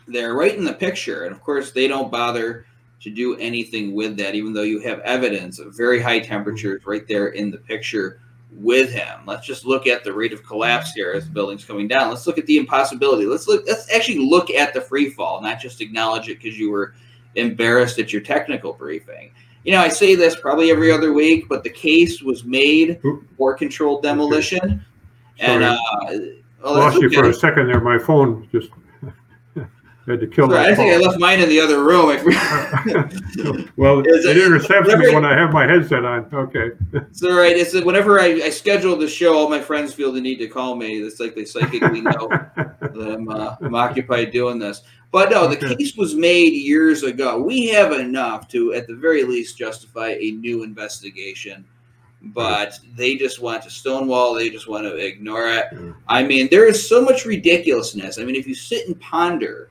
there, 0.09 0.35
right 0.35 0.57
in 0.57 0.65
the 0.65 0.75
picture. 0.75 1.25
And 1.25 1.33
of 1.33 1.41
course, 1.43 1.71
they 1.71 1.87
don't 1.87 2.11
bother 2.11 2.67
to 3.03 3.11
do 3.11 3.37
anything 3.37 3.95
with 3.95 4.17
that, 4.17 4.35
even 4.35 4.53
though 4.53 4.63
you 4.63 4.81
have 4.81 4.99
evidence 5.01 5.61
of 5.61 5.77
very 5.77 6.01
high 6.01 6.19
temperatures 6.19 6.83
right 6.87 7.07
there 7.07 7.29
in 7.29 7.53
the 7.53 7.59
picture 7.59 8.21
with 8.57 8.91
him. 8.91 9.21
Let's 9.27 9.47
just 9.47 9.65
look 9.65 9.87
at 9.87 10.05
the 10.05 10.13
rate 10.13 10.33
of 10.33 10.45
collapse 10.45 10.93
here 10.93 11.13
as 11.13 11.27
the 11.27 11.33
building's 11.33 11.65
coming 11.65 11.89
down. 11.89 12.11
Let's 12.11 12.27
look 12.27 12.39
at 12.39 12.47
the 12.47 12.59
impossibility. 12.59 13.27
Let's 13.27 13.49
look. 13.49 13.65
Let's 13.67 13.91
actually 13.93 14.19
look 14.19 14.51
at 14.51 14.75
the 14.75 14.81
free 14.81 15.11
fall, 15.11 15.41
not 15.43 15.61
just 15.61 15.81
acknowledge 15.81 16.29
it 16.29 16.41
because 16.41 16.59
you 16.59 16.71
were 16.71 16.95
embarrassed 17.35 17.99
at 17.99 18.13
your 18.13 18.23
technical 18.23 18.73
briefing. 18.73 19.33
You 19.65 19.73
know, 19.73 19.81
I 19.81 19.89
say 19.89 20.15
this 20.15 20.37
probably 20.37 20.71
every 20.71 20.93
other 20.93 21.13
week, 21.13 21.49
but 21.49 21.65
the 21.65 21.71
case 21.71 22.23
was 22.23 22.45
made 22.45 23.01
for 23.37 23.55
controlled 23.55 24.03
demolition, 24.03 24.85
and 25.39 25.65
uh, 25.65 25.77
well, 26.63 26.75
lost 26.75 27.01
you 27.01 27.11
for 27.11 27.29
a 27.29 27.35
second 27.35 27.69
there. 27.69 27.81
My 27.81 27.99
phone 27.99 28.49
just 28.53 28.71
had 30.13 30.21
to 30.21 30.27
kill 30.27 30.53
I 30.55 30.75
think 30.75 30.93
I 30.93 30.99
left 30.99 31.19
mine 31.19 31.41
in 31.41 31.49
the 31.49 31.59
other 31.61 31.83
room. 31.83 32.09
well, 33.77 34.01
it, 34.01 34.07
it 34.07 34.37
intercepts 34.37 34.95
me 34.95 35.15
when 35.15 35.25
I 35.25 35.35
have 35.39 35.51
my 35.51 35.67
headset 35.67 36.05
on. 36.05 36.29
Okay. 36.33 36.73
It's 36.93 37.23
all 37.23 37.35
right. 37.35 37.57
It's 37.57 37.73
whenever 37.73 38.21
I, 38.21 38.27
I 38.27 38.51
schedule 38.51 38.97
the 38.97 39.09
show, 39.09 39.35
all 39.35 39.49
my 39.49 39.61
friends 39.61 39.95
feel 39.95 40.13
the 40.13 40.21
need 40.21 40.37
to 40.37 40.49
call 40.49 40.77
me. 40.77 40.99
It's 40.99 41.21
like 41.21 41.35
they 41.35 41.47
psychically 41.47 42.01
know 42.03 42.29
that 42.29 43.15
I'm, 43.17 43.29
uh, 43.31 43.57
I'm 43.63 43.75
occupied 43.75 44.31
doing 44.31 44.59
this. 44.59 44.83
But 45.11 45.31
no, 45.31 45.47
the 45.47 45.57
okay. 45.57 45.77
case 45.77 45.97
was 45.97 46.15
made 46.15 46.53
years 46.53 47.03
ago. 47.03 47.41
We 47.41 47.69
have 47.69 47.93
enough 47.93 48.49
to, 48.49 48.75
at 48.75 48.87
the 48.87 48.97
very 48.97 49.25
least, 49.25 49.57
justify 49.57 50.17
a 50.21 50.33
new 50.33 50.65
investigation. 50.65 51.65
But 52.21 52.79
they 52.95 53.17
just 53.17 53.41
want 53.41 53.63
to 53.63 53.71
stonewall. 53.71 54.35
They 54.35 54.51
just 54.51 54.69
want 54.69 54.85
to 54.85 54.97
ignore 54.97 55.49
it. 55.49 55.67
I 56.09 56.25
mean, 56.25 56.49
there 56.51 56.67
is 56.67 56.87
so 56.87 57.03
much 57.03 57.25
ridiculousness. 57.25 58.19
I 58.19 58.25
mean, 58.25 58.35
if 58.35 58.47
you 58.47 58.55
sit 58.55 58.87
and 58.87 58.99
ponder 59.01 59.71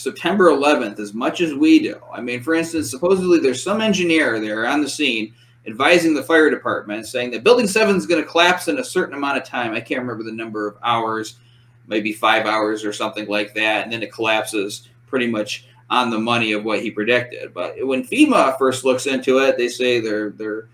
September 0.00 0.50
11th 0.50 0.98
as 0.98 1.14
much 1.14 1.40
as 1.40 1.54
we 1.54 1.78
do. 1.78 2.00
I 2.12 2.20
mean, 2.20 2.42
for 2.42 2.54
instance, 2.54 2.90
supposedly 2.90 3.38
there's 3.38 3.62
some 3.62 3.80
engineer 3.80 4.40
there 4.40 4.66
on 4.66 4.80
the 4.80 4.88
scene 4.88 5.34
advising 5.66 6.14
the 6.14 6.22
fire 6.22 6.50
department 6.50 7.06
saying 7.06 7.30
that 7.30 7.44
building 7.44 7.66
7 7.66 7.94
is 7.94 8.06
going 8.06 8.22
to 8.22 8.28
collapse 8.28 8.68
in 8.68 8.78
a 8.78 8.84
certain 8.84 9.14
amount 9.14 9.38
of 9.38 9.44
time. 9.44 9.72
I 9.72 9.80
can't 9.80 10.00
remember 10.00 10.24
the 10.24 10.32
number 10.32 10.66
of 10.66 10.76
hours, 10.82 11.36
maybe 11.86 12.12
five 12.12 12.46
hours 12.46 12.84
or 12.84 12.92
something 12.92 13.26
like 13.28 13.54
that. 13.54 13.84
And 13.84 13.92
then 13.92 14.02
it 14.02 14.12
collapses 14.12 14.88
pretty 15.06 15.26
much 15.26 15.66
on 15.90 16.08
the 16.08 16.18
money 16.18 16.52
of 16.52 16.64
what 16.64 16.82
he 16.82 16.90
predicted. 16.90 17.52
But 17.52 17.74
when 17.86 18.04
FEMA 18.04 18.56
first 18.58 18.84
looks 18.84 19.06
into 19.06 19.38
it, 19.38 19.58
they 19.58 19.68
say 19.68 20.00
their 20.00 20.30
their 20.30 20.68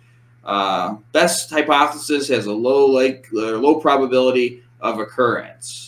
uh, 0.44 0.96
best 1.12 1.50
hypothesis 1.50 2.28
has 2.28 2.46
a 2.46 2.52
low 2.52 2.86
like 2.86 3.26
uh, 3.34 3.58
low 3.58 3.80
probability 3.80 4.62
of 4.80 5.00
occurrence. 5.00 5.85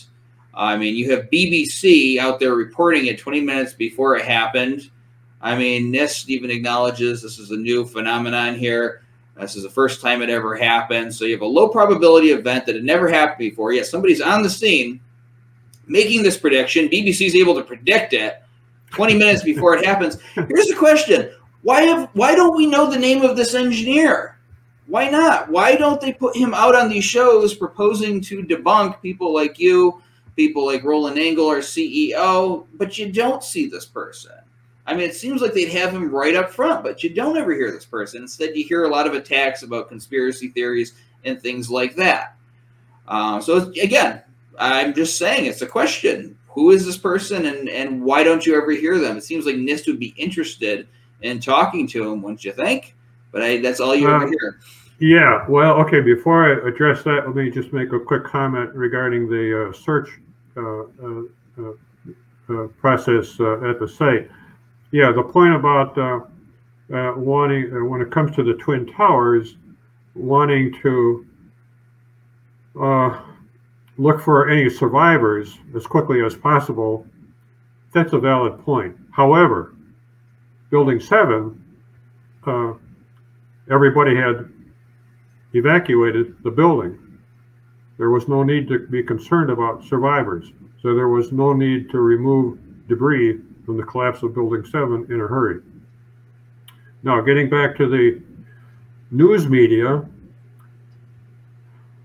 I 0.59 0.75
mean, 0.75 0.95
you 0.95 1.09
have 1.11 1.29
BBC 1.29 2.17
out 2.17 2.39
there 2.39 2.53
reporting 2.53 3.05
it 3.05 3.17
20 3.17 3.39
minutes 3.39 3.73
before 3.73 4.17
it 4.17 4.25
happened. 4.25 4.91
I 5.41 5.57
mean, 5.57 5.91
NIST 5.91 6.27
even 6.27 6.51
acknowledges 6.51 7.21
this 7.21 7.39
is 7.39 7.51
a 7.51 7.55
new 7.55 7.85
phenomenon 7.85 8.55
here. 8.55 9.01
This 9.39 9.55
is 9.55 9.63
the 9.63 9.69
first 9.69 10.01
time 10.01 10.21
it 10.21 10.29
ever 10.29 10.57
happened. 10.57 11.15
So 11.15 11.23
you 11.23 11.31
have 11.31 11.41
a 11.41 11.45
low 11.45 11.69
probability 11.69 12.31
event 12.31 12.65
that 12.65 12.75
had 12.75 12.83
never 12.83 13.07
happened 13.07 13.39
before. 13.39 13.71
Yet 13.71 13.85
somebody's 13.85 14.19
on 14.19 14.43
the 14.43 14.49
scene 14.49 14.99
making 15.87 16.23
this 16.23 16.35
prediction. 16.35 16.89
BBC 16.89 17.27
is 17.27 17.35
able 17.35 17.55
to 17.55 17.63
predict 17.63 18.11
it 18.11 18.43
20 18.91 19.17
minutes 19.17 19.43
before 19.43 19.75
it 19.77 19.85
happens. 19.85 20.17
Here's 20.35 20.67
the 20.67 20.75
question. 20.77 21.31
Why 21.61 21.83
have 21.83 22.09
why 22.13 22.35
don't 22.35 22.57
we 22.57 22.65
know 22.65 22.89
the 22.89 22.99
name 22.99 23.21
of 23.21 23.37
this 23.37 23.55
engineer? 23.55 24.37
Why 24.87 25.09
not? 25.09 25.49
Why 25.49 25.75
don't 25.75 26.01
they 26.01 26.11
put 26.11 26.35
him 26.35 26.53
out 26.53 26.75
on 26.75 26.89
these 26.89 27.05
shows 27.05 27.53
proposing 27.53 28.19
to 28.21 28.43
debunk 28.43 29.01
people 29.01 29.33
like 29.33 29.57
you, 29.57 30.01
people 30.39 30.65
like 30.65 30.85
Roland 30.85 31.19
Angle, 31.19 31.49
our 31.49 31.57
CEO, 31.57 32.65
but 32.75 32.97
you 32.97 33.11
don't 33.11 33.43
see 33.43 33.67
this 33.67 33.85
person. 33.85 34.31
I 34.87 34.93
mean, 34.93 35.09
it 35.09 35.13
seems 35.13 35.41
like 35.41 35.51
they'd 35.51 35.67
have 35.67 35.91
him 35.91 36.09
right 36.09 36.33
up 36.33 36.49
front, 36.49 36.81
but 36.81 37.03
you 37.03 37.09
don't 37.09 37.35
ever 37.35 37.53
hear 37.53 37.71
this 37.71 37.83
person. 37.83 38.21
Instead, 38.21 38.55
you 38.55 38.63
hear 38.63 38.85
a 38.85 38.87
lot 38.87 39.05
of 39.05 39.15
attacks 39.15 39.63
about 39.63 39.89
conspiracy 39.89 40.47
theories 40.47 40.93
and 41.25 41.41
things 41.41 41.69
like 41.69 41.93
that. 41.97 42.37
Uh, 43.05 43.41
so, 43.41 43.69
again, 43.81 44.21
I'm 44.57 44.93
just 44.93 45.17
saying 45.17 45.45
it's 45.45 45.61
a 45.61 45.67
question 45.67 46.37
who 46.47 46.71
is 46.71 46.85
this 46.85 46.97
person 46.97 47.45
and, 47.45 47.67
and 47.67 48.01
why 48.01 48.23
don't 48.23 48.45
you 48.45 48.55
ever 48.55 48.71
hear 48.71 48.97
them? 48.97 49.17
It 49.17 49.25
seems 49.25 49.45
like 49.45 49.55
NIST 49.55 49.87
would 49.87 49.99
be 49.99 50.13
interested 50.15 50.87
in 51.21 51.41
talking 51.41 51.85
to 51.87 52.13
him, 52.13 52.21
wouldn't 52.21 52.45
you 52.45 52.53
think? 52.53 52.95
But 53.33 53.43
I, 53.43 53.57
that's 53.57 53.81
all 53.81 53.93
you 53.93 54.09
ever 54.09 54.25
hear. 54.25 54.61
Yeah, 54.99 55.45
well, 55.49 55.73
okay, 55.81 55.99
before 55.99 56.45
I 56.45 56.69
address 56.69 57.03
that, 57.03 57.23
let 57.25 57.35
me 57.35 57.49
just 57.49 57.73
make 57.73 57.91
a 57.91 57.99
quick 57.99 58.23
comment 58.23 58.73
regarding 58.73 59.29
the 59.29 59.67
uh, 59.67 59.73
search 59.73 60.09
Uh, 60.59 60.83
uh, 61.03 61.71
uh, 62.49 62.67
process 62.79 63.39
at 63.39 63.79
the 63.79 63.87
site. 63.87 64.29
Yeah, 64.91 65.11
the 65.11 65.23
point 65.23 65.53
about 65.53 65.95
wanting, 67.17 67.89
when 67.89 68.01
it 68.01 68.11
comes 68.11 68.35
to 68.35 68.43
the 68.43 68.55
Twin 68.55 68.87
Towers, 68.87 69.55
wanting 70.15 70.73
to 70.81 71.25
look 73.97 74.19
for 74.21 74.49
any 74.49 74.69
survivors 74.69 75.59
as 75.75 75.85
quickly 75.85 76.23
as 76.25 76.35
possible, 76.35 77.05
that's 77.93 78.13
a 78.13 78.19
valid 78.19 78.59
point. 78.65 78.97
However, 79.11 79.75
Building 80.69 80.99
7, 80.99 81.63
uh, 82.45 82.73
everybody 83.71 84.15
had 84.15 84.51
evacuated 85.53 86.35
the 86.43 86.51
building. 86.51 87.08
There 87.99 88.09
was 88.09 88.29
no 88.29 88.43
need 88.43 88.69
to 88.69 88.79
be 88.87 89.03
concerned 89.03 89.51
about 89.51 89.83
survivors. 89.83 90.53
So 90.81 90.95
there 90.95 91.09
was 91.09 91.33
no 91.33 91.51
need 91.51 91.89
to 91.91 91.99
remove 91.99 92.57
debris 92.87 93.39
from 93.65 93.75
the 93.75 93.83
collapse 93.83 94.23
of 94.23 94.33
Building 94.33 94.65
7 94.65 95.07
in 95.09 95.19
a 95.19 95.27
hurry. 95.27 95.61
Now, 97.03 97.19
getting 97.19 97.49
back 97.49 97.75
to 97.75 97.89
the 97.89 98.21
news 99.11 99.49
media, 99.49 100.05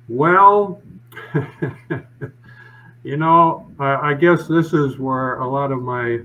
well, 0.08 0.82
you 3.04 3.16
know, 3.16 3.70
I, 3.78 4.10
I, 4.10 4.14
guess 4.14 4.48
this 4.48 4.72
is 4.72 4.98
where 4.98 5.38
a 5.38 5.48
lot 5.48 5.70
of 5.70 5.80
my 5.80 6.18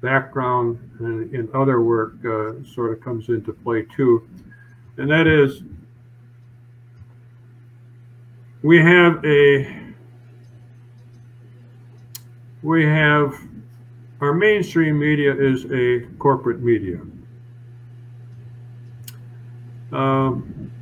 background 0.00 0.78
in, 1.00 1.30
in 1.34 1.48
other 1.54 1.82
work 1.82 2.14
uh, 2.24 2.64
sort 2.74 2.92
of 2.92 3.04
comes 3.04 3.28
into 3.28 3.52
play 3.52 3.84
too. 3.94 4.26
And 4.96 5.10
that 5.10 5.26
is, 5.26 5.62
we 8.62 8.78
have 8.78 9.24
a, 9.24 9.84
we 12.62 12.84
have, 12.84 13.34
our 14.20 14.32
mainstream 14.32 14.98
media 14.98 15.34
is 15.34 15.64
a 15.66 16.06
corporate 16.18 16.60
media. 16.60 17.00
Um, 19.92 20.72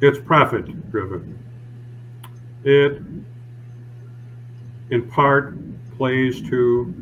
it's 0.00 0.18
profit 0.18 0.90
driven. 0.90 1.38
It, 2.64 3.00
in 4.90 5.08
part, 5.08 5.54
plays 5.96 6.40
to 6.48 6.94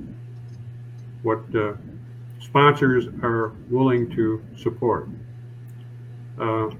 what 1.22 1.42
uh, 1.54 1.74
sponsors 2.40 3.06
are 3.22 3.52
willing 3.68 4.10
to 4.14 4.42
support. 4.56 5.08
Uh, 6.38 6.70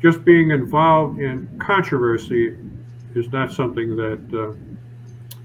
just 0.00 0.24
being 0.24 0.50
involved 0.50 1.20
in 1.20 1.48
controversy 1.58 2.56
is 3.14 3.30
not 3.32 3.52
something 3.52 3.96
that 3.96 4.20
uh, 4.32 5.36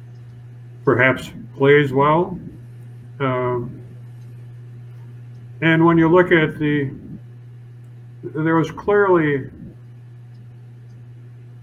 perhaps 0.84 1.32
plays 1.56 1.92
well. 1.92 2.40
Um, 3.20 3.82
and 5.62 5.86
when 5.86 5.98
you 5.98 6.10
look 6.10 6.32
at 6.32 6.58
the, 6.60 6.94
there 8.24 8.56
was 8.56 8.72
clearly 8.72 9.50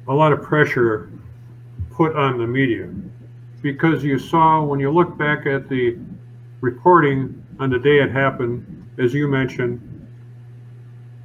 a 0.08 0.12
lot 0.12 0.32
of 0.32 0.42
pressure 0.42 1.10
put 1.90 2.16
on 2.16 2.38
the 2.38 2.46
media 2.46 2.90
because 3.62 4.02
you 4.02 4.18
saw 4.18 4.62
when 4.62 4.80
you 4.80 4.90
look 4.90 5.16
back 5.16 5.46
at 5.46 5.68
the 5.68 5.96
reporting 6.60 7.42
on 7.60 7.70
the 7.70 7.78
day 7.78 8.00
it 8.00 8.10
happened, 8.10 8.88
as 8.98 9.14
you 9.14 9.28
mentioned, 9.28 9.80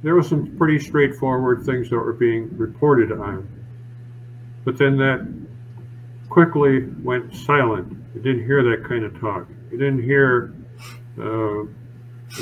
there 0.02 0.14
were 0.14 0.22
some 0.22 0.56
pretty 0.56 0.78
straightforward 0.78 1.64
things 1.64 1.90
that 1.90 1.96
were 1.96 2.12
being 2.12 2.56
reported 2.56 3.12
on. 3.12 3.48
But 4.64 4.78
then 4.78 4.96
that 4.98 5.26
quickly 6.28 6.86
went 7.02 7.34
silent. 7.34 7.96
You 8.14 8.20
didn't 8.20 8.44
hear 8.44 8.62
that 8.62 8.84
kind 8.88 9.04
of 9.04 9.18
talk. 9.20 9.46
You 9.70 9.78
didn't 9.78 10.02
hear 10.02 10.54
uh, 11.18 11.64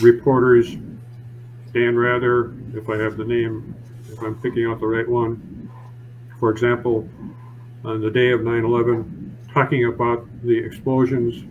reporters, 0.00 0.76
Dan 1.72 1.96
Rather, 1.96 2.52
if 2.74 2.88
I 2.90 2.96
have 2.96 3.16
the 3.16 3.24
name, 3.24 3.74
if 4.10 4.20
I'm 4.22 4.34
picking 4.40 4.66
out 4.66 4.80
the 4.80 4.86
right 4.86 5.08
one, 5.08 5.70
for 6.38 6.50
example, 6.50 7.08
on 7.84 8.00
the 8.00 8.10
day 8.10 8.32
of 8.32 8.42
9 8.42 8.64
11, 8.64 9.38
talking 9.52 9.86
about 9.86 10.26
the 10.42 10.58
explosions 10.58 11.44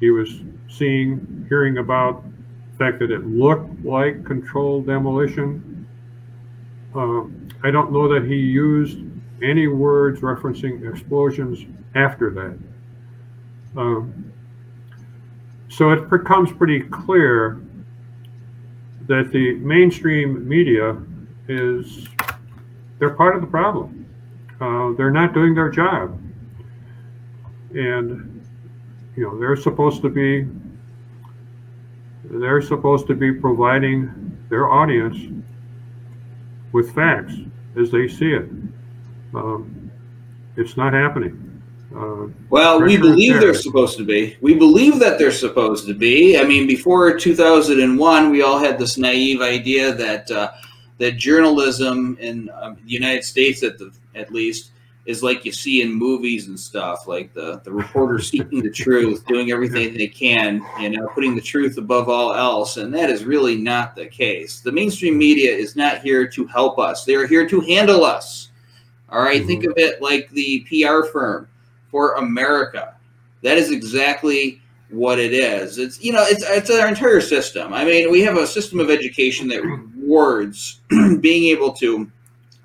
he 0.00 0.10
was 0.10 0.40
seeing, 0.68 1.46
hearing 1.48 1.78
about 1.78 2.24
fact 2.78 2.98
that 3.00 3.10
it 3.10 3.26
looked 3.26 3.84
like 3.84 4.24
controlled 4.24 4.86
demolition. 4.86 5.86
Uh, 6.94 7.22
I 7.62 7.70
don't 7.70 7.92
know 7.92 8.08
that 8.12 8.26
he 8.26 8.36
used 8.36 8.98
any 9.42 9.66
words 9.66 10.20
referencing 10.20 10.88
explosions 10.90 11.64
after 11.94 12.30
that. 12.30 12.58
Um, 13.78 14.32
so 15.68 15.90
it 15.90 16.08
becomes 16.08 16.50
pretty 16.52 16.80
clear 16.80 17.60
that 19.06 19.30
the 19.32 19.54
mainstream 19.56 20.48
media 20.48 20.96
is 21.48 22.08
they're 22.98 23.10
part 23.10 23.34
of 23.34 23.42
the 23.42 23.46
problem 23.46 23.98
uh, 24.60 24.92
they're 24.96 25.10
not 25.10 25.34
doing 25.34 25.54
their 25.54 25.70
job. 25.70 26.20
And, 27.70 28.44
you 29.16 29.24
know, 29.24 29.38
they're 29.38 29.56
supposed 29.56 30.02
to 30.02 30.08
be, 30.08 30.46
they're 32.30 32.62
supposed 32.62 33.06
to 33.08 33.14
be 33.14 33.32
providing 33.32 34.36
their 34.48 34.70
audience 34.70 35.16
with 36.72 36.94
facts 36.94 37.34
as 37.80 37.90
they 37.90 38.08
see 38.08 38.32
it. 38.32 38.48
Um, 39.34 39.90
it's 40.56 40.76
not 40.76 40.92
happening. 40.92 41.44
Uh, 41.94 42.26
well, 42.50 42.82
we 42.82 42.98
believe 42.98 43.40
they're 43.40 43.54
supposed 43.54 43.96
to 43.96 44.04
be. 44.04 44.36
We 44.42 44.54
believe 44.54 44.98
that 44.98 45.18
they're 45.18 45.32
supposed 45.32 45.86
to 45.86 45.94
be. 45.94 46.38
I 46.38 46.44
mean, 46.44 46.66
before 46.66 47.16
2001, 47.16 48.30
we 48.30 48.42
all 48.42 48.58
had 48.58 48.78
this 48.78 48.98
naive 48.98 49.40
idea 49.40 49.94
that 49.94 50.30
uh, 50.30 50.52
that 50.98 51.16
journalism 51.16 52.18
in 52.20 52.50
um, 52.60 52.76
the 52.84 52.90
United 52.90 53.24
States, 53.24 53.62
at 53.62 53.78
the 53.78 53.90
at 54.14 54.32
least, 54.32 54.72
is 55.08 55.22
like 55.22 55.42
you 55.46 55.50
see 55.50 55.80
in 55.80 55.90
movies 55.90 56.48
and 56.48 56.60
stuff, 56.60 57.08
like 57.08 57.32
the 57.32 57.62
the 57.64 57.72
reporter 57.72 58.18
seeking 58.18 58.62
the 58.62 58.70
truth, 58.70 59.26
doing 59.26 59.50
everything 59.50 59.94
they 59.94 60.06
can, 60.06 60.62
you 60.78 60.90
know, 60.90 61.08
putting 61.14 61.34
the 61.34 61.40
truth 61.40 61.78
above 61.78 62.10
all 62.10 62.34
else, 62.34 62.76
and 62.76 62.94
that 62.94 63.08
is 63.08 63.24
really 63.24 63.56
not 63.56 63.96
the 63.96 64.04
case. 64.04 64.60
The 64.60 64.70
mainstream 64.70 65.16
media 65.16 65.50
is 65.50 65.74
not 65.74 66.02
here 66.02 66.28
to 66.28 66.46
help 66.48 66.78
us; 66.78 67.06
they 67.06 67.14
are 67.14 67.26
here 67.26 67.48
to 67.48 67.60
handle 67.60 68.04
us. 68.04 68.50
All 69.08 69.22
right? 69.22 69.38
mm-hmm. 69.38 69.46
think 69.46 69.64
of 69.64 69.72
it 69.78 70.02
like 70.02 70.28
the 70.28 70.60
PR 70.68 71.06
firm 71.10 71.48
for 71.90 72.16
America. 72.16 72.94
That 73.42 73.56
is 73.56 73.70
exactly 73.70 74.60
what 74.90 75.18
it 75.18 75.32
is. 75.32 75.78
It's 75.78 76.04
you 76.04 76.12
know 76.12 76.24
it's 76.28 76.44
it's 76.44 76.70
our 76.70 76.86
entire 76.86 77.22
system. 77.22 77.72
I 77.72 77.82
mean, 77.86 78.10
we 78.10 78.20
have 78.20 78.36
a 78.36 78.46
system 78.46 78.78
of 78.78 78.90
education 78.90 79.48
that 79.48 79.62
rewards 79.64 80.80
being 81.20 81.44
able 81.56 81.72
to 81.76 82.12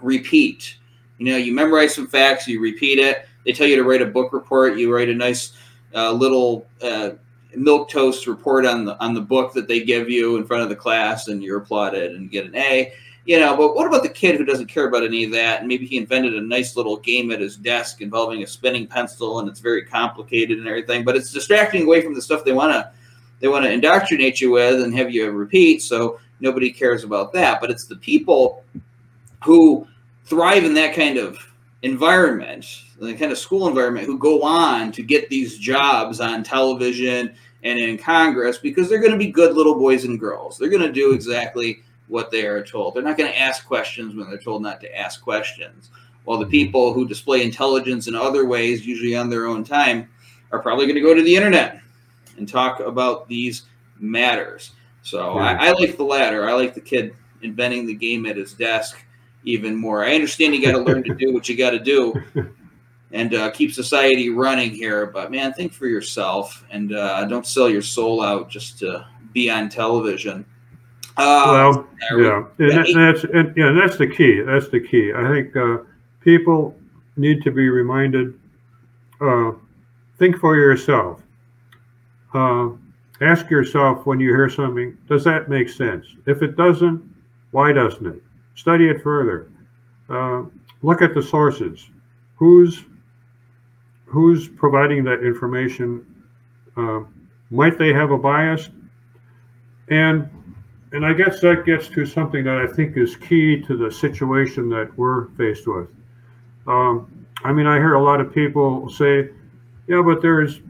repeat. 0.02 0.76
You 1.24 1.34
know, 1.34 1.38
you 1.38 1.54
memorize 1.54 1.96
some 1.96 2.08
facts, 2.08 2.48
you 2.48 2.60
repeat 2.60 3.00
it. 3.00 3.28
They 3.46 3.52
tell 3.52 3.68
you 3.68 3.76
to 3.76 3.84
write 3.84 4.02
a 4.02 4.06
book 4.06 4.34
report. 4.34 4.78
You 4.78 4.94
write 4.94 5.10
a 5.10 5.14
nice 5.14 5.54
uh, 5.94 6.12
little 6.12 6.68
uh, 6.82 7.12
milk 7.56 7.90
toast 7.90 8.28
report 8.28 8.66
on 8.66 8.86
the 8.86 9.00
on 9.00 9.14
the 9.14 9.22
book 9.22 9.54
that 9.54 9.68
they 9.68 9.84
give 9.84 10.10
you 10.10 10.38
in 10.38 10.46
front 10.46 10.64
of 10.64 10.70
the 10.70 10.76
class, 10.76 11.28
and 11.28 11.44
you're 11.44 11.60
applauded 11.60 12.14
and 12.14 12.32
get 12.32 12.46
an 12.46 12.56
A 12.56 12.94
you 13.26 13.40
know, 13.40 13.56
but 13.56 13.74
what 13.74 13.88
about 13.88 14.04
the 14.04 14.10
kid 14.10 14.36
who 14.36 14.44
doesn't 14.44 14.68
care 14.68 14.88
about 14.88 15.04
any 15.04 15.24
of 15.24 15.32
that? 15.32 15.60
And 15.60 15.68
maybe 15.68 15.86
he 15.86 15.98
invented 15.98 16.34
a 16.34 16.42
nice 16.42 16.76
little 16.76 16.98
game 16.98 17.32
at 17.32 17.40
his 17.40 17.56
desk 17.56 18.02
involving 18.02 18.44
a 18.44 18.48
spinning 18.48 18.86
pencil, 18.86 19.40
and 19.40 19.48
it's 19.48 19.62
very 19.62 19.84
complicated 19.86 20.58
and 20.58 20.68
everything. 20.68 21.06
But 21.06 21.16
it's 21.16 21.32
distracting 21.32 21.84
away 21.84 22.02
from 22.02 22.16
the 22.16 22.22
stuff 22.22 22.44
they 22.44 22.52
want 22.52 22.74
to 22.74 22.92
they 23.40 23.48
want 23.48 23.66
to 23.66 23.72
indoctrinate 23.72 24.40
you 24.40 24.52
with 24.52 24.82
and 24.82 24.94
have 24.96 25.12
you 25.12 25.30
repeat. 25.32 25.82
So 25.82 26.20
nobody 26.40 26.72
cares 26.72 27.04
about 27.04 27.34
that. 27.34 27.62
But 27.62 27.72
it's 27.72 27.86
the 27.86 27.96
people 27.96 28.64
who 29.44 29.88
thrive 30.26 30.64
in 30.64 30.74
that 30.76 30.96
kind 30.96 31.18
of 31.18 31.38
environment, 31.82 32.66
the 33.00 33.14
kind 33.14 33.32
of 33.32 33.38
school 33.38 33.68
environment, 33.68 34.06
who 34.06 34.18
go 34.18 34.42
on 34.42 34.92
to 34.94 35.04
get 35.04 35.30
these 35.30 35.58
jobs 35.58 36.20
on 36.20 36.44
television 36.44 37.36
and 37.64 37.80
in 37.80 37.98
Congress 37.98 38.58
because 38.58 38.90
they're 38.90 39.00
going 39.00 39.12
to 39.12 39.18
be 39.18 39.32
good 39.32 39.56
little 39.56 39.76
boys 39.76 40.04
and 40.06 40.20
girls. 40.20 40.58
They're 40.58 40.70
going 40.70 40.82
to 40.82 40.92
do 40.92 41.14
exactly 41.14 41.84
what 42.08 42.32
they 42.32 42.46
are 42.46 42.64
told. 42.64 42.94
They're 42.94 43.04
not 43.04 43.18
going 43.18 43.32
to 43.32 43.40
ask 43.40 43.66
questions 43.66 44.16
when 44.16 44.30
they're 44.30 44.38
told 44.38 44.62
not 44.62 44.82
to 44.82 44.98
ask 44.98 45.22
questions. 45.22 45.90
While 46.26 46.38
the 46.38 46.46
people 46.46 46.94
who 46.94 47.08
display 47.08 47.44
intelligence 47.44 48.08
in 48.08 48.16
other 48.16 48.46
ways, 48.46 48.86
usually 48.86 49.16
on 49.16 49.30
their 49.30 49.46
own 49.46 49.64
time, 49.64 50.10
are 50.52 50.60
probably 50.60 50.86
going 50.86 50.96
to 50.96 51.02
go 51.02 51.14
to 51.14 51.22
the 51.22 51.36
internet 51.36 51.82
and 52.38 52.48
talk 52.48 52.80
about 52.80 53.28
these 53.28 53.64
matters. 54.00 54.72
So 55.02 55.34
I, 55.34 55.68
I 55.68 55.72
like 55.72 55.98
the 55.98 56.04
latter. 56.04 56.48
I 56.48 56.54
like 56.54 56.74
the 56.74 56.82
kid 56.82 57.14
inventing 57.42 57.86
the 57.86 57.94
game 57.94 58.26
at 58.26 58.38
his 58.38 58.54
desk 58.54 59.03
even 59.44 59.76
more. 59.76 60.04
I 60.04 60.16
understand 60.16 60.56
you 60.56 60.62
got 60.62 60.72
to 60.72 60.80
learn 60.80 61.04
to 61.04 61.14
do 61.14 61.34
what 61.34 61.50
you 61.50 61.58
got 61.58 61.72
to 61.72 61.80
do 61.80 62.14
and 63.12 63.34
uh, 63.34 63.52
keep 63.52 63.72
society 63.72 64.30
running 64.30 64.72
here. 64.72 65.06
But 65.06 65.32
man, 65.32 65.54
think 65.54 65.74
for 65.74 65.88
yourself 65.88 66.66
and 66.70 66.94
uh, 66.94 67.26
don't 67.26 67.46
sell 67.46 67.70
your 67.70 67.82
soul 67.82 68.22
out 68.22 68.50
just 68.50 68.80
to 68.80 69.08
be 69.34 69.50
on 69.50 69.70
television. 69.70 70.46
Uh, 71.16 71.46
well, 71.48 71.88
yeah, 72.18 72.44
and 72.58 72.96
that's 72.96 73.24
and, 73.24 73.56
yeah, 73.56 73.72
that's 73.72 73.98
the 73.98 74.08
key. 74.08 74.42
That's 74.42 74.70
the 74.70 74.80
key. 74.80 75.14
I 75.16 75.28
think 75.32 75.56
uh, 75.56 75.78
people 76.22 76.76
need 77.18 77.44
to 77.44 77.52
be 77.52 77.70
reminded. 77.70 78.40
Uh, 79.22 79.52
think 80.18 80.38
for 80.38 80.56
yourself. 80.56 81.22
Uh, 82.34 82.70
ask 83.22 83.48
yourself 83.52 84.08
when 84.08 84.20
you 84.20 84.30
hear 84.30 84.50
something: 84.50 84.98
Does 85.08 85.24
that 85.26 85.50
make 85.50 85.70
sense? 85.70 86.08
If 86.26 86.42
it 86.42 86.58
doesn't, 86.58 87.04
why 87.52 87.74
doesn't 87.74 88.08
it? 88.08 88.24
Study 88.56 88.90
it 88.90 89.02
further. 89.02 89.50
Uh, 90.10 90.44
look 90.82 91.02
at 91.02 91.14
the 91.14 91.22
sources. 91.22 91.90
Who's 92.36 92.84
who's 94.06 94.48
providing 94.48 95.04
that 95.06 95.24
information? 95.24 96.06
Uh, 96.78 97.02
might 97.50 97.78
they 97.78 97.94
have 97.94 98.12
a 98.12 98.18
bias? 98.18 98.70
And 99.90 100.30
and 100.92 101.06
I 101.06 101.14
guess 101.14 101.40
that 101.42 101.66
gets 101.66 101.88
to 101.90 102.06
something 102.06 102.44
that 102.44 102.58
I 102.58 102.68
think 102.68 102.98
is 102.98 103.16
key 103.16 103.62
to 103.62 103.76
the 103.76 103.92
situation 103.92 104.70
that 104.70 104.96
we're 104.96 105.30
faced 105.30 105.68
with. 105.68 105.88
Um, 106.68 107.26
I 107.44 107.52
mean, 107.52 107.66
I 107.66 107.78
hear 107.78 107.96
a 107.96 108.04
lot 108.04 108.22
of 108.22 108.32
people 108.34 108.88
say, 108.90 109.30
yeah, 109.88 110.02
but 110.04 110.22
there's, 110.22 110.62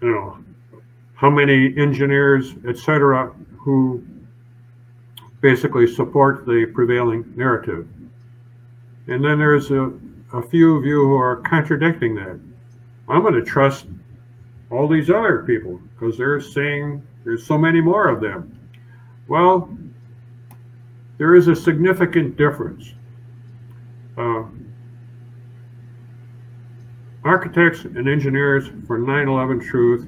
you 0.00 0.10
know, 0.12 0.38
how 1.14 1.28
many 1.28 1.76
engineers, 1.76 2.54
et 2.66 2.78
cetera, 2.78 3.34
who 3.58 4.04
basically 5.42 5.86
support 5.86 6.46
the 6.46 6.66
prevailing 6.72 7.30
narrative. 7.36 7.86
And 9.08 9.22
then 9.22 9.38
there's 9.38 9.70
a, 9.70 9.92
a 10.32 10.40
few 10.40 10.76
of 10.76 10.86
you 10.86 11.02
who 11.02 11.16
are 11.16 11.36
contradicting 11.36 12.14
that. 12.14 12.40
I'm 13.08 13.22
going 13.22 13.34
to 13.34 13.42
trust 13.42 13.86
all 14.70 14.88
these 14.88 15.10
other 15.10 15.42
people 15.46 15.80
because 15.92 16.16
they're 16.16 16.40
saying 16.40 17.06
there's 17.24 17.44
so 17.44 17.58
many 17.58 17.80
more 17.80 18.08
of 18.08 18.20
them. 18.20 18.56
Well, 19.28 19.68
there 21.18 21.34
is 21.34 21.48
a 21.48 21.56
significant 21.56 22.36
difference. 22.36 22.94
Uh, 24.16 24.44
architects 27.24 27.84
and 27.84 28.08
engineers 28.08 28.68
for 28.86 28.98
9-11 28.98 29.62
Truth 29.62 30.06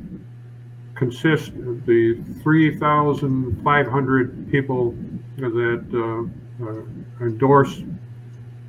consist 0.95 1.49
of 1.49 1.85
the 1.87 2.22
3,500 2.43 4.51
people 4.51 4.95
that 5.37 6.28
uh, 6.61 6.64
uh, 6.64 7.24
endorse 7.24 7.82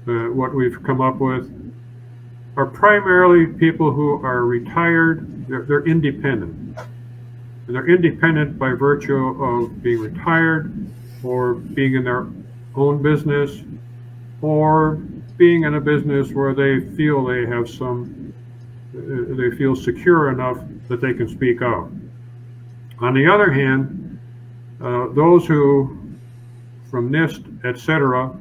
uh, 0.08 0.12
what 0.34 0.54
we've 0.54 0.82
come 0.84 1.02
up 1.02 1.18
with 1.18 1.52
are 2.58 2.66
primarily 2.66 3.48
people 3.48 3.92
who 3.92 4.24
are 4.26 4.46
retired, 4.46 5.48
they're, 5.48 5.64
they're 5.64 5.86
independent. 5.86 6.78
And 7.68 7.76
they're 7.76 7.90
independent 7.90 8.58
by 8.58 8.72
virtue 8.72 9.44
of 9.44 9.82
being 9.82 10.00
retired 10.00 10.74
or 11.24 11.56
being 11.56 11.96
in 11.96 12.04
their 12.04 12.28
own 12.76 13.02
business 13.02 13.62
or 14.42 14.96
being 15.38 15.64
in 15.64 15.76
a 15.76 15.82
business 15.82 16.32
where 16.32 16.54
they 16.54 16.80
feel 16.96 17.26
they 17.26 17.46
have 17.46 17.70
some, 17.70 18.34
they 18.94 19.52
feel 19.58 19.76
secure 19.76 20.30
enough 20.30 20.58
that 20.88 21.02
they 21.02 21.14
can 21.14 21.28
speak 21.28 21.62
out. 21.62 21.92
On 23.00 23.14
the 23.14 23.28
other 23.28 23.52
hand, 23.52 24.20
uh, 24.82 25.08
those 25.14 25.46
who, 25.46 25.95
from 26.90 27.12
NIST, 27.12 27.66
et 27.66 27.80
cetera, 27.80 28.36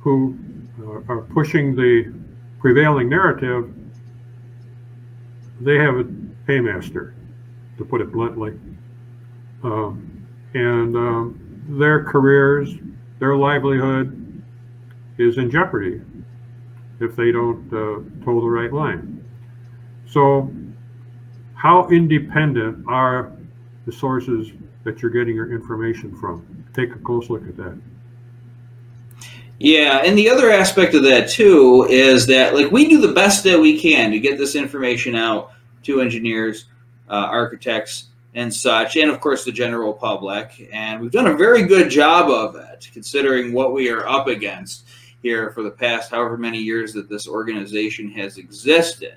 who 0.00 0.36
uh, 0.80 1.12
are 1.12 1.22
pushing 1.22 1.74
the 1.74 2.12
prevailing 2.60 3.08
narrative, 3.08 3.72
they 5.60 5.76
have 5.76 5.96
a 5.96 6.04
paymaster 6.46 7.14
to 7.76 7.84
put 7.84 8.00
it 8.00 8.12
bluntly. 8.12 8.58
Um, 9.62 10.26
and 10.54 10.96
um, 10.96 11.64
their 11.68 12.04
careers, 12.04 12.74
their 13.18 13.36
livelihood 13.36 14.42
is 15.18 15.36
in 15.38 15.50
jeopardy 15.50 16.00
if 17.00 17.14
they 17.16 17.32
don't 17.32 17.66
uh, 17.72 18.24
toe 18.24 18.40
the 18.40 18.48
right 18.48 18.72
line. 18.72 19.24
So, 20.08 20.50
how 21.54 21.88
independent 21.88 22.84
are 22.88 23.32
the 23.84 23.92
sources 23.92 24.50
that 24.84 25.02
you're 25.02 25.10
getting 25.10 25.34
your 25.34 25.52
information 25.52 26.16
from? 26.18 26.64
Take 26.74 26.94
a 26.94 26.98
close 26.98 27.30
look 27.30 27.46
at 27.46 27.56
that. 27.56 27.78
Yeah, 29.58 30.02
and 30.04 30.16
the 30.16 30.30
other 30.30 30.50
aspect 30.50 30.94
of 30.94 31.02
that 31.02 31.28
too 31.28 31.86
is 31.90 32.26
that 32.26 32.54
like 32.54 32.70
we 32.70 32.88
do 32.88 33.00
the 33.00 33.12
best 33.12 33.42
that 33.44 33.58
we 33.58 33.78
can 33.78 34.12
to 34.12 34.20
get 34.20 34.38
this 34.38 34.54
information 34.54 35.16
out 35.16 35.52
to 35.82 36.00
engineers 36.00 36.66
uh, 37.08 37.26
architects 37.28 38.04
and 38.34 38.54
such, 38.54 38.96
and 38.96 39.10
of 39.10 39.20
course 39.20 39.44
the 39.44 39.50
general 39.50 39.92
public. 39.92 40.68
And 40.72 41.00
we've 41.00 41.10
done 41.10 41.26
a 41.26 41.36
very 41.36 41.64
good 41.64 41.90
job 41.90 42.30
of 42.30 42.54
it, 42.54 42.88
considering 42.92 43.52
what 43.52 43.72
we 43.72 43.90
are 43.90 44.06
up 44.06 44.28
against 44.28 44.86
here 45.22 45.50
for 45.50 45.64
the 45.64 45.70
past 45.70 46.12
however 46.12 46.36
many 46.36 46.58
years 46.58 46.92
that 46.92 47.08
this 47.08 47.26
organization 47.26 48.10
has 48.12 48.38
existed, 48.38 49.16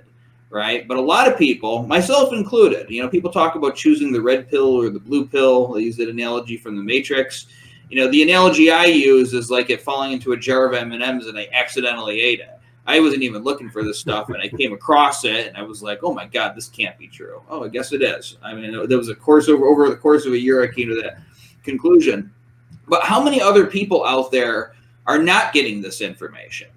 right? 0.52 0.88
But 0.88 0.98
a 0.98 1.02
lot 1.02 1.28
of 1.28 1.38
people, 1.38 1.84
myself 1.88 2.34
included, 2.34 2.90
you 2.90 3.02
know, 3.02 3.10
people 3.10 3.32
talk 3.32 3.56
about 3.56 3.76
choosing 3.76 4.12
the 4.12 4.22
red 4.22 4.50
pill 4.50 4.76
or 4.76 4.90
the 4.90 5.00
blue 5.00 5.26
pill. 5.26 5.74
I 5.76 5.80
use 5.80 5.98
that 5.98 6.10
analogy 6.10 6.58
from 6.58 6.76
the 6.76 6.84
Matrix. 6.84 7.48
You 7.90 7.98
know, 7.98 8.12
the 8.12 8.22
analogy 8.22 8.70
I 8.70 8.86
use 8.86 9.34
is 9.34 9.50
like 9.50 9.70
it 9.70 9.82
falling 9.82 10.12
into 10.12 10.34
a 10.34 10.38
jar 10.38 10.66
of 10.66 10.74
M 10.74 10.92
and 10.92 11.02
M's 11.02 11.28
and 11.28 11.40
I 11.40 11.48
accidentally 11.52 12.22
ate 12.22 12.42
it. 12.42 12.60
I 12.86 13.00
wasn't 13.00 13.24
even 13.24 13.44
looking 13.44 13.70
for 13.70 13.84
this 13.84 14.00
stuff, 14.00 14.30
and 14.30 14.38
I 14.42 14.48
came 14.58 14.74
across 14.74 15.24
it, 15.24 15.48
and 15.48 15.56
I 15.56 15.62
was 15.62 15.82
like, 15.82 16.00
"Oh 16.04 16.14
my 16.14 16.26
god, 16.26 16.56
this 16.56 16.68
can't 16.68 16.98
be 16.98 17.08
true." 17.08 17.42
Oh, 17.50 17.64
I 17.64 17.68
guess 17.68 17.94
it 17.94 18.02
is. 18.02 18.38
I 18.44 18.54
mean, 18.54 18.88
there 18.88 18.98
was 18.98 19.10
a 19.10 19.16
course 19.16 19.50
over 19.50 19.66
over 19.66 19.90
the 19.90 19.96
course 19.96 20.26
of 20.26 20.34
a 20.34 20.40
year, 20.40 20.64
I 20.64 20.74
came 20.74 20.90
to 20.90 21.02
that 21.02 21.20
conclusion. 21.64 22.32
But 22.88 23.04
how 23.04 23.24
many 23.24 23.40
other 23.40 23.68
people 23.68 24.04
out 24.06 24.32
there 24.32 24.74
are 25.06 25.20
not 25.20 25.54
getting 25.54 25.82
this 25.82 26.02
information? 26.02 26.70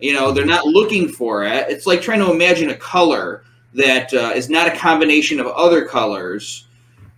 You 0.00 0.14
know, 0.14 0.32
they're 0.32 0.46
not 0.46 0.66
looking 0.66 1.08
for 1.08 1.44
it. 1.44 1.68
It's 1.68 1.86
like 1.86 2.00
trying 2.00 2.20
to 2.20 2.30
imagine 2.30 2.70
a 2.70 2.76
color 2.76 3.44
that 3.74 4.12
uh, 4.14 4.32
is 4.34 4.48
not 4.48 4.66
a 4.66 4.76
combination 4.76 5.40
of 5.40 5.46
other 5.48 5.84
colors 5.84 6.68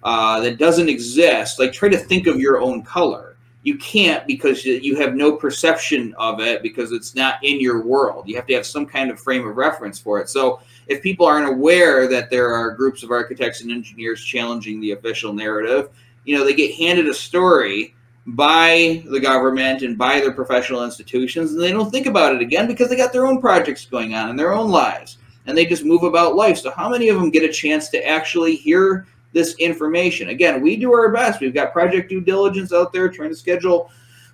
uh, 0.02 0.40
that 0.40 0.58
doesn't 0.58 0.88
exist. 0.88 1.58
Like, 1.58 1.72
try 1.72 1.88
to 1.88 1.98
think 1.98 2.26
of 2.26 2.40
your 2.40 2.60
own 2.60 2.82
color 2.82 3.30
you 3.62 3.76
can't 3.76 4.26
because 4.26 4.64
you 4.64 4.96
have 4.96 5.14
no 5.14 5.32
perception 5.32 6.14
of 6.16 6.40
it 6.40 6.62
because 6.62 6.92
it's 6.92 7.14
not 7.14 7.42
in 7.44 7.60
your 7.60 7.82
world. 7.82 8.26
You 8.26 8.36
have 8.36 8.46
to 8.46 8.54
have 8.54 8.64
some 8.64 8.86
kind 8.86 9.10
of 9.10 9.20
frame 9.20 9.46
of 9.46 9.56
reference 9.56 9.98
for 9.98 10.18
it. 10.18 10.30
So 10.30 10.60
if 10.86 11.02
people 11.02 11.26
aren't 11.26 11.48
aware 11.48 12.08
that 12.08 12.30
there 12.30 12.54
are 12.54 12.70
groups 12.70 13.02
of 13.02 13.10
architects 13.10 13.60
and 13.60 13.70
engineers 13.70 14.24
challenging 14.24 14.80
the 14.80 14.92
official 14.92 15.34
narrative, 15.34 15.90
you 16.24 16.36
know, 16.36 16.44
they 16.44 16.54
get 16.54 16.74
handed 16.74 17.06
a 17.08 17.14
story 17.14 17.94
by 18.26 19.02
the 19.06 19.20
government 19.20 19.82
and 19.82 19.96
by 19.96 20.20
their 20.20 20.32
professional 20.32 20.84
institutions 20.84 21.52
and 21.52 21.60
they 21.60 21.72
don't 21.72 21.90
think 21.90 22.06
about 22.06 22.34
it 22.34 22.42
again 22.42 22.66
because 22.66 22.88
they 22.88 22.96
got 22.96 23.12
their 23.12 23.26
own 23.26 23.40
projects 23.40 23.86
going 23.86 24.14
on 24.14 24.28
in 24.28 24.36
their 24.36 24.52
own 24.52 24.70
lives. 24.70 25.18
and 25.46 25.56
they 25.56 25.64
just 25.64 25.84
move 25.84 26.02
about 26.02 26.36
life. 26.36 26.58
So, 26.58 26.70
how 26.70 26.88
many 26.88 27.08
of 27.08 27.18
them 27.18 27.30
get 27.30 27.42
a 27.42 27.52
chance 27.52 27.88
to 27.88 28.06
actually 28.06 28.54
hear 28.54 29.06
this 29.32 29.54
information? 29.56 30.28
Again, 30.28 30.60
we 30.60 30.76
do 30.76 30.92
our 30.92 31.10
best. 31.10 31.40
We've 31.40 31.54
got 31.54 31.72
Project 31.72 32.10
Due 32.10 32.20
Diligence 32.20 32.72
out 32.72 32.92
there 32.92 33.08
trying 33.08 33.30
to 33.30 33.36
schedule 33.36 33.90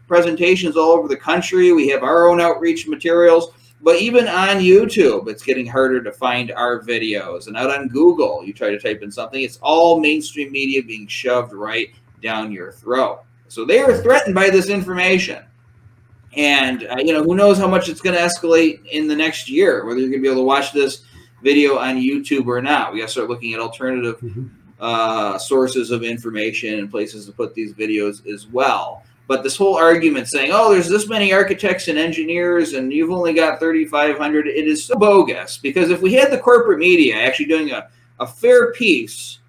presentations 0.09 0.77
all 0.77 0.91
over 0.91 1.09
the 1.09 1.17
country. 1.17 1.73
We 1.73 1.89
have 1.89 2.03
our 2.03 2.29
own 2.29 2.41
outreach 2.41 2.87
materials. 2.87 3.53
But 3.83 4.01
even 4.01 4.27
on 4.27 4.57
YouTube, 4.57 5.29
it's 5.29 5.43
getting 5.43 5.67
harder 5.67 6.03
to 6.03 6.11
find 6.11 6.51
our 6.51 6.81
videos. 6.81 7.47
And 7.47 7.57
out 7.57 7.71
on 7.71 7.89
Google, 7.89 8.43
you 8.45 8.53
try 8.53 8.71
to 8.71 8.81
type 8.81 9.03
in 9.03 9.13
something, 9.13 9.43
it's 9.43 9.59
all 9.59 10.01
mainstream 10.01 10.51
media 10.51 10.83
being 10.83 11.07
shoved 11.07 11.53
right 11.53 11.91
down 12.23 12.51
your 12.51 12.73
throat. 12.73 13.26
So 13.49 13.65
they 13.65 13.81
are 13.81 13.97
threatened 13.97 14.35
by 14.35 14.51
this 14.51 14.69
information. 14.69 15.45
And, 16.37 16.87
uh, 16.87 16.97
you 16.99 17.13
know, 17.13 17.23
who 17.23 17.35
knows 17.35 17.59
how 17.59 17.67
much 17.67 17.89
it's 17.89 18.01
going 18.01 18.17
to 18.17 18.23
escalate 18.23 18.85
in 18.87 19.09
the 19.09 19.17
next 19.17 19.49
year, 19.49 19.87
whether 19.87 20.01
you're 20.01 20.11
going 20.11 20.21
to 20.21 20.23
be 20.23 20.31
able 20.31 20.43
to 20.43 20.47
watch 20.47 20.73
this 20.73 21.03
video 21.43 21.79
on 21.79 21.97
YouTube 21.97 22.47
or 22.47 22.61
not. 22.61 22.93
We 22.93 23.01
got 23.01 23.07
to 23.07 23.13
start 23.13 23.29
looking 23.29 23.55
at 23.55 23.61
alternative 23.61 24.21
mm-hmm. 24.21 24.47
uh, 24.81 25.39
sources 25.39 25.91
of 25.91 26.03
information 26.03 26.79
and 26.79 26.91
places 26.91 27.27
to 27.27 27.33
put 27.33 27.55
these 27.55 27.73
videos 27.73 28.27
as 28.27 28.47
well. 28.47 29.03
But 29.29 29.43
this 29.43 29.57
whole 29.57 29.77
argument 29.77 30.29
saying, 30.29 30.51
oh, 30.53 30.73
there's 30.73 30.89
this 30.89 31.09
many 31.09 31.33
architects 31.33 31.89
and 31.89 31.99
engineers 31.99 32.75
and 32.75 32.93
you've 32.93 33.11
only 33.11 33.33
got 33.33 33.59
3,500, 33.59 34.47
it 34.47 34.69
is 34.69 34.85
so 34.85 34.95
bogus 34.95 35.59
because 35.59 35.91
if 35.91 36.01
we 36.01 36.13
had 36.13 36.31
the 36.31 36.39
corporate 36.39 36.79
media 36.79 37.17
actually 37.17 37.47
doing 37.47 37.73
a, 37.73 37.89
a 38.21 38.27
fair 38.27 38.73
piece 38.73 39.41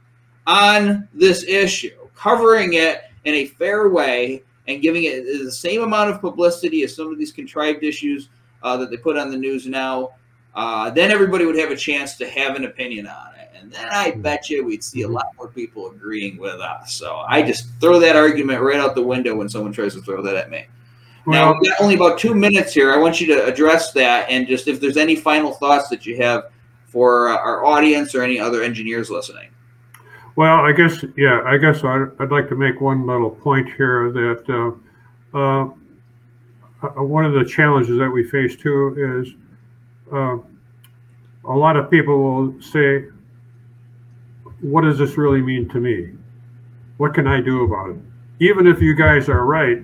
on 0.48 1.08
this 1.14 1.44
issue, 1.44 1.96
covering 2.16 2.74
it 2.74 3.07
in 3.28 3.34
a 3.36 3.46
fair 3.46 3.90
way 3.90 4.42
and 4.68 4.82
giving 4.82 5.04
it 5.04 5.26
the 5.44 5.52
same 5.52 5.84
amount 5.84 6.10
of 6.10 6.22
publicity 6.22 6.84
as 6.84 6.96
some 6.96 7.12
of 7.12 7.18
these 7.18 7.34
contrived 7.34 7.84
issues 7.84 8.30
uh, 8.64 8.78
that 8.78 8.90
they 8.90 8.96
put 8.96 9.18
on 9.18 9.30
the 9.30 9.38
news 9.38 9.68
now, 9.68 10.12
uh, 10.56 10.90
then 10.90 11.12
everybody 11.12 11.46
would 11.46 11.58
have 11.58 11.70
a 11.70 11.76
chance 11.76 12.16
to 12.16 12.28
have 12.30 12.56
an 12.56 12.64
opinion 12.64 13.06
on 13.06 13.36
it. 13.36 13.50
And 13.60 13.70
then 13.72 13.88
I 13.90 14.12
hmm. 14.12 14.22
bet 14.22 14.50
you 14.50 14.64
we'd 14.64 14.84
see 14.84 15.02
a 15.02 15.08
lot 15.08 15.28
more 15.38 15.50
people 15.50 15.92
agreeing 15.92 16.38
with 16.38 16.62
us. 16.62 16.94
So 16.94 17.18
I 17.28 17.42
just 17.42 17.68
throw 17.82 18.00
that 18.00 18.16
argument 18.16 18.62
right 18.62 18.80
out 18.80 18.96
the 18.96 19.04
window 19.04 19.36
when 19.36 19.50
someone 19.50 19.74
tries 19.74 19.94
to 19.96 20.02
throw 20.02 20.22
that 20.22 20.36
at 20.36 20.50
me. 20.50 20.66
Now, 21.26 21.60
we 21.60 21.68
got 21.68 21.82
only 21.82 21.96
about 21.96 22.18
two 22.18 22.34
minutes 22.34 22.74
here. 22.74 22.94
I 22.94 22.98
want 22.98 23.20
you 23.20 23.28
to 23.28 23.46
address 23.46 23.92
that 23.92 24.30
and 24.30 24.48
just 24.48 24.70
if 24.70 24.80
there's 24.80 24.96
any 24.96 25.18
final 25.18 25.52
thoughts 25.52 25.90
that 25.90 26.06
you 26.06 26.16
have 26.16 26.52
for 26.86 27.28
uh, 27.28 27.36
our 27.36 27.66
audience 27.66 28.16
or 28.16 28.22
any 28.24 28.40
other 28.40 28.64
engineers 28.64 29.10
listening. 29.10 29.50
Well, 30.38 30.60
I 30.60 30.72
guess, 30.72 31.04
yeah, 31.18 31.42
I 31.48 31.58
guess 31.58 31.84
I'd, 31.84 32.10
I'd 32.20 32.30
like 32.30 32.48
to 32.50 32.56
make 32.56 32.80
one 32.80 33.08
little 33.08 33.32
point 33.32 33.74
here 33.74 34.12
that 34.12 34.78
uh, 35.34 35.36
uh, 35.36 35.70
uh, 36.84 37.04
one 37.04 37.26
of 37.26 37.34
the 37.34 37.44
challenges 37.44 37.98
that 37.98 38.08
we 38.08 38.24
face 38.24 38.56
too 38.56 39.26
is 39.26 39.34
uh, 40.14 40.38
a 41.50 41.58
lot 41.58 41.76
of 41.76 41.90
people 41.90 42.22
will 42.22 42.62
say, 42.62 43.06
what 44.62 44.82
does 44.82 45.00
this 45.00 45.18
really 45.18 45.42
mean 45.42 45.68
to 45.70 45.80
me? 45.80 46.12
What 46.98 47.16
can 47.16 47.26
I 47.26 47.42
do 47.42 47.64
about 47.64 47.90
it? 47.90 47.98
Even 48.40 48.68
if 48.68 48.80
you 48.80 48.94
guys 48.94 49.30
are 49.30 49.44
right, 49.44 49.80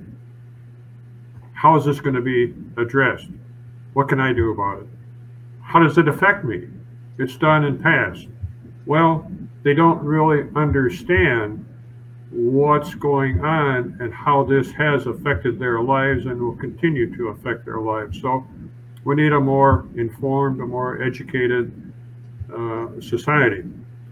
how 1.54 1.76
is 1.78 1.86
this 1.86 2.00
going 2.00 2.16
to 2.16 2.22
be 2.22 2.54
addressed? 2.80 3.26
What 3.94 4.08
can 4.08 4.20
I 4.20 4.34
do 4.34 4.52
about 4.52 4.84
it? 4.84 4.88
How 5.64 5.80
does 5.80 5.98
it 5.98 6.08
affect 6.08 6.46
me? 6.46 6.68
It's 7.18 7.38
done 7.38 7.66
and 7.66 7.82
passed. 7.82 8.28
Well, 8.86 9.32
they 9.64 9.74
don't 9.74 10.04
really 10.04 10.50
understand 10.56 11.66
what's 12.30 12.96
going 12.96 13.40
on 13.42 13.98
and 14.00 14.14
how 14.14 14.44
this 14.44 14.72
has 14.72 15.06
affected 15.06 15.60
their 15.60 15.82
lives 15.82 16.26
and 16.26 16.42
will 16.42 16.56
continue 16.56 17.16
to 17.16 17.30
affect 17.30 17.64
their 17.64 17.80
lives. 17.80 18.20
So 18.22 18.46
we 19.04 19.16
need 19.16 19.34
a 19.34 19.40
more 19.40 19.86
informed, 19.96 20.60
a 20.62 20.66
more 20.66 21.02
educated 21.02 21.94
uh, 22.54 22.88
society. 23.00 23.64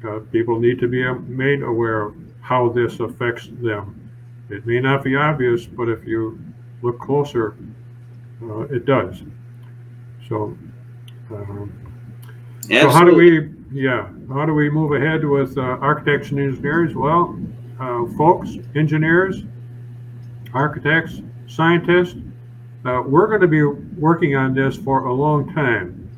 Uh, 0.07 0.19
people 0.31 0.59
need 0.59 0.79
to 0.79 0.87
be 0.87 1.03
made 1.27 1.63
aware 1.63 2.03
of 2.03 2.15
how 2.41 2.69
this 2.69 2.99
affects 2.99 3.49
them. 3.61 4.09
It 4.49 4.65
may 4.65 4.79
not 4.79 5.03
be 5.03 5.15
obvious, 5.15 5.65
but 5.65 5.89
if 5.89 6.05
you 6.05 6.39
look 6.81 6.99
closer, 6.99 7.55
uh, 8.43 8.61
it 8.61 8.85
does. 8.85 9.21
So, 10.27 10.57
um, 11.31 11.73
so 12.69 12.89
how 12.89 13.03
do 13.03 13.15
we 13.15 13.60
yeah. 13.71 14.09
How 14.29 14.45
do 14.45 14.53
we 14.53 14.69
move 14.69 14.91
ahead 14.91 15.23
with 15.23 15.57
uh, 15.57 15.61
architects 15.61 16.31
and 16.31 16.39
engineers? 16.39 16.95
Well, 16.95 17.39
uh, 17.79 18.05
folks, 18.17 18.57
engineers, 18.75 19.43
architects, 20.53 21.21
scientists, 21.47 22.15
uh, 22.85 23.03
we're 23.05 23.27
going 23.27 23.41
to 23.41 23.47
be 23.47 23.63
working 23.63 24.35
on 24.35 24.53
this 24.53 24.75
for 24.75 25.05
a 25.05 25.13
long 25.13 25.53
time. 25.53 26.09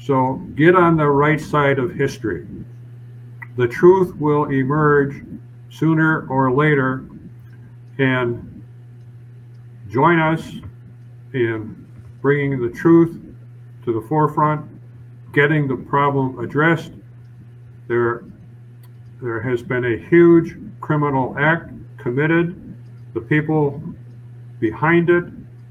So 0.00 0.34
get 0.56 0.74
on 0.74 0.96
the 0.96 1.06
right 1.06 1.40
side 1.40 1.78
of 1.78 1.94
history. 1.94 2.46
The 3.56 3.68
truth 3.68 4.16
will 4.16 4.44
emerge 4.44 5.22
sooner 5.68 6.26
or 6.28 6.52
later, 6.52 7.04
and 7.98 8.64
join 9.88 10.18
us 10.18 10.42
in 11.34 11.86
bringing 12.20 12.60
the 12.60 12.70
truth 12.70 13.20
to 13.84 13.92
the 13.92 14.06
forefront, 14.08 14.64
getting 15.32 15.68
the 15.68 15.76
problem 15.76 16.38
addressed, 16.38 16.92
there, 17.92 18.24
there 19.20 19.42
has 19.42 19.62
been 19.62 19.84
a 19.84 19.98
huge 20.08 20.56
criminal 20.80 21.36
act 21.38 21.70
committed. 21.98 22.74
The 23.12 23.20
people 23.20 23.82
behind 24.60 25.10
it 25.10 25.24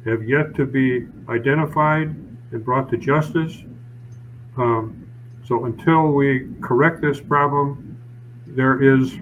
have 0.06 0.30
yet 0.30 0.54
to 0.56 0.68
be 0.68 1.08
identified 1.30 2.10
and 2.52 2.64
brought 2.64 2.92
to 2.92 2.98
justice. 2.98 3.64
Um, 4.56 5.10
so 5.44 5.66
until 5.66 6.12
we 6.12 6.48
correct 6.62 7.02
this 7.02 7.20
problem, 7.20 7.98
there 8.46 8.84
is, 8.84 9.18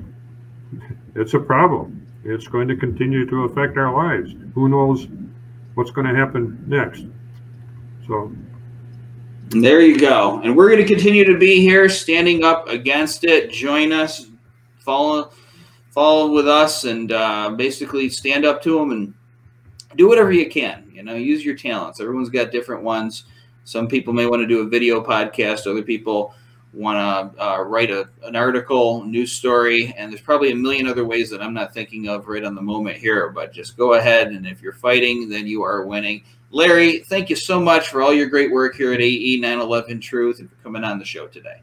it's 1.16 1.36
a 1.36 1.40
problem. 1.40 2.06
It's 2.26 2.50
going 2.50 2.68
to 2.68 2.76
continue 2.76 3.26
to 3.28 3.46
affect 3.46 3.78
our 3.78 3.94
lives. 3.94 4.36
Who 4.56 4.68
knows 4.68 5.08
what's 5.76 5.92
going 5.92 6.08
to 6.08 6.14
happen 6.14 6.62
next? 6.68 7.06
So 8.06 8.34
there 9.50 9.82
you 9.82 10.00
go. 10.00 10.40
And 10.44 10.56
we're 10.56 10.70
going 10.70 10.86
to 10.86 10.88
continue 10.88 11.26
to 11.26 11.38
be 11.38 11.62
here 11.62 11.90
standing 11.90 12.44
up 12.44 12.68
against 12.68 13.24
it. 13.24 13.52
Join 13.52 13.92
us, 13.92 14.28
follow 14.80 15.32
follow 15.92 16.32
with 16.32 16.48
us, 16.48 16.84
and 16.84 17.12
uh, 17.12 17.50
basically 17.52 18.10
stand 18.10 18.46
up 18.46 18.62
to 18.62 18.78
them 18.78 18.92
and 18.92 19.14
do 19.96 20.08
whatever 20.08 20.32
you 20.32 20.50
can. 20.50 20.90
You 20.94 21.04
know, 21.04 21.16
use 21.16 21.44
your 21.44 21.56
talents. 21.56 22.00
Everyone's 22.00 22.30
got 22.30 22.52
different 22.52 22.84
ones. 22.84 23.24
Some 23.64 23.88
people 23.88 24.14
may 24.14 24.28
want 24.28 24.42
to 24.42 24.48
do 24.48 24.62
a 24.62 24.68
video 24.68 25.04
podcast. 25.04 25.68
Other 25.68 25.82
people 25.82 26.34
want 26.72 27.36
to 27.36 27.44
uh, 27.44 27.62
write 27.62 27.90
a, 27.90 28.08
an 28.24 28.36
article, 28.36 29.04
news 29.04 29.32
story, 29.32 29.94
and 29.98 30.12
there's 30.12 30.22
probably 30.22 30.52
a 30.52 30.56
million 30.56 30.88
other 30.88 31.06
ways 31.06 31.30
that 31.32 31.42
I'm 31.42 31.54
not 31.54 31.74
thinking 31.74 32.08
of 32.08 32.28
right 32.28 32.44
on 32.44 32.54
the 32.54 32.62
moment 32.62 32.98
here. 32.98 33.30
But 33.30 33.52
just 33.52 33.78
go 33.78 33.96
ahead, 33.96 34.28
and 34.28 34.46
if 34.46 34.62
you're 34.62 34.74
fighting, 34.74 35.28
then 35.28 35.48
you 35.48 35.64
are 35.64 35.86
winning. 35.86 36.24
Larry, 36.52 37.00
thank 37.00 37.30
you 37.30 37.36
so 37.36 37.60
much 37.60 37.90
for 37.90 38.02
all 38.02 38.14
your 38.14 38.28
great 38.28 38.52
work 38.52 38.76
here 38.76 38.94
at 38.94 39.02
AE 39.02 39.38
911 39.38 40.02
Truth 40.02 40.40
and 40.40 40.50
for 40.50 40.56
coming 40.58 40.84
on 40.84 40.98
the 40.98 41.06
show 41.06 41.28
today. 41.28 41.62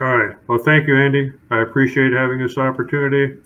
All 0.00 0.16
right. 0.16 0.36
Well, 0.46 0.58
thank 0.58 0.86
you, 0.86 0.96
Andy. 0.96 1.32
I 1.50 1.60
appreciate 1.60 2.12
having 2.12 2.38
this 2.38 2.56
opportunity 2.56 3.38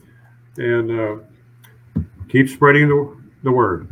and 0.57 0.91
uh, 0.91 2.03
keep 2.29 2.49
spreading 2.49 2.89
the, 2.89 3.17
the 3.43 3.51
word. 3.51 3.89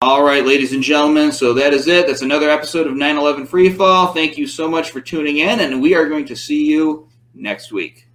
All 0.00 0.22
right, 0.22 0.46
ladies 0.46 0.72
and 0.72 0.82
gentlemen. 0.82 1.32
So 1.32 1.52
that 1.54 1.72
is 1.72 1.88
it. 1.88 2.06
That's 2.06 2.22
another 2.22 2.50
episode 2.50 2.86
of 2.86 2.94
911 2.94 3.48
Freefall. 3.48 4.14
Thank 4.14 4.38
you 4.38 4.46
so 4.46 4.68
much 4.68 4.90
for 4.90 5.00
tuning 5.00 5.38
in, 5.38 5.60
and 5.60 5.82
we 5.82 5.94
are 5.94 6.08
going 6.08 6.24
to 6.26 6.36
see 6.36 6.64
you 6.64 7.08
next 7.34 7.72
week. 7.72 8.07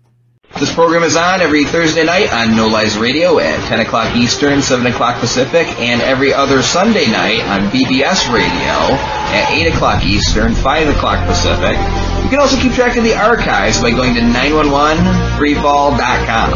This 0.59 0.71
program 0.73 1.01
is 1.01 1.15
on 1.15 1.41
every 1.41 1.65
Thursday 1.65 2.03
night 2.03 2.31
on 2.31 2.55
No 2.55 2.67
Lies 2.67 2.95
Radio 2.95 3.39
at 3.39 3.59
10 3.67 3.79
o'clock 3.79 4.15
Eastern, 4.15 4.61
7 4.61 4.85
o'clock 4.85 5.19
Pacific, 5.19 5.65
and 5.79 5.99
every 5.99 6.31
other 6.31 6.61
Sunday 6.61 7.07
night 7.07 7.41
on 7.41 7.71
BBS 7.71 8.31
Radio 8.31 8.93
at 9.33 9.49
8 9.51 9.73
o'clock 9.73 10.05
Eastern, 10.05 10.53
5 10.53 10.89
o'clock 10.95 11.25
Pacific. 11.27 11.75
You 12.23 12.29
can 12.29 12.39
also 12.39 12.55
keep 12.61 12.73
track 12.73 12.95
of 12.97 13.03
the 13.03 13.15
archives 13.15 13.81
by 13.81 13.89
going 13.89 14.13
to 14.13 14.21
911freefall.com. 14.21 16.51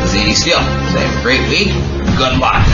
This 0.00 0.14
is 0.14 0.20
Andy 0.20 0.34
Steele. 0.34 0.58
Have 0.58 1.18
a 1.18 1.22
great 1.22 1.46
week. 1.50 1.68
Good 2.16 2.38
luck. 2.38 2.64